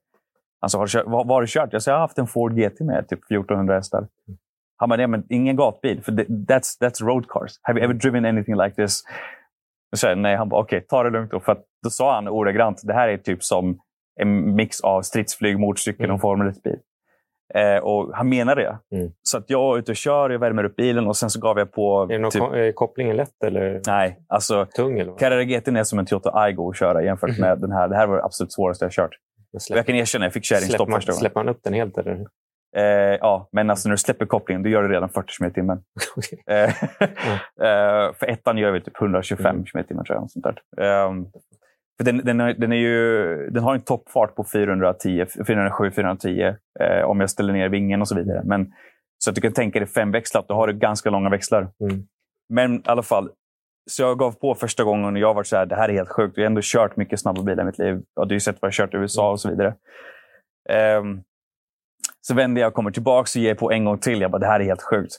Han 0.61 0.71
sa, 0.71 0.79
har 0.79 0.87
du 0.87 0.91
kört, 0.91 1.07
vad, 1.07 1.27
vad, 1.27 1.37
har 1.37 1.41
du 1.41 1.47
kört? 1.47 1.73
Jag 1.73 1.83
sa, 1.83 1.91
jag 1.91 1.97
har 1.97 2.01
haft 2.01 2.19
en 2.19 2.27
Ford 2.27 2.53
GT 2.53 2.81
med 2.81 3.09
typ 3.09 3.25
1400 3.25 3.75
hästar. 3.75 4.07
Han 4.77 4.89
bara, 4.89 4.97
nej 4.97 5.07
men 5.07 5.25
ingen 5.29 5.57
gatbil, 5.57 6.03
för 6.03 6.13
that's, 6.13 6.81
that's 6.81 7.05
road 7.05 7.29
cars. 7.29 7.53
Have 7.63 7.81
you 7.81 7.85
ever 7.85 7.95
driven 7.95 8.25
anything 8.25 8.57
like 8.57 8.77
this? 8.77 9.03
Så 9.97 10.15
nej, 10.15 10.37
han 10.37 10.49
bara, 10.49 10.61
okej, 10.61 10.77
okay, 10.77 10.87
ta 10.87 11.03
det 11.03 11.11
lugnt 11.11 11.31
då. 11.31 11.41
För 11.41 11.59
då 11.83 11.91
sa 11.91 12.15
han 12.15 12.29
ordagrant, 12.29 12.81
det 12.85 12.95
här 12.95 13.09
är 13.09 13.17
typ 13.17 13.45
som 13.45 13.79
en 14.21 14.55
mix 14.55 14.81
av 14.81 15.03
stridsflyg, 15.03 15.59
motorcykel 15.59 16.05
mm. 16.05 16.15
och 16.15 16.21
Formel 16.21 16.53
1-bil. 16.53 16.79
Eh, 17.55 17.83
och 17.83 18.17
han 18.17 18.29
menar 18.29 18.57
det. 18.57 18.79
Mm. 18.93 19.13
Så 19.23 19.39
att 19.39 19.45
jag 19.47 19.75
är 19.75 19.79
ute 19.79 19.93
och 19.93 19.97
kör, 19.97 20.31
jag 20.31 20.39
värmer 20.39 20.65
upp 20.65 20.77
bilen 20.77 21.07
och 21.07 21.17
sen 21.17 21.31
så 21.31 21.41
gav 21.41 21.59
jag 21.59 21.73
på... 21.73 22.09
Är, 22.11 22.19
någon, 22.19 22.31
typ, 22.31 22.43
är 22.43 22.73
kopplingen 22.73 23.17
lätt 23.17 23.45
eller 23.45 23.81
nej, 23.87 24.19
alltså, 24.27 24.67
tung? 24.67 24.99
Eller 24.99 25.19
Carrera 25.19 25.45
GT 25.45 25.69
är 25.69 25.85
som 25.85 25.99
en 25.99 26.07
Toyota 26.07 26.31
Aygo 26.35 26.71
att 26.71 26.77
köra 26.77 27.03
jämfört 27.03 27.31
mm. 27.31 27.41
med 27.41 27.59
den 27.61 27.73
här. 27.73 27.89
Det 27.89 27.97
här 27.97 28.07
var 28.07 28.17
det 28.17 28.25
absolut 28.25 28.53
svåraste 28.53 28.85
jag 28.85 28.93
kört. 28.93 29.11
jag 29.69 29.87
kan 29.87 29.95
erkänna, 29.95 30.25
jag 30.25 30.33
fick 30.33 30.45
kärringstopp 30.45 30.91
första 30.91 31.13
gången. 31.13 31.21
Släpper 31.21 31.41
man 31.41 31.49
upp 31.49 31.61
den 31.63 31.75
helt? 31.75 31.99
Eller? 31.99 32.27
Eh, 32.77 33.19
ja, 33.21 33.49
men 33.53 33.71
alltså 33.71 33.89
när 33.89 33.95
du 33.95 33.99
släpper 33.99 34.27
kopplingen, 34.27 34.63
då 34.63 34.69
gör 34.69 34.83
du 34.83 34.89
redan 34.89 35.09
40 35.09 35.33
km 35.39 35.51
i 35.51 35.55
timmen. 35.55 35.83
eh, 36.47 36.65
eh, 37.69 38.15
för 38.15 38.27
ettan 38.27 38.59
gör 38.59 38.73
vi 38.73 38.81
typ 38.81 39.01
125 39.01 39.47
mm. 39.47 39.65
km 39.65 39.85
i 39.85 39.89
timmen, 39.89 40.05
tror 40.05 40.19
jag. 40.19 40.31
Sånt 40.31 40.45
där. 40.45 40.85
Ehm, 40.85 41.27
för 41.97 42.05
den, 42.05 42.19
den, 42.25 42.39
den, 42.39 42.73
är 42.73 42.77
ju, 42.77 43.37
den 43.51 43.63
har 43.63 43.75
en 43.75 43.81
toppfart 43.81 44.35
på 44.35 44.45
410, 44.53 45.25
407-410 45.25 46.57
eh, 46.81 47.05
om 47.05 47.21
jag 47.21 47.31
ställer 47.31 47.53
ner 47.53 47.69
vingen 47.69 48.01
och 48.01 48.09
så 48.09 48.17
vidare. 48.17 48.43
Men, 48.45 48.73
så 49.19 49.31
att 49.31 49.35
du 49.35 49.41
kan 49.41 49.53
tänka 49.53 49.79
dig 49.79 49.89
femväxlat, 49.89 50.49
då 50.49 50.55
har 50.55 50.67
du 50.67 50.73
ganska 50.73 51.11
långa 51.11 51.31
växlar. 51.31 51.69
Mm. 51.81 52.03
Men 52.49 52.75
i 52.75 52.83
alla 52.85 53.03
fall, 53.03 53.31
så 53.91 54.03
jag 54.03 54.19
gav 54.19 54.33
på 54.33 54.55
första 54.55 54.85
gången 54.85 55.15
och 55.15 55.21
jag 55.21 55.35
var 55.35 55.43
så 55.43 55.57
här, 55.57 55.67
det 55.67 55.77
här 55.77 55.89
är 55.89 55.93
helt 55.93 56.09
sjukt. 56.09 56.37
Jag 56.37 56.45
har 56.45 56.47
ändå 56.47 56.61
kört 56.65 56.97
mycket 56.97 57.21
snabba 57.21 57.43
bilar 57.43 57.63
i 57.63 57.67
mitt 57.67 57.79
liv. 57.79 58.03
Ja, 58.15 58.25
du 58.25 58.29
har 58.29 58.37
ju 58.37 58.41
sett 58.41 58.63
vad 58.63 58.67
jag 58.67 58.73
har 58.73 58.87
kört 58.87 58.95
i 58.95 58.97
USA 58.97 59.31
och 59.31 59.41
så 59.41 59.51
vidare. 59.51 59.75
Um, 60.99 61.23
så 62.29 62.35
vänder 62.35 62.61
jag 62.61 62.69
och 62.69 62.75
kommer 62.75 62.91
tillbaka 62.91 63.39
och 63.39 63.43
ger 63.43 63.55
på 63.55 63.73
en 63.73 63.85
gång 63.85 63.99
till. 63.99 64.21
Jag 64.21 64.31
bara, 64.31 64.39
det 64.39 64.47
här 64.47 64.61
är 64.61 64.65
helt 64.65 64.83
sjukt. 64.83 65.15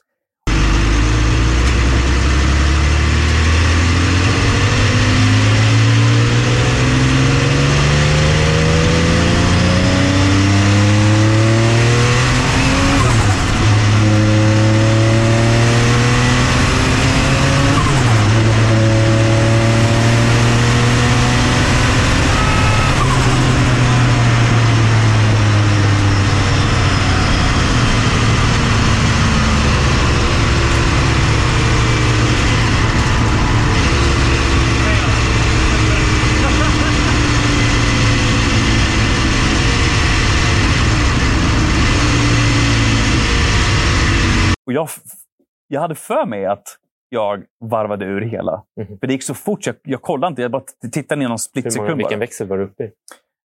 Jag 45.71 45.81
hade 45.81 45.95
för 45.95 46.25
mig 46.25 46.45
att 46.45 46.63
jag 47.09 47.43
varvade 47.59 48.05
ur 48.05 48.21
hela. 48.21 48.63
Mhm. 48.77 48.99
För 48.99 49.07
det 49.07 49.13
gick 49.13 49.23
så 49.23 49.33
fort, 49.33 49.65
jag, 49.67 49.75
jag 49.83 50.01
kollade 50.01 50.31
inte. 50.31 50.41
Jag 50.41 50.51
bara 50.51 50.63
tittade 50.91 51.19
ner 51.19 51.27
någon 51.29 51.39
splitsekund 51.39 51.97
vilken 51.97 52.19
växel 52.19 52.47
var 52.47 52.57
du 52.57 52.63
uppe 52.63 52.83
i? 52.83 52.91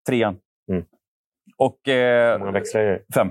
Trean. 0.08 0.38
Mm. 0.72 0.84
Och, 1.58 1.88
eh, 1.88 2.32
Hur 2.32 2.40
många 2.40 2.52
växlar 2.52 2.82
är 2.82 2.92
det? 2.92 3.14
Fem. 3.14 3.28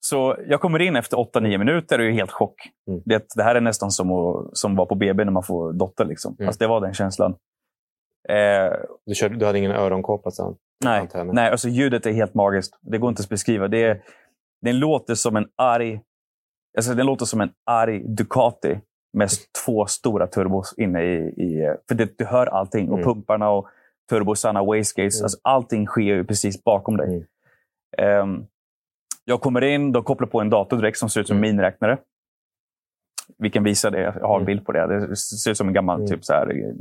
Så 0.00 0.36
jag 0.46 0.60
kommer 0.60 0.78
in 0.82 0.96
efter 0.96 1.16
8-9 1.16 1.58
minuter 1.58 1.98
och 1.98 2.04
är 2.04 2.10
helt 2.10 2.30
chock. 2.32 2.54
Mm. 2.88 3.02
Det, 3.04 3.26
det 3.36 3.42
här 3.42 3.54
är 3.54 3.60
nästan 3.60 3.90
som 3.90 4.12
att 4.12 4.56
som 4.58 4.76
vara 4.76 4.86
på 4.86 4.94
BB 4.94 5.24
när 5.24 5.32
man 5.32 5.42
får 5.42 5.72
dotter. 5.72 6.04
Liksom. 6.04 6.36
Mm. 6.38 6.48
Alltså, 6.48 6.58
det 6.58 6.66
var 6.68 6.80
den 6.80 6.94
känslan. 6.94 7.34
Eh, 8.28 8.72
Du, 9.06 9.14
körde, 9.14 9.36
du 9.36 9.46
hade 9.46 9.58
ingen 9.58 9.72
öronkåpa? 9.72 10.30
Så. 10.30 10.56
nej, 10.84 11.00
Antenner. 11.00 11.32
nej 11.32 11.50
alltså 11.50 11.68
ljudet 11.68 12.06
är 12.06 12.12
helt 12.12 12.34
magiskt. 12.34 12.78
Det 12.80 12.98
går 12.98 13.08
inte 13.10 13.22
att 13.22 13.28
beskriva. 13.28 13.68
Det 13.68 13.82
är, 13.82 14.02
den 14.62 14.78
låter 14.78 15.14
som 15.14 15.36
en 15.36 15.46
arg 15.56 16.00
alltså, 16.76 16.94
den 16.94 17.06
låter 17.06 17.24
som 17.24 17.40
en 17.40 17.50
arg 17.66 18.02
Ducati 18.04 18.80
med 19.12 19.28
två 19.64 19.86
stora 19.86 20.26
turbos 20.26 20.74
inne 20.78 21.02
i... 21.02 21.14
i 21.16 21.74
för 21.88 21.94
det, 21.94 22.18
du 22.18 22.24
hör 22.24 22.46
allting. 22.46 22.88
Och 22.88 22.98
Mm. 22.98 23.04
pumparna 23.04 23.50
och 23.50 23.68
turbosarna, 24.10 24.62
wastegates. 24.64 25.16
Mm. 25.20 25.24
Alltså, 25.24 25.38
allting 25.42 25.86
sker 25.86 26.02
ju 26.02 26.24
precis 26.24 26.64
bakom 26.64 26.96
dig. 26.96 27.06
Mm. 27.06 27.24
Ehm, 27.98 28.46
jag 29.24 29.40
kommer 29.40 29.64
in, 29.64 29.92
de 29.92 30.04
kopplar 30.04 30.28
på 30.28 30.40
en 30.40 30.50
dator 30.50 30.76
direkt 30.76 30.98
som 30.98 31.08
ser 31.08 31.20
ut 31.20 31.26
som 31.26 31.36
Mm. 31.36 31.50
miniräknare. 31.50 31.98
Vi 33.38 33.50
kan 33.50 33.64
visa 33.64 33.90
det. 33.90 34.00
Jag 34.00 34.12
har 34.12 34.34
en 34.36 34.42
Mm. 34.42 34.46
bild 34.46 34.66
på 34.66 34.72
det. 34.72 34.86
Det 35.08 35.16
ser 35.16 35.50
ut 35.50 35.56
som 35.56 35.68
en 35.68 35.74
gammal 35.74 35.96
Mm. 35.98 36.08
typ 36.10 36.24
så 36.24 36.32
här, 36.32 36.74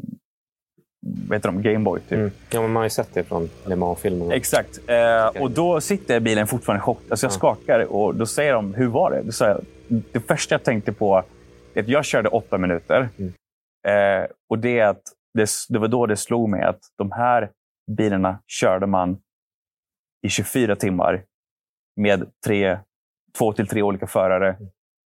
vad 1.01 1.37
heter 1.37 1.51
de? 1.51 1.61
Gameboy. 1.61 1.99
Typ. 1.99 2.11
Mm. 2.11 2.31
Ja, 2.51 2.61
men 2.61 2.71
man 2.71 2.75
har 2.79 2.83
ju 2.83 2.89
sett 2.89 3.13
det 3.13 3.23
från 3.23 3.49
Le 3.65 3.75
Mans-filmerna. 3.75 4.33
Exakt. 4.33 4.79
Eh, 4.89 5.41
och 5.41 5.51
då 5.51 5.81
sitter 5.81 6.19
bilen 6.19 6.47
fortfarande 6.47 6.79
i 6.79 6.83
chock. 6.83 7.01
Alltså 7.09 7.25
jag 7.25 7.31
Ja. 7.31 7.37
skakar 7.37 7.85
och 7.93 8.15
då 8.15 8.25
säger 8.25 8.53
de, 8.53 8.73
hur 8.73 8.87
var 8.87 9.11
det? 9.11 9.21
Då 9.21 9.31
sa 9.31 9.47
jag, 9.47 9.65
det 9.87 10.19
första 10.19 10.53
jag 10.55 10.63
tänkte 10.63 10.93
på 10.93 11.23
är 11.73 11.81
att 11.81 11.87
jag 11.87 12.05
körde 12.05 12.29
åtta 12.29 12.57
minuter. 12.57 13.09
Mm. 13.17 13.33
Eh, 13.87 14.27
och 14.49 14.59
det, 14.59 14.79
är 14.79 14.87
att 14.87 15.01
det, 15.33 15.49
det 15.69 15.79
var 15.79 15.87
då 15.87 16.05
det 16.05 16.17
slog 16.17 16.49
mig 16.49 16.63
att 16.63 16.79
de 16.97 17.11
här 17.11 17.49
bilarna 17.97 18.39
körde 18.47 18.87
man 18.87 19.17
i 20.27 20.29
24 20.29 20.75
timmar 20.75 21.23
med 21.95 22.29
tre, 22.45 22.79
två 23.37 23.53
till 23.53 23.67
tre 23.67 23.81
olika 23.81 24.07
förare. 24.07 24.57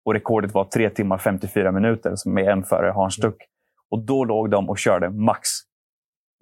Och 0.05 0.15
rekordet 0.15 0.55
var 0.55 0.65
tre 0.65 0.91
timmar 0.91 1.19
54 1.19 1.73
minuter 1.73 2.17
som 2.17 2.35
med 2.35 2.49
en 2.49 2.65
förare, 2.65 2.91
Hans 2.93 3.15
Stuck. 3.15 3.37
Och 3.91 3.99
då 3.99 4.25
låg 4.25 4.51
de 4.51 4.71
och 4.71 4.79
körde 4.79 5.11
max 5.11 5.49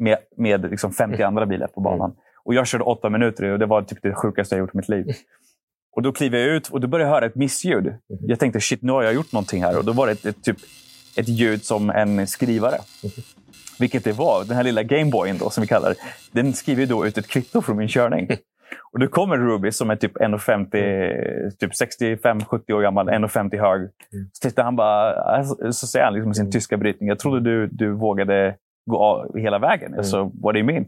med, 0.02 0.18
med 0.36 0.70
liksom 0.70 0.92
50 0.92 1.22
andra 1.22 1.46
bilar 1.46 1.66
på 1.66 1.80
banan. 1.80 2.14
Och 2.44 2.54
jag 2.54 2.66
körde 2.66 2.84
åtta 2.84 3.10
minuter 3.10 3.44
och 3.44 3.58
det 3.58 3.66
var 3.66 3.82
typ 3.82 3.98
det 4.02 4.14
sjukaste 4.14 4.54
jag 4.54 4.60
gjort 4.60 4.74
i 4.74 4.76
mitt 4.76 4.88
liv. 4.88 5.06
Och 5.96 6.02
då 6.02 6.12
kliver 6.12 6.38
jag 6.38 6.48
ut 6.48 6.68
och 6.68 6.80
då 6.80 6.88
börjar 6.88 7.06
jag 7.06 7.14
höra 7.14 7.26
ett 7.26 7.34
missljud. 7.34 7.94
Jag 8.06 8.38
tänkte 8.38 8.60
shit, 8.60 8.82
nu 8.82 8.92
har 8.92 9.02
jag 9.02 9.14
gjort 9.14 9.32
någonting 9.32 9.62
här. 9.62 9.78
Och 9.78 9.84
då 9.84 9.92
var 9.92 10.06
det 10.06 10.12
ett, 10.12 10.26
ett, 10.26 10.44
typ, 10.44 10.56
ett 11.16 11.28
ljud 11.28 11.64
som 11.64 11.90
en 11.90 12.26
skrivare. 12.26 12.78
Vilket 13.78 14.04
det 14.04 14.12
var. 14.12 14.44
Den 14.44 14.56
här 14.56 14.64
lilla 14.64 14.82
Gameboyen 14.82 15.38
då, 15.38 15.50
som 15.50 15.60
vi 15.60 15.66
kallar 15.66 15.88
det. 15.88 15.96
Den 16.32 16.52
skriver 16.52 16.86
då 16.86 17.06
ut 17.06 17.18
ett 17.18 17.28
kvitto 17.28 17.62
från 17.62 17.76
min 17.76 17.88
körning. 17.88 18.28
Och 18.92 18.98
då 18.98 19.08
kommer 19.08 19.38
Ruby 19.38 19.72
som 19.72 19.90
är 19.90 19.96
typ 19.96 20.16
1,50, 20.16 21.50
typ 21.50 21.70
65-70 21.72 22.72
år 22.72 22.82
gammal, 22.82 23.08
1,50 23.08 23.60
hög. 23.60 23.90
Så 24.32 24.48
tittar 24.48 24.64
han 24.64 24.76
bara, 24.76 25.12
alltså, 25.12 25.72
så 25.72 25.86
säger 25.86 26.04
han 26.04 26.14
liksom 26.14 26.28
med 26.28 26.36
sin 26.36 26.50
tyska 26.50 26.76
brytning, 26.76 27.08
jag 27.08 27.18
trodde 27.18 27.40
du, 27.40 27.66
du 27.66 27.92
vågade 27.92 28.56
gå 28.86 29.26
hela 29.36 29.58
vägen. 29.58 29.94
Alltså, 29.98 30.22
what 30.42 30.54
do 30.54 30.58
you 30.58 30.66
mean? 30.66 30.84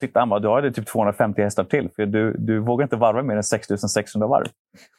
Tittar 0.00 0.20
han 0.20 0.28
bara, 0.28 0.40
du 0.40 0.48
har 0.48 0.62
det 0.62 0.72
typ 0.72 0.86
250 0.86 1.42
hästar 1.42 1.64
till. 1.64 1.90
För 1.96 2.06
du, 2.06 2.36
du 2.38 2.58
vågar 2.58 2.82
inte 2.82 2.96
varva 2.96 3.22
mer 3.22 3.36
än 3.36 3.42
6600 3.44 4.28
varv. 4.28 4.46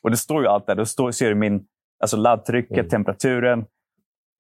Och 0.01 0.12
det 0.12 0.17
står 0.17 0.41
ju 0.41 0.47
allt 0.47 0.67
där. 0.67 0.75
Då 0.75 0.86
står, 0.86 1.12
ser 1.12 1.29
du 1.29 1.36
min 1.36 1.65
alltså 1.99 2.17
laddtrycket, 2.17 2.77
Mm. 2.77 2.89
temperaturen, 2.89 3.65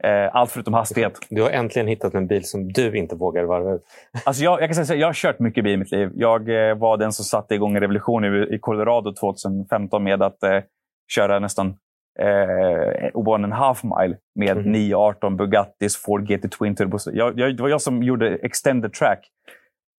eh, 0.03 0.35
allt 0.35 0.51
förutom 0.51 0.73
hastighet. 0.73 1.19
Du 1.29 1.41
har 1.41 1.49
äntligen 1.49 1.87
hittat 1.87 2.13
en 2.13 2.27
bil 2.27 2.45
som 2.45 2.73
du 2.73 2.97
inte 2.97 3.15
vågar 3.15 3.43
varva 3.43 3.73
ut. 3.73 3.81
Alltså 4.25 4.43
jag, 4.43 4.61
jag 4.61 4.73
kan 4.73 4.85
säga 4.85 4.99
jag 4.99 5.07
har 5.07 5.13
kört 5.13 5.39
mycket 5.39 5.63
bil 5.63 5.73
i 5.73 5.77
mitt 5.77 5.91
liv. 5.91 6.11
Jag 6.15 6.69
eh, 6.69 6.75
var 6.75 6.97
den 6.97 7.13
som 7.13 7.25
satte 7.25 7.55
igång 7.55 7.75
en 7.75 7.81
revolution 7.81 8.25
i, 8.25 8.55
i 8.55 8.59
Colorado 8.59 9.13
2015 9.13 10.03
med 10.03 10.21
att 10.23 10.43
eh, 10.43 10.59
köra 11.13 11.39
nästan 11.39 11.77
eh, 12.19 13.09
one 13.13 13.43
and 13.43 13.53
half 13.53 13.83
mile 13.83 14.17
med 14.35 14.57
Mhm. 14.57 14.71
918 14.71 15.37
Bugattis, 15.37 15.97
Ford 15.97 16.27
GT 16.27 16.49
Twin 16.49 16.75
Turbo. 16.75 16.97
Jag, 17.13 17.39
jag, 17.39 17.57
det 17.57 17.63
var 17.63 17.69
jag 17.69 17.81
som 17.81 18.03
gjorde 18.03 18.35
extended 18.35 18.93
track. 18.93 19.27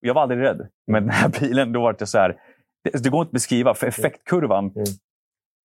Jag 0.01 0.15
var 0.15 0.23
aldrig 0.23 0.41
rädd. 0.41 0.69
Men 0.93 1.03
den 1.03 1.13
här 1.13 1.29
bilen, 1.41 1.73
då 1.73 1.81
var 1.83 1.93
det 1.99 2.07
så 2.07 2.19
här. 2.19 2.37
Det, 2.85 3.03
det 3.03 3.09
går 3.11 3.21
inte 3.21 3.29
att 3.29 3.33
beskriva, 3.33 3.75
för 3.75 3.87
effektkurvan. 3.87 4.65
Mm. 4.65 4.85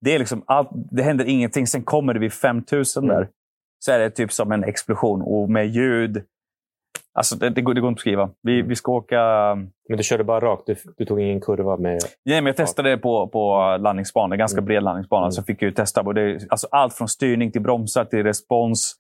Det, 0.02 0.16
är 0.16 0.20
liksom 0.20 0.44
allt, 0.48 0.70
det 0.92 1.04
händer 1.04 1.26
ingenting. 1.26 1.68
Sen 1.68 1.84
kommer 1.84 2.14
det 2.14 2.20
vid 2.20 2.34
5000 2.34 3.08
där. 3.08 3.16
Mm. 3.16 3.28
Så 3.86 3.92
är 3.92 4.00
det 4.00 4.10
typ 4.10 4.32
som 4.32 4.52
en 4.52 4.64
explosion. 4.64 5.22
Och 5.22 5.50
med 5.50 5.68
ljud. 5.68 6.24
Alltså 7.14 7.36
det, 7.36 7.50
det, 7.50 7.62
går, 7.62 7.74
det 7.74 7.82
går 7.82 7.88
inte 7.88 8.00
att 8.00 8.04
beskriva. 8.04 8.30
Vi, 8.42 8.62
vi 8.62 8.76
ska 8.76 8.92
åka... 8.92 9.22
Men 9.90 9.98
du 9.98 10.04
körde 10.04 10.24
bara 10.24 10.40
rakt. 10.40 10.66
Du, 10.66 10.76
du 10.98 11.06
tog 11.06 11.22
ingen 11.22 11.42
kurva 11.42 11.78
med... 11.78 12.00
Nej, 12.26 12.42
men 12.42 12.46
jag 12.46 12.56
testade 12.58 12.90
det 12.90 12.98
på, 12.98 13.28
på 13.28 13.78
landningsbanan. 13.80 14.38
Ganska 14.38 14.58
Mm. 14.58 14.66
bred 14.66 14.84
landningsbana. 14.84 15.26
Mm. 15.26 15.32
Så 15.32 15.44
fick 15.44 15.62
jag 15.62 15.68
ju 15.68 15.74
testa. 15.74 16.14
Det, 16.14 16.40
alltså 16.50 16.68
allt 16.72 16.94
från 16.94 17.08
styrning 17.08 17.52
till 17.52 17.62
bromsar 17.62 18.06
till 18.06 18.24
respons. 18.24 18.96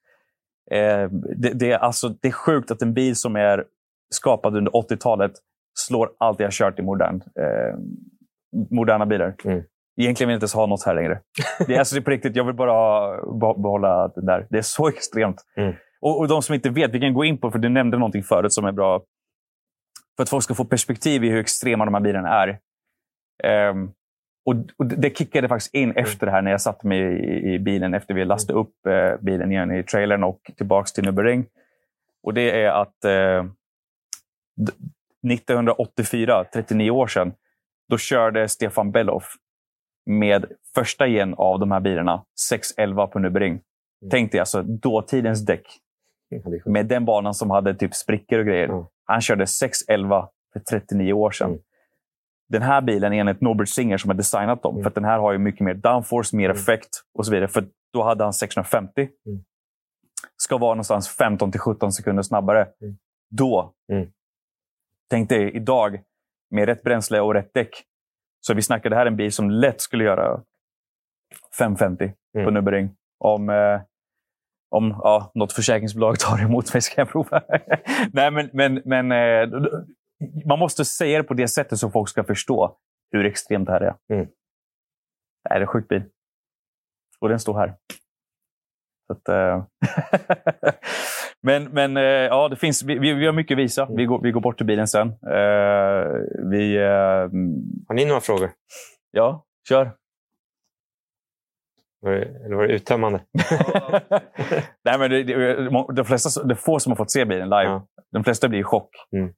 Eh, 0.72 1.10
det, 1.38 1.50
det, 1.54 1.72
är 1.72 1.78
alltså, 1.78 2.10
det 2.10 2.28
är 2.28 2.32
sjukt 2.32 2.72
att 2.72 2.82
en 2.82 2.94
bil 2.94 3.16
som 3.16 3.36
är 3.36 3.64
skapad 4.14 4.56
under 4.58 4.72
80-talet 4.72 5.32
slår 5.80 6.10
allt 6.18 6.40
jag 6.40 6.52
kört 6.52 6.80
i 6.80 6.82
modern, 6.82 7.16
eh, 7.16 7.80
moderna 8.72 9.06
bilar. 9.06 9.36
Mm. 9.44 9.64
Egentligen 10.02 10.28
vill 10.28 10.34
jag 10.34 10.38
inte 10.38 10.44
ens 10.44 10.54
ha 10.54 10.66
något 10.66 10.86
här 10.86 10.96
längre. 10.96 11.20
Det 11.68 11.76
är, 11.76 11.80
alltså, 11.80 11.96
det 11.96 12.00
är 12.00 12.04
på 12.04 12.12
riktigt, 12.12 12.36
jag 12.36 12.44
vill 12.44 12.56
bara 12.56 13.18
behålla 13.56 14.08
det 14.08 14.26
där. 14.26 14.48
Det 14.50 14.58
är 14.58 14.62
så 14.62 14.88
extremt. 14.96 15.38
Mm. 15.58 15.74
Och, 16.02 16.20
och 16.20 16.28
de 16.28 16.42
som 16.42 16.56
inte 16.56 16.70
vet, 16.70 16.92
vi 16.92 17.00
kan 17.00 17.14
gå 17.14 17.26
in 17.26 17.38
på, 17.38 17.52
för 17.52 17.60
du 17.60 17.70
nämnde 17.70 17.98
någonting 17.98 18.24
förut 18.24 18.54
som 18.54 18.66
är 18.66 18.72
bra. 18.72 19.04
För 20.16 20.24
att 20.24 20.30
folk 20.30 20.44
ska 20.44 20.56
få 20.56 20.66
perspektiv 20.66 21.24
i 21.24 21.30
hur 21.30 21.40
extrema 21.40 21.86
de 21.86 21.94
här 21.94 22.02
bilarna 22.02 22.30
är. 22.30 22.60
Ehm, 23.44 23.92
och, 24.46 24.56
och 24.78 24.86
det 24.86 25.18
kickade 25.18 25.48
faktiskt 25.48 25.74
in 25.74 25.92
efter 25.92 26.26
det 26.26 26.32
här 26.32 26.42
när 26.42 26.52
jag 26.52 26.62
satte 26.62 26.88
mig 26.88 27.00
i, 27.00 27.54
i 27.54 27.60
bilen 27.60 27.94
efter 27.94 28.14
vi 28.14 28.26
lastade 28.26 28.60
upp 28.60 28.86
eh, 28.88 29.16
bilen 29.22 29.52
igen 29.52 29.72
i 29.72 29.84
trailern 29.84 30.24
och 30.24 30.52
tillbaks 30.58 30.94
till 30.94 31.04
Nürburgring. 31.04 31.46
Och 32.24 32.34
det 32.34 32.62
är 32.64 32.70
att 32.72 33.02
d- 33.02 34.72
1984, 35.34 36.46
39 36.54 36.92
år 36.92 37.08
sedan, 37.08 37.34
då 37.90 37.98
körde 37.98 38.48
Stefan 38.48 38.92
Bellof 38.92 39.36
med 40.06 40.46
första 40.76 41.08
gen 41.08 41.34
av 41.34 41.60
de 41.60 41.72
här 41.72 41.80
bilarna, 41.80 42.26
611 42.40 43.08
på 43.08 43.20
Nürburgring. 43.20 43.60
Tänk 44.12 44.32
dig 44.32 44.40
alltså 44.40 44.64
dåtidens 44.64 45.46
däck 45.46 45.66
Med 46.66 46.86
den 46.86 47.06
banan 47.06 47.34
som 47.34 47.50
hade 47.50 47.74
typ 47.76 47.96
sprickor 47.96 48.40
och 48.40 48.46
grejer. 48.46 48.68
Mm. 48.70 48.84
Han 49.06 49.22
körde 49.22 49.48
611 49.48 50.30
för 50.54 50.60
39 50.60 51.14
år 51.14 51.32
sedan. 51.32 51.50
Mm. 51.50 51.62
Den 52.50 52.62
här 52.62 52.82
bilen 52.82 53.14
är 53.14 53.20
enligt 53.20 53.42
Norbert 53.42 53.70
Singer 53.70 53.98
som 53.98 54.10
har 54.10 54.16
designat 54.16 54.64
dem. 54.64 54.76
Mm. 54.76 54.84
För 54.84 54.90
den 54.90 55.06
här 55.06 55.20
har 55.20 55.32
ju 55.32 55.38
mycket 55.38 55.62
mer 55.62 55.74
downforce, 55.74 56.36
mer 56.38 56.46
Mm. 56.50 56.58
effekt 56.58 56.90
och 57.14 57.26
så 57.26 57.32
vidare. 57.32 57.48
För 57.48 57.66
då 57.94 58.04
hade 58.04 58.24
han 58.24 58.34
650. 58.34 59.10
Mm. 59.26 59.44
Ska 60.38 60.58
vara 60.58 60.74
någonstans 60.74 61.10
15 61.10 61.52
till 61.52 61.60
17 61.60 61.92
sekunder 61.92 62.24
snabbare. 62.24 62.68
Mm. 62.82 62.98
Då. 63.30 63.74
Tänk 65.10 65.30
dig 65.30 65.52
idag 65.56 66.02
med 66.50 66.66
rätt 66.66 66.84
bränsle 66.84 67.20
och 67.22 67.34
rätt 67.34 67.54
däck. 67.54 67.70
Så 68.40 68.54
vi 68.54 68.62
snackar 68.62 68.90
det 68.90 68.96
här 68.96 69.06
är 69.06 69.08
en 69.08 69.16
bil 69.16 69.32
som 69.32 69.50
lätt 69.50 69.82
skulle 69.82 70.04
göra 70.04 70.42
550 71.58 72.14
på. 72.34 72.40
Nürburgring. 72.40 72.90
Om, 73.20 73.50
eh, 73.50 73.82
om 74.72 74.96
ja, 75.04 75.32
något 75.36 75.54
försäkringsbolag 75.54 76.20
tar 76.20 76.42
emot 76.42 76.74
mig 76.74 76.82
ska 76.82 77.02
jag 77.02 77.10
prova. 77.10 77.44
Nej, 78.14 78.32
men, 78.32 78.50
men, 78.54 78.82
men 78.86 79.12
eh, 79.12 79.50
man 80.46 80.60
måste 80.60 80.86
säga 80.86 81.18
det 81.18 81.24
på 81.24 81.34
det 81.34 81.48
sättet 81.48 81.80
så 81.80 81.90
folk 81.90 82.10
ska 82.10 82.24
förstå 82.24 82.78
hur 83.12 83.26
extremt 83.26 83.66
det 83.66 83.72
här 83.72 83.82
är. 83.82 83.96
Mm. 84.14 84.28
Det 85.44 85.56
är 85.56 85.62
en 85.62 85.68
sjuk 85.68 85.88
bil. 85.88 86.04
Och 87.20 87.30
den 87.30 87.40
står 87.40 87.60
här. 87.60 87.76
Att, 89.10 89.30
eh, 89.30 89.64
men 91.42 91.64
men 91.64 91.98
eh, 91.98 92.04
ja, 92.04 92.48
det 92.50 92.56
finns, 92.56 92.84
vi, 92.84 93.00
vi 93.00 93.26
har 93.26 93.34
mycket 93.34 93.56
att 93.56 93.60
visa. 93.60 93.88
Vi 93.96 94.06
går, 94.06 94.22
vi 94.22 94.32
går 94.32 94.42
bort 94.42 94.58
till 94.58 94.66
bilen 94.66 94.88
sen. 94.88 95.10
Vi, 96.52 96.78
Har 97.88 97.94
ni 97.94 98.06
några 98.06 98.22
frågor? 98.22 98.52
ja, 99.12 99.46
kör. 99.70 100.01
Det, 102.02 102.26
eller 102.46 102.56
var 102.56 102.68
det 102.68 102.74
uttömmande? 102.74 103.22
Nej, 104.86 105.00
men 105.00 105.12
det, 105.12 105.24
det, 105.24 105.70
de 105.96 106.06
flesta, 106.06 106.44
det 106.44 106.54
är 106.54 106.56
få 106.56 106.80
som 106.80 106.92
har 106.92 106.98
fått 106.98 107.12
se 107.12 107.26
bilen 107.26 107.50
live. 107.50 107.64
Ja. 107.64 107.88
De 108.12 108.24
flesta 108.24 108.48
blir 108.50 108.60
i 108.60 108.64
chock. 108.64 108.90
Mm. 109.16 109.34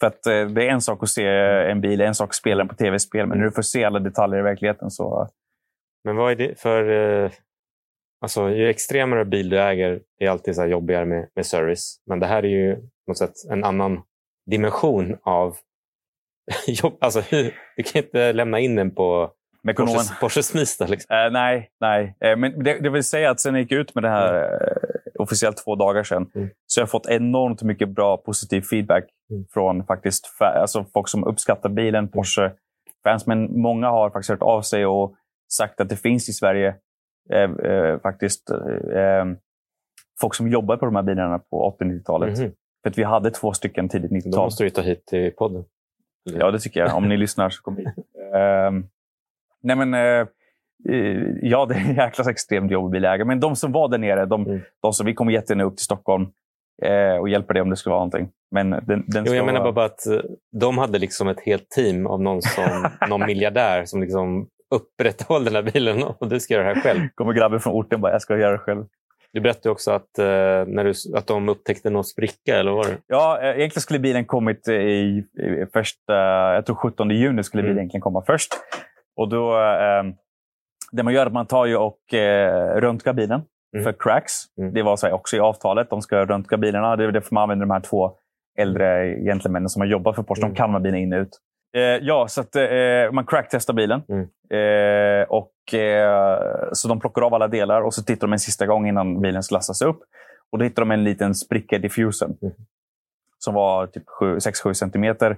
För 0.00 0.06
att 0.06 0.26
eh, 0.26 0.46
det 0.46 0.68
är 0.68 0.70
en 0.70 0.80
sak 0.80 1.02
att 1.02 1.08
se 1.08 1.26
en 1.70 1.80
bil, 1.80 2.00
en 2.00 2.14
sak 2.14 2.28
att 2.28 2.34
spela 2.34 2.58
den 2.58 2.68
på 2.68 2.74
tv-spel. 2.74 3.26
Men 3.26 3.38
när 3.38 3.44
du 3.44 3.52
får 3.52 3.62
se 3.62 3.84
alla 3.84 3.98
detaljer 3.98 4.40
i 4.40 4.42
verkligheten 4.42 4.90
så... 4.90 5.28
Men 6.04 6.16
vad 6.16 6.32
är 6.32 6.36
det 6.36 6.60
för... 6.60 6.90
Eh, 6.90 7.30
alltså, 8.20 8.50
ju 8.50 8.68
extremare 8.68 9.24
bil 9.24 9.48
du 9.48 9.60
äger 9.60 10.00
är 10.18 10.30
alltid 10.30 10.54
så 10.54 10.60
här 10.60 10.68
jobbigare 10.68 11.04
med, 11.04 11.28
med 11.34 11.46
service. 11.46 12.02
Men 12.06 12.20
det 12.20 12.26
här 12.26 12.42
är 12.42 12.48
ju 12.48 12.76
på 12.76 12.82
något 13.08 13.18
sätt 13.18 13.32
en 13.50 13.64
annan 13.64 14.02
dimension 14.50 15.18
av 15.22 15.56
jobb. 16.66 16.96
Alltså, 17.00 17.22
du 17.76 17.82
kan 17.84 18.02
inte 18.02 18.32
lämna 18.32 18.58
in 18.58 18.76
den 18.76 18.94
på 18.94 19.32
Mekonomen. 19.62 19.96
Porsche, 19.96 20.20
Porsche 20.20 20.42
Smista 20.42 20.86
liksom. 20.86 21.16
Eh, 21.16 21.30
nej, 21.32 21.70
nej. 21.80 22.16
Eh, 22.20 22.36
men 22.36 22.62
det, 22.64 22.78
det 22.80 22.90
vill 22.90 23.04
säga 23.04 23.30
att 23.30 23.40
sen 23.40 23.54
jag 23.54 23.62
gick 23.62 23.72
ut 23.72 23.94
med 23.94 24.04
det 24.04 24.08
här 24.10 24.34
eh, 24.42 24.76
officiellt 25.18 25.56
två 25.64 25.74
dagar 25.74 26.02
sedan 26.02 26.30
Mm. 26.34 26.48
så 26.66 26.80
jag 26.80 26.82
har 26.86 26.88
fått 26.88 27.06
enormt 27.06 27.62
mycket 27.62 27.88
bra 27.88 28.16
positiv 28.16 28.60
feedback 28.62 29.04
Mm. 29.30 29.44
från 29.50 29.84
faktiskt 29.86 30.26
fa- 30.40 30.60
alltså 30.60 30.84
folk 30.92 31.08
som 31.08 31.24
uppskattar 31.24 31.68
bilen, 31.68 32.08
Porsche-fans. 32.08 33.26
Men 33.26 33.60
många 33.60 33.88
har 33.90 34.10
faktiskt 34.10 34.30
hört 34.30 34.42
av 34.42 34.62
sig 34.62 34.86
och 34.86 35.14
sagt 35.52 35.80
att 35.80 35.88
det 35.88 35.96
finns 35.96 36.28
i 36.28 36.32
Sverige 36.32 36.74
eh, 37.32 37.50
eh, 37.72 38.00
faktiskt 38.00 38.50
eh, 38.50 39.24
folk 40.20 40.34
som 40.34 40.48
jobbar 40.48 40.76
på 40.76 40.84
de 40.86 40.96
här 40.96 41.02
bilarna 41.02 41.38
på 41.38 41.76
80-90-talet. 41.80 42.38
Mhm. 42.38 42.52
För 42.82 42.90
att 42.90 42.98
vi 42.98 43.02
hade 43.02 43.30
två 43.30 43.52
stycken 43.52 43.88
tidigt 43.88 44.10
Då 44.10 44.16
90-tal. 44.16 44.44
måste 44.44 44.64
du 44.64 44.70
ta 44.70 44.80
hit 44.82 45.06
till 45.06 45.32
podden. 45.32 45.64
Ja, 46.24 46.50
det 46.50 46.58
tycker 46.58 46.80
jag. 46.80 46.96
Om 46.96 47.08
ni 47.08 47.16
lyssnar 47.16 47.50
så 47.50 47.62
kom 47.62 47.76
hit. 47.76 47.88
Ehm, 48.34 48.86
nej, 49.76 49.76
men, 49.86 49.94
eh, 49.94 50.26
eh, 50.94 51.22
ja, 51.42 51.66
det 51.66 51.74
är 51.74 51.78
en 51.80 51.94
jäkla 51.94 52.30
extremt 52.30 52.70
jobb 52.70 52.84
att 52.84 52.90
bli 52.90 52.98
ägare. 53.00 53.24
Men 53.24 53.40
de 53.40 53.56
som 53.56 53.72
var 53.72 53.88
där 53.88 53.98
nere, 53.98 54.26
de, 54.26 54.46
Mm. 54.46 54.60
de 54.82 54.92
som 54.92 55.06
vi 55.06 55.14
kommer 55.14 55.32
jättegärna 55.32 55.64
upp 55.64 55.76
till 55.76 55.84
Stockholm 55.84 56.26
eh, 56.82 57.16
och 57.20 57.28
hjälper 57.28 57.54
dig 57.54 57.62
om 57.62 57.70
det 57.70 57.76
skulle 57.76 57.90
vara 57.90 58.00
någonting. 58.04 58.28
Men 58.50 58.70
den, 58.70 59.04
den 59.06 59.24
Jo, 59.26 59.34
jag 59.34 59.46
menar 59.46 59.60
vara... 59.60 59.72
bara 59.72 59.84
att 59.86 60.06
eh, 60.06 60.20
de 60.60 60.78
hade 60.78 60.98
liksom 60.98 61.28
ett 61.28 61.40
helt 61.40 61.70
team 61.70 62.06
av 62.06 62.20
någon, 62.22 62.42
som, 62.42 62.88
någon 63.08 63.26
miljardär 63.26 63.84
som 63.84 64.00
liksom 64.00 64.46
upprätthåller 64.74 65.44
den 65.50 65.64
här 65.64 65.72
bilen 65.72 66.02
och 66.02 66.28
du 66.28 66.40
ska 66.40 66.54
göra 66.54 66.68
det 66.68 66.74
här 66.74 66.80
själv. 66.80 67.00
kommer 67.14 67.32
grabben 67.32 67.60
från 67.60 67.72
orten 67.72 68.00
bara, 68.00 68.12
jag 68.12 68.22
ska 68.22 68.38
göra 68.38 68.52
det 68.52 68.58
själv. 68.58 68.84
Du 69.32 69.40
berättade 69.40 69.70
också 69.70 69.90
att, 69.90 70.18
eh, 70.18 70.24
när 70.66 70.84
du, 70.84 70.92
att 71.18 71.26
de 71.26 71.48
upptäckte 71.48 71.90
någon 71.90 72.04
spricka, 72.04 72.56
eller 72.58 72.70
vad 72.70 72.86
var 72.86 72.92
det? 72.92 72.98
Ja, 73.06 73.38
eh, 73.42 73.48
egentligen 73.48 73.80
skulle 73.82 73.98
bilen 73.98 74.24
kommit 74.24 74.68
i, 74.68 74.72
i 74.72 75.24
första, 75.72 76.14
jag 76.54 76.66
tror 76.66 76.76
17 76.76 77.10
juni 77.10 77.42
skulle 77.44 77.62
bilen 77.62 77.72
Mm. 77.72 77.80
egentligen 77.80 78.00
komma 78.02 78.22
först. 78.26 78.50
Och 79.18 79.28
då, 79.28 79.56
eh, 79.60 80.02
det 80.92 81.02
man 81.02 81.14
gör 81.14 81.22
är 81.22 81.26
att 81.26 81.32
man 81.32 81.46
tar 81.46 81.66
ju 81.66 81.76
och 81.76 82.14
eh, 82.14 82.80
röntgar 82.80 83.12
bilen 83.12 83.42
Mm. 83.74 83.84
för 83.84 83.92
cracks. 83.98 84.32
Mm. 84.58 84.74
Det 84.74 84.82
var 84.82 84.96
så 84.96 85.12
också 85.12 85.36
i 85.36 85.40
avtalet. 85.40 85.90
De 85.90 86.02
ska 86.02 86.24
röntga 86.24 86.56
bilarna. 86.56 86.96
Det 86.96 87.04
är 87.04 87.12
därför 87.12 87.34
man 87.34 87.42
använder 87.42 87.66
de 87.66 87.70
här 87.72 87.80
två 87.80 88.12
äldre 88.58 89.16
gentlemännen 89.24 89.68
som 89.68 89.80
har 89.80 89.86
jobbat 89.86 90.16
för 90.16 90.22
Porsche. 90.22 90.42
Mm. 90.42 90.52
De 90.54 90.56
kan 90.56 90.72
de 90.72 90.82
bilarna 90.82 90.98
in 90.98 91.12
och 91.12 91.20
ut. 91.20 91.38
Eh, 91.76 91.82
ja, 91.82 92.28
så 92.28 92.40
att, 92.40 92.56
eh, 92.56 93.12
man 93.12 93.26
cracktestar 93.26 93.74
bilen. 93.74 94.02
Mm. 94.08 94.22
Eh, 94.50 95.26
och, 95.28 95.74
eh, 95.74 96.38
så 96.72 96.88
de 96.88 97.00
plockar 97.00 97.22
av 97.22 97.34
alla 97.34 97.48
delar 97.48 97.82
och 97.82 97.94
så 97.94 98.02
tittar 98.02 98.26
de 98.26 98.32
en 98.32 98.38
sista 98.38 98.66
gång 98.66 98.88
innan 98.88 99.20
bilen 99.20 99.42
ska 99.42 99.54
lastas 99.54 99.82
upp. 99.82 100.00
Och 100.50 100.58
då 100.58 100.64
hittar 100.64 100.82
de 100.82 100.90
en 100.90 101.04
liten 101.04 101.34
spricka 101.34 101.76
i 101.76 101.78
diffusen. 101.78 102.36
Mm. 102.42 102.54
Som 103.38 103.54
var 103.54 103.86
typ 103.86 104.04
6-7 104.40 104.72
centimeter. 104.74 105.36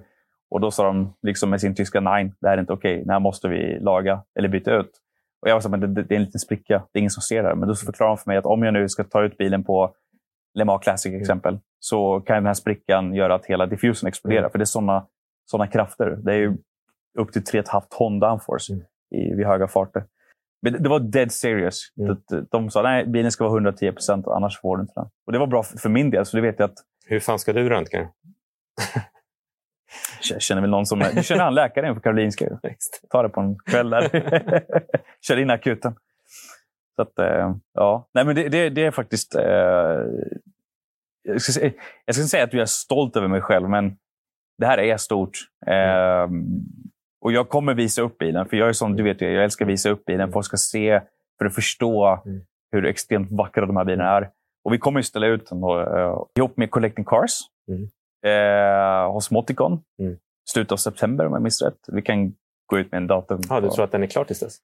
Och 0.51 0.61
då 0.61 0.71
sa 0.71 0.85
de 0.85 1.15
liksom 1.23 1.51
med 1.51 1.61
sin 1.61 1.75
tyska 1.75 2.01
nej, 2.01 2.33
det 2.41 2.49
här 2.49 2.57
är 2.57 2.61
inte 2.61 2.73
okej. 2.73 3.03
Det 3.07 3.13
här 3.13 3.21
måste 3.21 3.49
vi 3.49 3.79
laga 3.81 4.23
eller 4.39 4.49
byta 4.49 4.75
ut. 4.75 4.91
Och 5.43 5.49
jag 5.49 5.55
var 5.55 5.61
så 5.61 5.69
men 5.69 5.81
det, 5.81 5.87
det 5.87 6.15
är 6.15 6.17
en 6.17 6.25
liten 6.25 6.39
spricka. 6.39 6.83
Det 6.93 6.99
är 6.99 7.01
ingen 7.01 7.11
som 7.11 7.23
ser 7.23 7.43
det 7.43 7.49
här. 7.49 7.55
Men 7.55 7.69
då 7.69 7.75
förklarar 7.75 8.11
de 8.11 8.19
för 8.19 8.31
mig 8.31 8.37
att 8.37 8.47
om 8.47 8.63
jag 8.63 8.75
nu 8.75 8.89
ska 8.89 9.05
ta 9.05 9.23
ut 9.23 9.39
bilen 9.39 9.65
på 9.65 9.95
Le 10.55 10.65
Mans 10.65 10.83
Classic 10.83 11.15
exempel, 11.15 11.59
så 11.79 12.21
kan 12.21 12.37
den 12.37 12.47
här 12.47 12.55
sprickan 12.55 13.15
göra 13.15 13.35
att 13.35 13.47
hela 13.47 13.67
diffusen 13.67 14.09
exploderar. 14.09 14.41
Mm. 14.41 14.51
För 14.51 14.59
det 14.59 14.63
är 14.63 14.67
sådana 14.67 15.07
såna 15.51 15.67
krafter. 15.67 16.19
Det 16.23 16.33
är 16.33 16.37
ju 16.37 16.57
upp 17.19 17.33
till 17.33 17.43
3,5 17.43 17.83
ton 17.99 18.21
downforce 18.21 18.73
Mm. 18.73 18.85
i, 19.15 19.35
vid 19.35 19.47
höga 19.47 19.69
farter. 19.69 20.05
Men 20.63 20.83
det, 20.83 20.89
var 20.89 21.01
dead 21.01 21.33
serious. 21.33 21.81
Mm. 22.01 22.17
De, 22.29 22.47
de 22.51 22.71
sa 22.71 22.83
nej, 22.83 23.07
bilen 23.07 23.33
ska 23.33 23.45
vara 23.45 23.55
110 23.55 23.93
procent, 23.93 24.27
annars 24.27 24.61
får 24.61 24.77
du 24.77 24.81
inte 24.81 24.93
den. 24.97 25.09
Och 25.27 25.33
det 25.33 25.39
var 25.39 25.47
bra 25.47 25.63
för 25.63 25.89
min 25.89 26.11
del, 26.11 26.27
så 26.27 26.37
det 26.37 26.43
vet 26.43 26.59
jag 26.59 26.71
att 26.71 26.77
Hur 27.07 27.21
fan 27.21 27.39
ska 27.39 27.53
du 27.53 27.69
röntga? 27.69 27.99
jag 30.31 30.43
känner 30.43 30.61
väl 30.61 30.71
någon 30.71 30.87
som... 30.87 30.99
Du 31.15 31.23
känner 31.23 31.45
han 31.45 31.55
läkaren 31.55 31.95
på 31.95 32.01
Karolinska? 32.01 32.59
Ta 33.11 33.23
det 33.23 33.29
på 33.29 33.41
en 33.41 33.59
kväll 33.59 33.91
där. 33.91 34.11
Kör 35.27 35.37
in 35.37 35.51
akuten. 35.51 35.95
Så 36.97 37.03
att, 37.03 37.19
eh, 37.19 37.55
ja. 37.75 38.09
Nej, 38.15 38.25
men 38.25 38.35
det, 38.37 38.49
det, 38.49 38.69
det 38.71 38.85
är 38.87 38.91
faktiskt... 38.91 39.35
Eh, 39.35 39.45
jag, 41.23 41.41
ska, 41.41 41.53
säga- 41.53 41.73
jag 42.05 42.15
ska 42.15 42.25
säga 42.25 42.45
att 42.45 42.53
jag 42.53 42.63
är 42.63 42.67
stolt 42.67 43.17
över 43.17 43.29
mig 43.29 43.41
själv, 43.41 43.69
men 43.69 43.97
det 44.59 44.67
här 44.67 44.79
är 44.79 44.97
stort. 44.97 45.39
Eh, 45.67 46.29
och 47.21 47.33
jag 47.33 47.49
kommer 47.49 47.75
visa 47.75 48.03
upp 48.03 48.19
bilen, 48.19 48.47
för 48.49 48.57
jag 48.57 48.69
är 48.69 48.73
som 48.73 48.97
du 48.97 49.03
vet, 49.03 49.21
jag 49.21 49.45
älskar 49.45 49.65
att 49.65 49.71
visa 49.71 49.91
upp 49.91 50.05
bilen. 50.05 50.33
Folk 50.33 50.47
ska 50.47 50.57
se 50.57 51.01
för 51.39 51.45
att 51.47 51.55
förstå 51.55 52.23
Mm. 52.27 52.41
hur 52.73 52.87
extremt 52.87 53.29
vackra 53.33 53.67
de 53.67 53.77
här 53.77 53.85
bilarna 53.85 54.11
är. 54.17 54.31
Och 54.65 54.73
vi 54.73 54.79
kommer 54.79 54.99
ju 55.01 55.05
ställa 55.05 55.27
ut 55.27 55.47
den 55.51 55.61
då, 55.61 55.81
eh, 55.81 56.17
ihop 56.39 56.57
med 56.57 56.71
Collecting 56.71 57.05
Cars 57.05 57.31
Mm. 57.69 57.89
Eh, 58.27 59.13
hos 59.13 59.31
Moticon. 59.31 59.83
Mm. 60.03 60.17
Slutet 60.53 60.73
av 60.73 60.77
september 60.77 61.27
om 61.27 61.33
jag 61.33 61.43
minns 61.43 61.63
rätt. 61.63 61.79
Vi 61.89 62.03
kan 62.03 62.33
gå 62.67 62.79
ut 62.79 62.93
med 62.93 62.99
en 62.99 63.07
datum. 63.07 63.41
Ja, 63.49 63.61
du 63.61 63.69
tror 63.71 63.85
att 63.85 63.93
den 63.93 64.03
är 64.03 64.07
klar 64.07 64.25
tills 64.25 64.41
dess? 64.41 64.57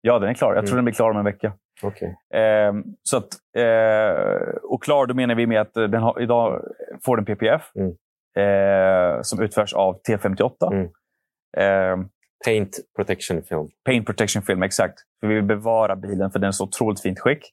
Ja, 0.00 0.18
den 0.18 0.28
är 0.30 0.34
klar. 0.34 0.54
Jag 0.54 0.64
tror 0.66 0.72
Mm. 0.74 0.76
den 0.76 0.84
blir 0.84 0.94
klar 0.94 1.10
om 1.10 1.16
en 1.16 1.24
vecka. 1.24 1.52
Okej. 1.82 2.16
Ehm, 2.34 2.84
så 3.02 3.16
att, 3.16 3.28
eh, 3.56 4.54
och 4.62 4.82
klar, 4.82 5.06
då 5.06 5.14
menar 5.14 5.34
vi 5.34 5.46
med 5.46 5.60
att 5.60 5.76
eh, 5.76 5.84
den 5.84 6.02
har, 6.02 6.20
idag 6.22 6.62
får 7.04 7.16
den 7.16 7.24
PPF 7.24 7.62
Mm. 7.74 7.88
eh, 8.36 9.22
som 9.22 9.42
utförs 9.42 9.74
av 9.74 10.00
T58. 10.08 10.72
Mm. 10.72 10.88
Ehm, 11.56 12.08
Paint 12.44 12.76
protection 12.96 13.42
film. 13.42 13.68
paint 13.84 14.06
protection 14.06 14.42
film, 14.42 14.62
exakt. 14.62 14.94
För 15.20 15.26
vi 15.26 15.34
vill 15.34 15.44
bevara 15.44 15.96
bilen 15.96 16.30
för 16.30 16.38
den 16.38 16.48
är 16.48 16.52
så 16.52 16.64
otroligt 16.64 17.00
fint 17.02 17.18
skick. 17.20 17.52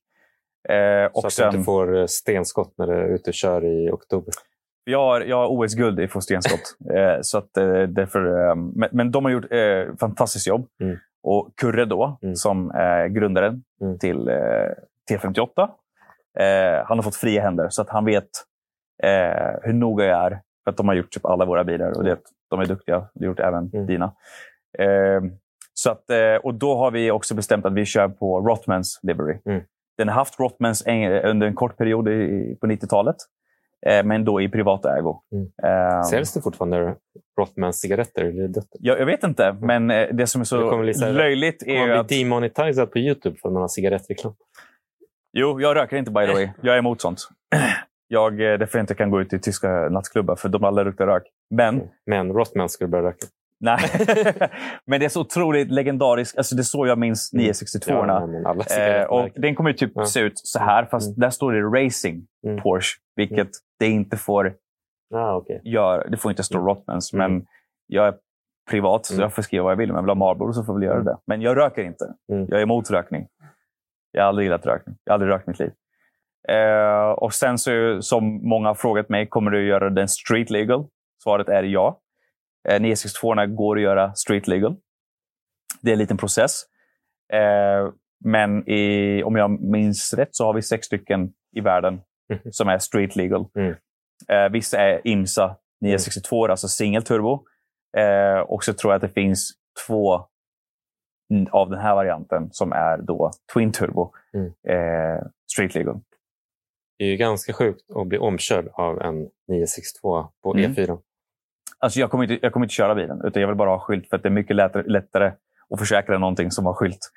Eh, 0.70 1.12
Så 1.14 1.28
att 1.28 1.34
sen, 1.34 1.52
du 1.52 1.58
inte 1.58 1.66
får 1.66 1.98
eh, 1.98 2.06
stenskott 2.06 2.74
när 2.78 2.88
du 2.88 2.94
är 2.94 3.08
ute 3.08 3.30
och 3.30 3.34
kör 3.34 3.66
i 3.66 3.90
oktober. 3.92 4.34
Jag, 4.84 5.00
har, 5.00 5.22
jag 5.22 5.38
har 5.38 5.48
OS-guld 5.48 6.00
i 6.00 6.08
fostergenskott. 6.08 6.76
eh, 6.96 7.18
så 7.22 7.38
att, 7.38 7.58
eh, 7.58 7.84
därför, 7.84 8.48
eh, 8.50 8.56
men, 8.56 8.90
men 8.92 9.12
de 9.12 9.26
har 9.26 9.32
gjort 9.32 9.52
eh, 9.52 9.96
fantastiskt 10.00 10.48
jobb. 10.48 10.68
Mm. 10.84 10.98
Och 11.24 11.50
Kurre 11.62 11.86
då, 11.86 12.18
Mm. 12.22 12.36
som 12.36 12.72
är 12.72 13.08
grundaren 13.08 13.64
Mm. 13.82 14.00
till 14.00 14.28
eh, 14.28 14.36
T58, 15.12 15.70
eh, 16.40 16.86
han 16.86 16.98
har 16.98 17.02
fått 17.04 17.16
fria 17.16 17.42
händer. 17.42 17.70
Så 17.70 17.82
att 17.82 17.90
han 17.90 18.06
vet 18.06 18.30
eh, 19.04 19.56
hur 19.64 19.74
noga 19.74 20.06
jag 20.06 20.26
är. 20.26 20.42
För 20.64 20.72
att 20.72 20.78
de 20.78 20.88
har 20.88 20.96
gjort 20.96 21.12
typ 21.12 21.26
alla 21.26 21.46
våra 21.46 21.64
bilar 21.64 21.98
och 21.98 22.04
det, 22.04 22.18
de 22.50 22.60
är 22.60 22.66
duktiga. 22.66 23.08
De 23.14 23.26
har 23.26 23.28
gjort 23.28 23.40
även 23.40 23.70
Mm. 23.74 23.86
dina. 23.86 24.06
Eh, 24.80 25.22
så 25.74 25.92
att, 25.92 26.04
och 26.44 26.54
då 26.54 26.76
har 26.76 26.92
vi 26.92 27.12
också 27.12 27.36
bestämt 27.36 27.66
att 27.66 27.74
vi 27.74 27.86
kör 27.86 28.08
på 28.08 28.40
Rothmans 28.42 29.00
livery. 29.04 29.38
Mm. 29.46 29.62
Den 29.98 30.08
har 30.08 30.16
haft 30.16 30.40
Rothmans 30.40 30.84
en, 30.88 31.12
under 31.12 31.48
en 31.48 31.56
kort 31.56 31.78
period 31.78 32.06
på 32.60 32.68
90-talet. 32.68 33.16
Eh, 33.86 34.04
men 34.06 34.26
då 34.26 34.42
i 34.42 34.50
privat 34.50 34.86
ägo. 34.86 35.22
Mm. 35.32 35.48
Eh, 35.64 36.02
Säljs 36.04 36.34
det 36.34 36.42
fortfarande 36.42 36.96
Rothmans 37.40 37.80
cigaretter? 37.80 38.24
Eller 38.24 38.48
dött? 38.48 38.68
jag, 38.80 39.00
jag 39.00 39.06
vet 39.06 39.24
inte, 39.24 39.56
men 39.62 39.92
eh, 39.92 40.08
det 40.12 40.28
som 40.28 40.42
är 40.42 40.46
så 40.46 40.86
här- 41.06 41.12
löjligt 41.12 41.64
är 41.64 41.78
man 41.78 41.86
bli 41.88 41.98
att... 41.98 42.10
demonetized 42.10 42.92
på 42.92 43.00
Youtube 43.00 43.38
för 43.42 43.50
att 43.50 43.54
man 43.54 43.62
har 43.62 43.68
cigarettreklam? 43.68 44.34
Jo, 45.38 45.62
jag 45.62 45.76
röker 45.76 45.98
inte 45.98 46.12
by 46.12 46.26
the 46.26 46.34
way. 46.34 46.50
Jag 46.62 46.76
är 46.76 46.80
emot 46.80 47.02
sånt. 47.02 47.20
Jag, 48.08 48.34
eh, 48.34 48.58
därför 48.60 48.78
jag 48.80 48.84
inte 48.84 48.96
kan 48.96 49.12
gå 49.12 49.22
ut 49.22 49.34
i 49.34 49.40
tyska 49.40 49.70
nattklubbar, 49.70 50.36
för 50.36 50.50
de 50.50 50.64
alla 50.64 50.84
luktar 50.84 51.08
rök. 51.08 51.24
Men, 51.56 51.82
Men 52.06 52.34
Rothmans 52.34 52.72
skulle 52.74 52.88
börja 52.88 53.04
röka. 53.04 53.28
Nej. 53.64 53.80
men 54.86 55.00
det 55.00 55.06
är 55.06 55.10
så 55.10 55.22
otroligt 55.22 55.72
legendariskt. 55.72 56.38
Alltså, 56.38 56.56
det 56.56 56.62
är 56.62 56.64
så 56.64 56.88
jag 56.88 56.98
minns 56.98 57.34
962 57.34 57.92
Ja, 57.92 58.00
orna 58.02 58.28
men 58.28 58.46
alla 58.46 58.64
Eh, 58.66 59.04
och 59.06 59.30
den 59.36 59.56
kommer 59.56 59.70
ju 59.70 59.76
typ 59.76 59.92
Ja. 59.96 60.06
se 60.06 60.20
ut 60.20 60.34
så 60.36 60.60
här, 60.60 60.86
fast 60.86 61.08
Mm. 61.08 61.20
där 61.20 61.30
står 61.30 61.52
det 61.54 61.84
Racing 61.86 62.28
Mm. 62.48 62.62
Porsche, 62.64 62.98
vilket 63.16 63.50
det 63.80 63.88
inte 63.88 64.18
får 64.18 64.54
Ah, 65.16 65.36
okay. 65.36 65.60
göra. 65.64 66.08
Det 66.10 66.18
får 66.18 66.32
inte 66.32 66.44
stå 66.44 66.58
Mm. 66.58 66.68
Rothmans, 66.68 67.14
Mm. 67.14 67.32
men 67.34 67.46
jag 67.88 68.08
är 68.08 68.14
privat, 68.70 69.06
så 69.06 69.14
Mm. 69.14 69.22
jag 69.22 69.34
får 69.34 69.42
skriva 69.42 69.64
vad 69.64 69.72
jag 69.72 69.78
vill. 69.78 69.90
Om 69.92 69.96
jag 69.96 70.04
vill 70.04 70.10
ha 70.10 70.16
Marlboro 70.16 70.54
så 70.54 70.64
får 70.64 70.74
jag 70.76 70.80
väl 70.80 70.84
göra 70.84 70.96
Mm. 70.96 71.06
det. 71.06 71.18
Men 71.28 71.42
jag 71.42 71.58
röker 71.58 71.84
inte. 71.84 72.06
Mm. 72.32 72.46
Jag 72.50 72.60
är 72.60 72.64
emot 72.64 72.92
rökning. 72.92 73.28
Jag 74.12 74.22
har 74.22 74.28
aldrig 74.30 74.46
gillat 74.46 74.66
rökning. 74.66 74.96
Jag 75.04 75.12
har 75.12 75.16
aldrig 75.16 75.32
rökt 75.32 75.48
mitt 75.48 75.60
liv. 75.60 75.72
Eh, 76.50 77.10
och 77.10 77.34
sen 77.34 77.58
så, 77.58 78.02
som 78.02 78.50
många 78.50 78.68
har 78.68 78.76
frågat 78.76 79.10
mig, 79.10 79.28
kommer 79.28 79.52
du 79.52 79.68
göra 79.68 79.90
den 79.90 80.08
street 80.08 80.50
legal? 80.50 80.86
Svaret 81.24 81.50
är 81.50 81.64
ja. 81.64 82.00
Eh, 82.70 82.80
962 82.82 83.36
går 83.48 83.76
att 83.78 83.82
göra 83.84 84.14
street 84.14 84.48
legal. 84.48 84.76
Det 85.82 85.90
är 85.90 85.94
en 85.94 86.00
liten 86.00 86.18
process. 86.18 86.62
Eh, 87.34 87.94
men 88.26 88.70
i, 88.70 89.24
om 89.24 89.36
jag 89.36 89.62
minns 89.62 90.14
rätt 90.14 90.30
så 90.36 90.46
har 90.46 90.54
vi 90.54 90.62
sex 90.62 90.86
stycken 90.86 91.34
i 91.56 91.62
världen 91.62 92.02
Mhm. 92.30 92.52
som 92.52 92.68
är 92.68 92.78
street 92.80 93.16
legal. 93.16 93.46
Mm. 93.56 93.76
Eh, 94.30 94.50
vissa 94.52 94.78
är 94.82 95.02
IMSA 95.08 95.56
962, 95.82 96.46
alltså 96.48 96.68
single 96.68 97.02
turbo. 97.02 97.46
Eh, 97.98 98.40
och 98.40 98.64
så 98.64 98.74
tror 98.74 98.94
jag 98.94 98.96
att 98.96 99.02
det 99.10 99.22
finns 99.22 99.52
två 99.88 100.28
av 101.52 101.70
den 101.70 101.80
här 101.80 101.96
varianten 101.96 102.50
som 102.52 102.72
är 102.72 102.98
då 102.98 103.32
twin 103.54 103.72
turbo 103.72 104.12
Mm. 104.34 104.48
eh, 104.68 105.24
street 105.52 105.76
legal. 105.76 106.00
Det 106.98 107.04
är 107.06 107.10
ju 107.10 107.18
ganska 107.18 107.54
sjukt 107.54 107.82
att 107.96 108.08
bli 108.08 108.18
omkörd 108.18 108.68
av 108.74 109.02
en 109.02 109.30
962 109.48 110.28
på 110.44 110.54
Mm. 110.56 110.72
E4. 110.74 111.00
Alltså 111.84 112.00
jag, 112.00 112.12
kommer 112.12 112.24
inte, 112.24 112.40
jag 112.42 112.54
kommer 112.54 112.66
inte 112.66 112.74
köra 112.74 112.96
bilen, 112.96 113.22
utan 113.24 113.42
jag 113.42 113.48
vill 113.48 113.58
bara 113.58 113.70
ha 113.70 113.80
skylt 113.80 114.10
för 114.10 114.18
att 114.18 114.24
det 114.24 114.30
är 114.30 114.32
mycket 114.32 114.56
lättare, 114.56 114.84
lättare 114.88 115.32
att 115.70 115.80
försäkra 115.80 116.18
någonting 116.18 116.52
som 116.52 116.66
har 116.66 116.74
skylt 116.74 117.12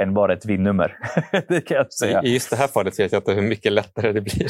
än 0.00 0.14
bara 0.14 0.32
ett 0.32 0.46
VIN-nummer. 0.46 0.96
det 1.48 1.60
kan 1.60 1.76
jag 1.76 1.92
säga. 1.92 2.22
I 2.22 2.32
just 2.32 2.50
det 2.50 2.56
här 2.56 2.66
fallet 2.66 3.00
vet 3.00 3.12
jag 3.12 3.20
inte 3.20 3.32
hur 3.32 3.48
mycket 3.48 3.72
lättare 3.72 4.12
det 4.12 4.20
blir. 4.20 4.48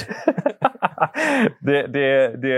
det, 1.60 1.86
det, 1.86 2.36
det, 2.42 2.48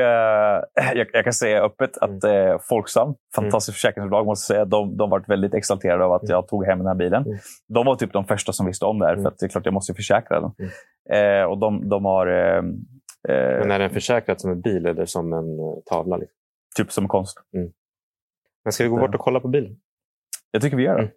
jag, 0.95 1.07
jag 1.13 1.25
kan 1.25 1.33
säga 1.33 1.63
öppet 1.63 1.99
att 1.99 2.25
eh, 2.25 2.59
Folksam, 2.69 3.15
fantastiskt 3.35 3.75
försäkringsbolag, 3.75 4.27
måste 4.27 4.47
säga, 4.47 4.65
de, 4.65 4.97
de 4.97 5.11
varit 5.11 5.29
väldigt 5.29 5.55
exalterade 5.55 6.05
av 6.05 6.13
att 6.13 6.29
jag 6.29 6.49
tog 6.49 6.67
hem 6.67 6.79
den 6.79 6.87
här 6.87 6.95
bilen. 6.95 7.23
Mm. 7.27 7.39
De 7.69 7.87
var 7.87 7.97
typ 7.97 8.13
de 8.13 8.25
första 8.25 8.53
som 8.53 8.67
visste 8.67 8.85
om 8.85 8.99
det 8.99 9.07
här, 9.07 9.13
Mm. 9.13 9.23
för 9.23 9.29
att 9.29 9.39
det 9.39 9.47
är 9.47 9.49
klart 9.49 9.65
jag 9.65 9.75
måste 9.75 9.95
försäkra 9.95 10.41
den. 10.41 10.51
Mm. 10.59 11.41
Eh, 11.41 11.45
och 11.45 11.59
de, 11.59 11.89
de 11.89 12.05
har 12.05 12.27
eh, 12.27 12.57
eh, 13.29 13.59
Men 13.59 13.71
är 13.71 13.79
den 13.79 13.91
försäkrad 13.91 14.41
som 14.41 14.51
en 14.51 14.61
bil 14.61 14.87
eller 14.87 15.05
som 15.05 15.33
en 15.33 15.59
eh, 15.59 15.75
tavla? 15.91 16.17
Liksom? 16.17 16.40
Typ 16.77 16.93
som 16.93 17.09
konst. 17.09 17.39
Men 18.65 18.73
ska 18.73 18.85
vi 18.85 18.91
gå 18.91 18.97
bort 18.97 19.15
och 19.15 19.21
kolla 19.21 19.41
på 19.41 19.49
bilen? 19.49 19.81
Jag 20.51 20.63
tycker 20.63 20.77
vi 20.77 20.83
gör 20.83 20.97
det. 20.97 21.03
Mm. 21.03 21.15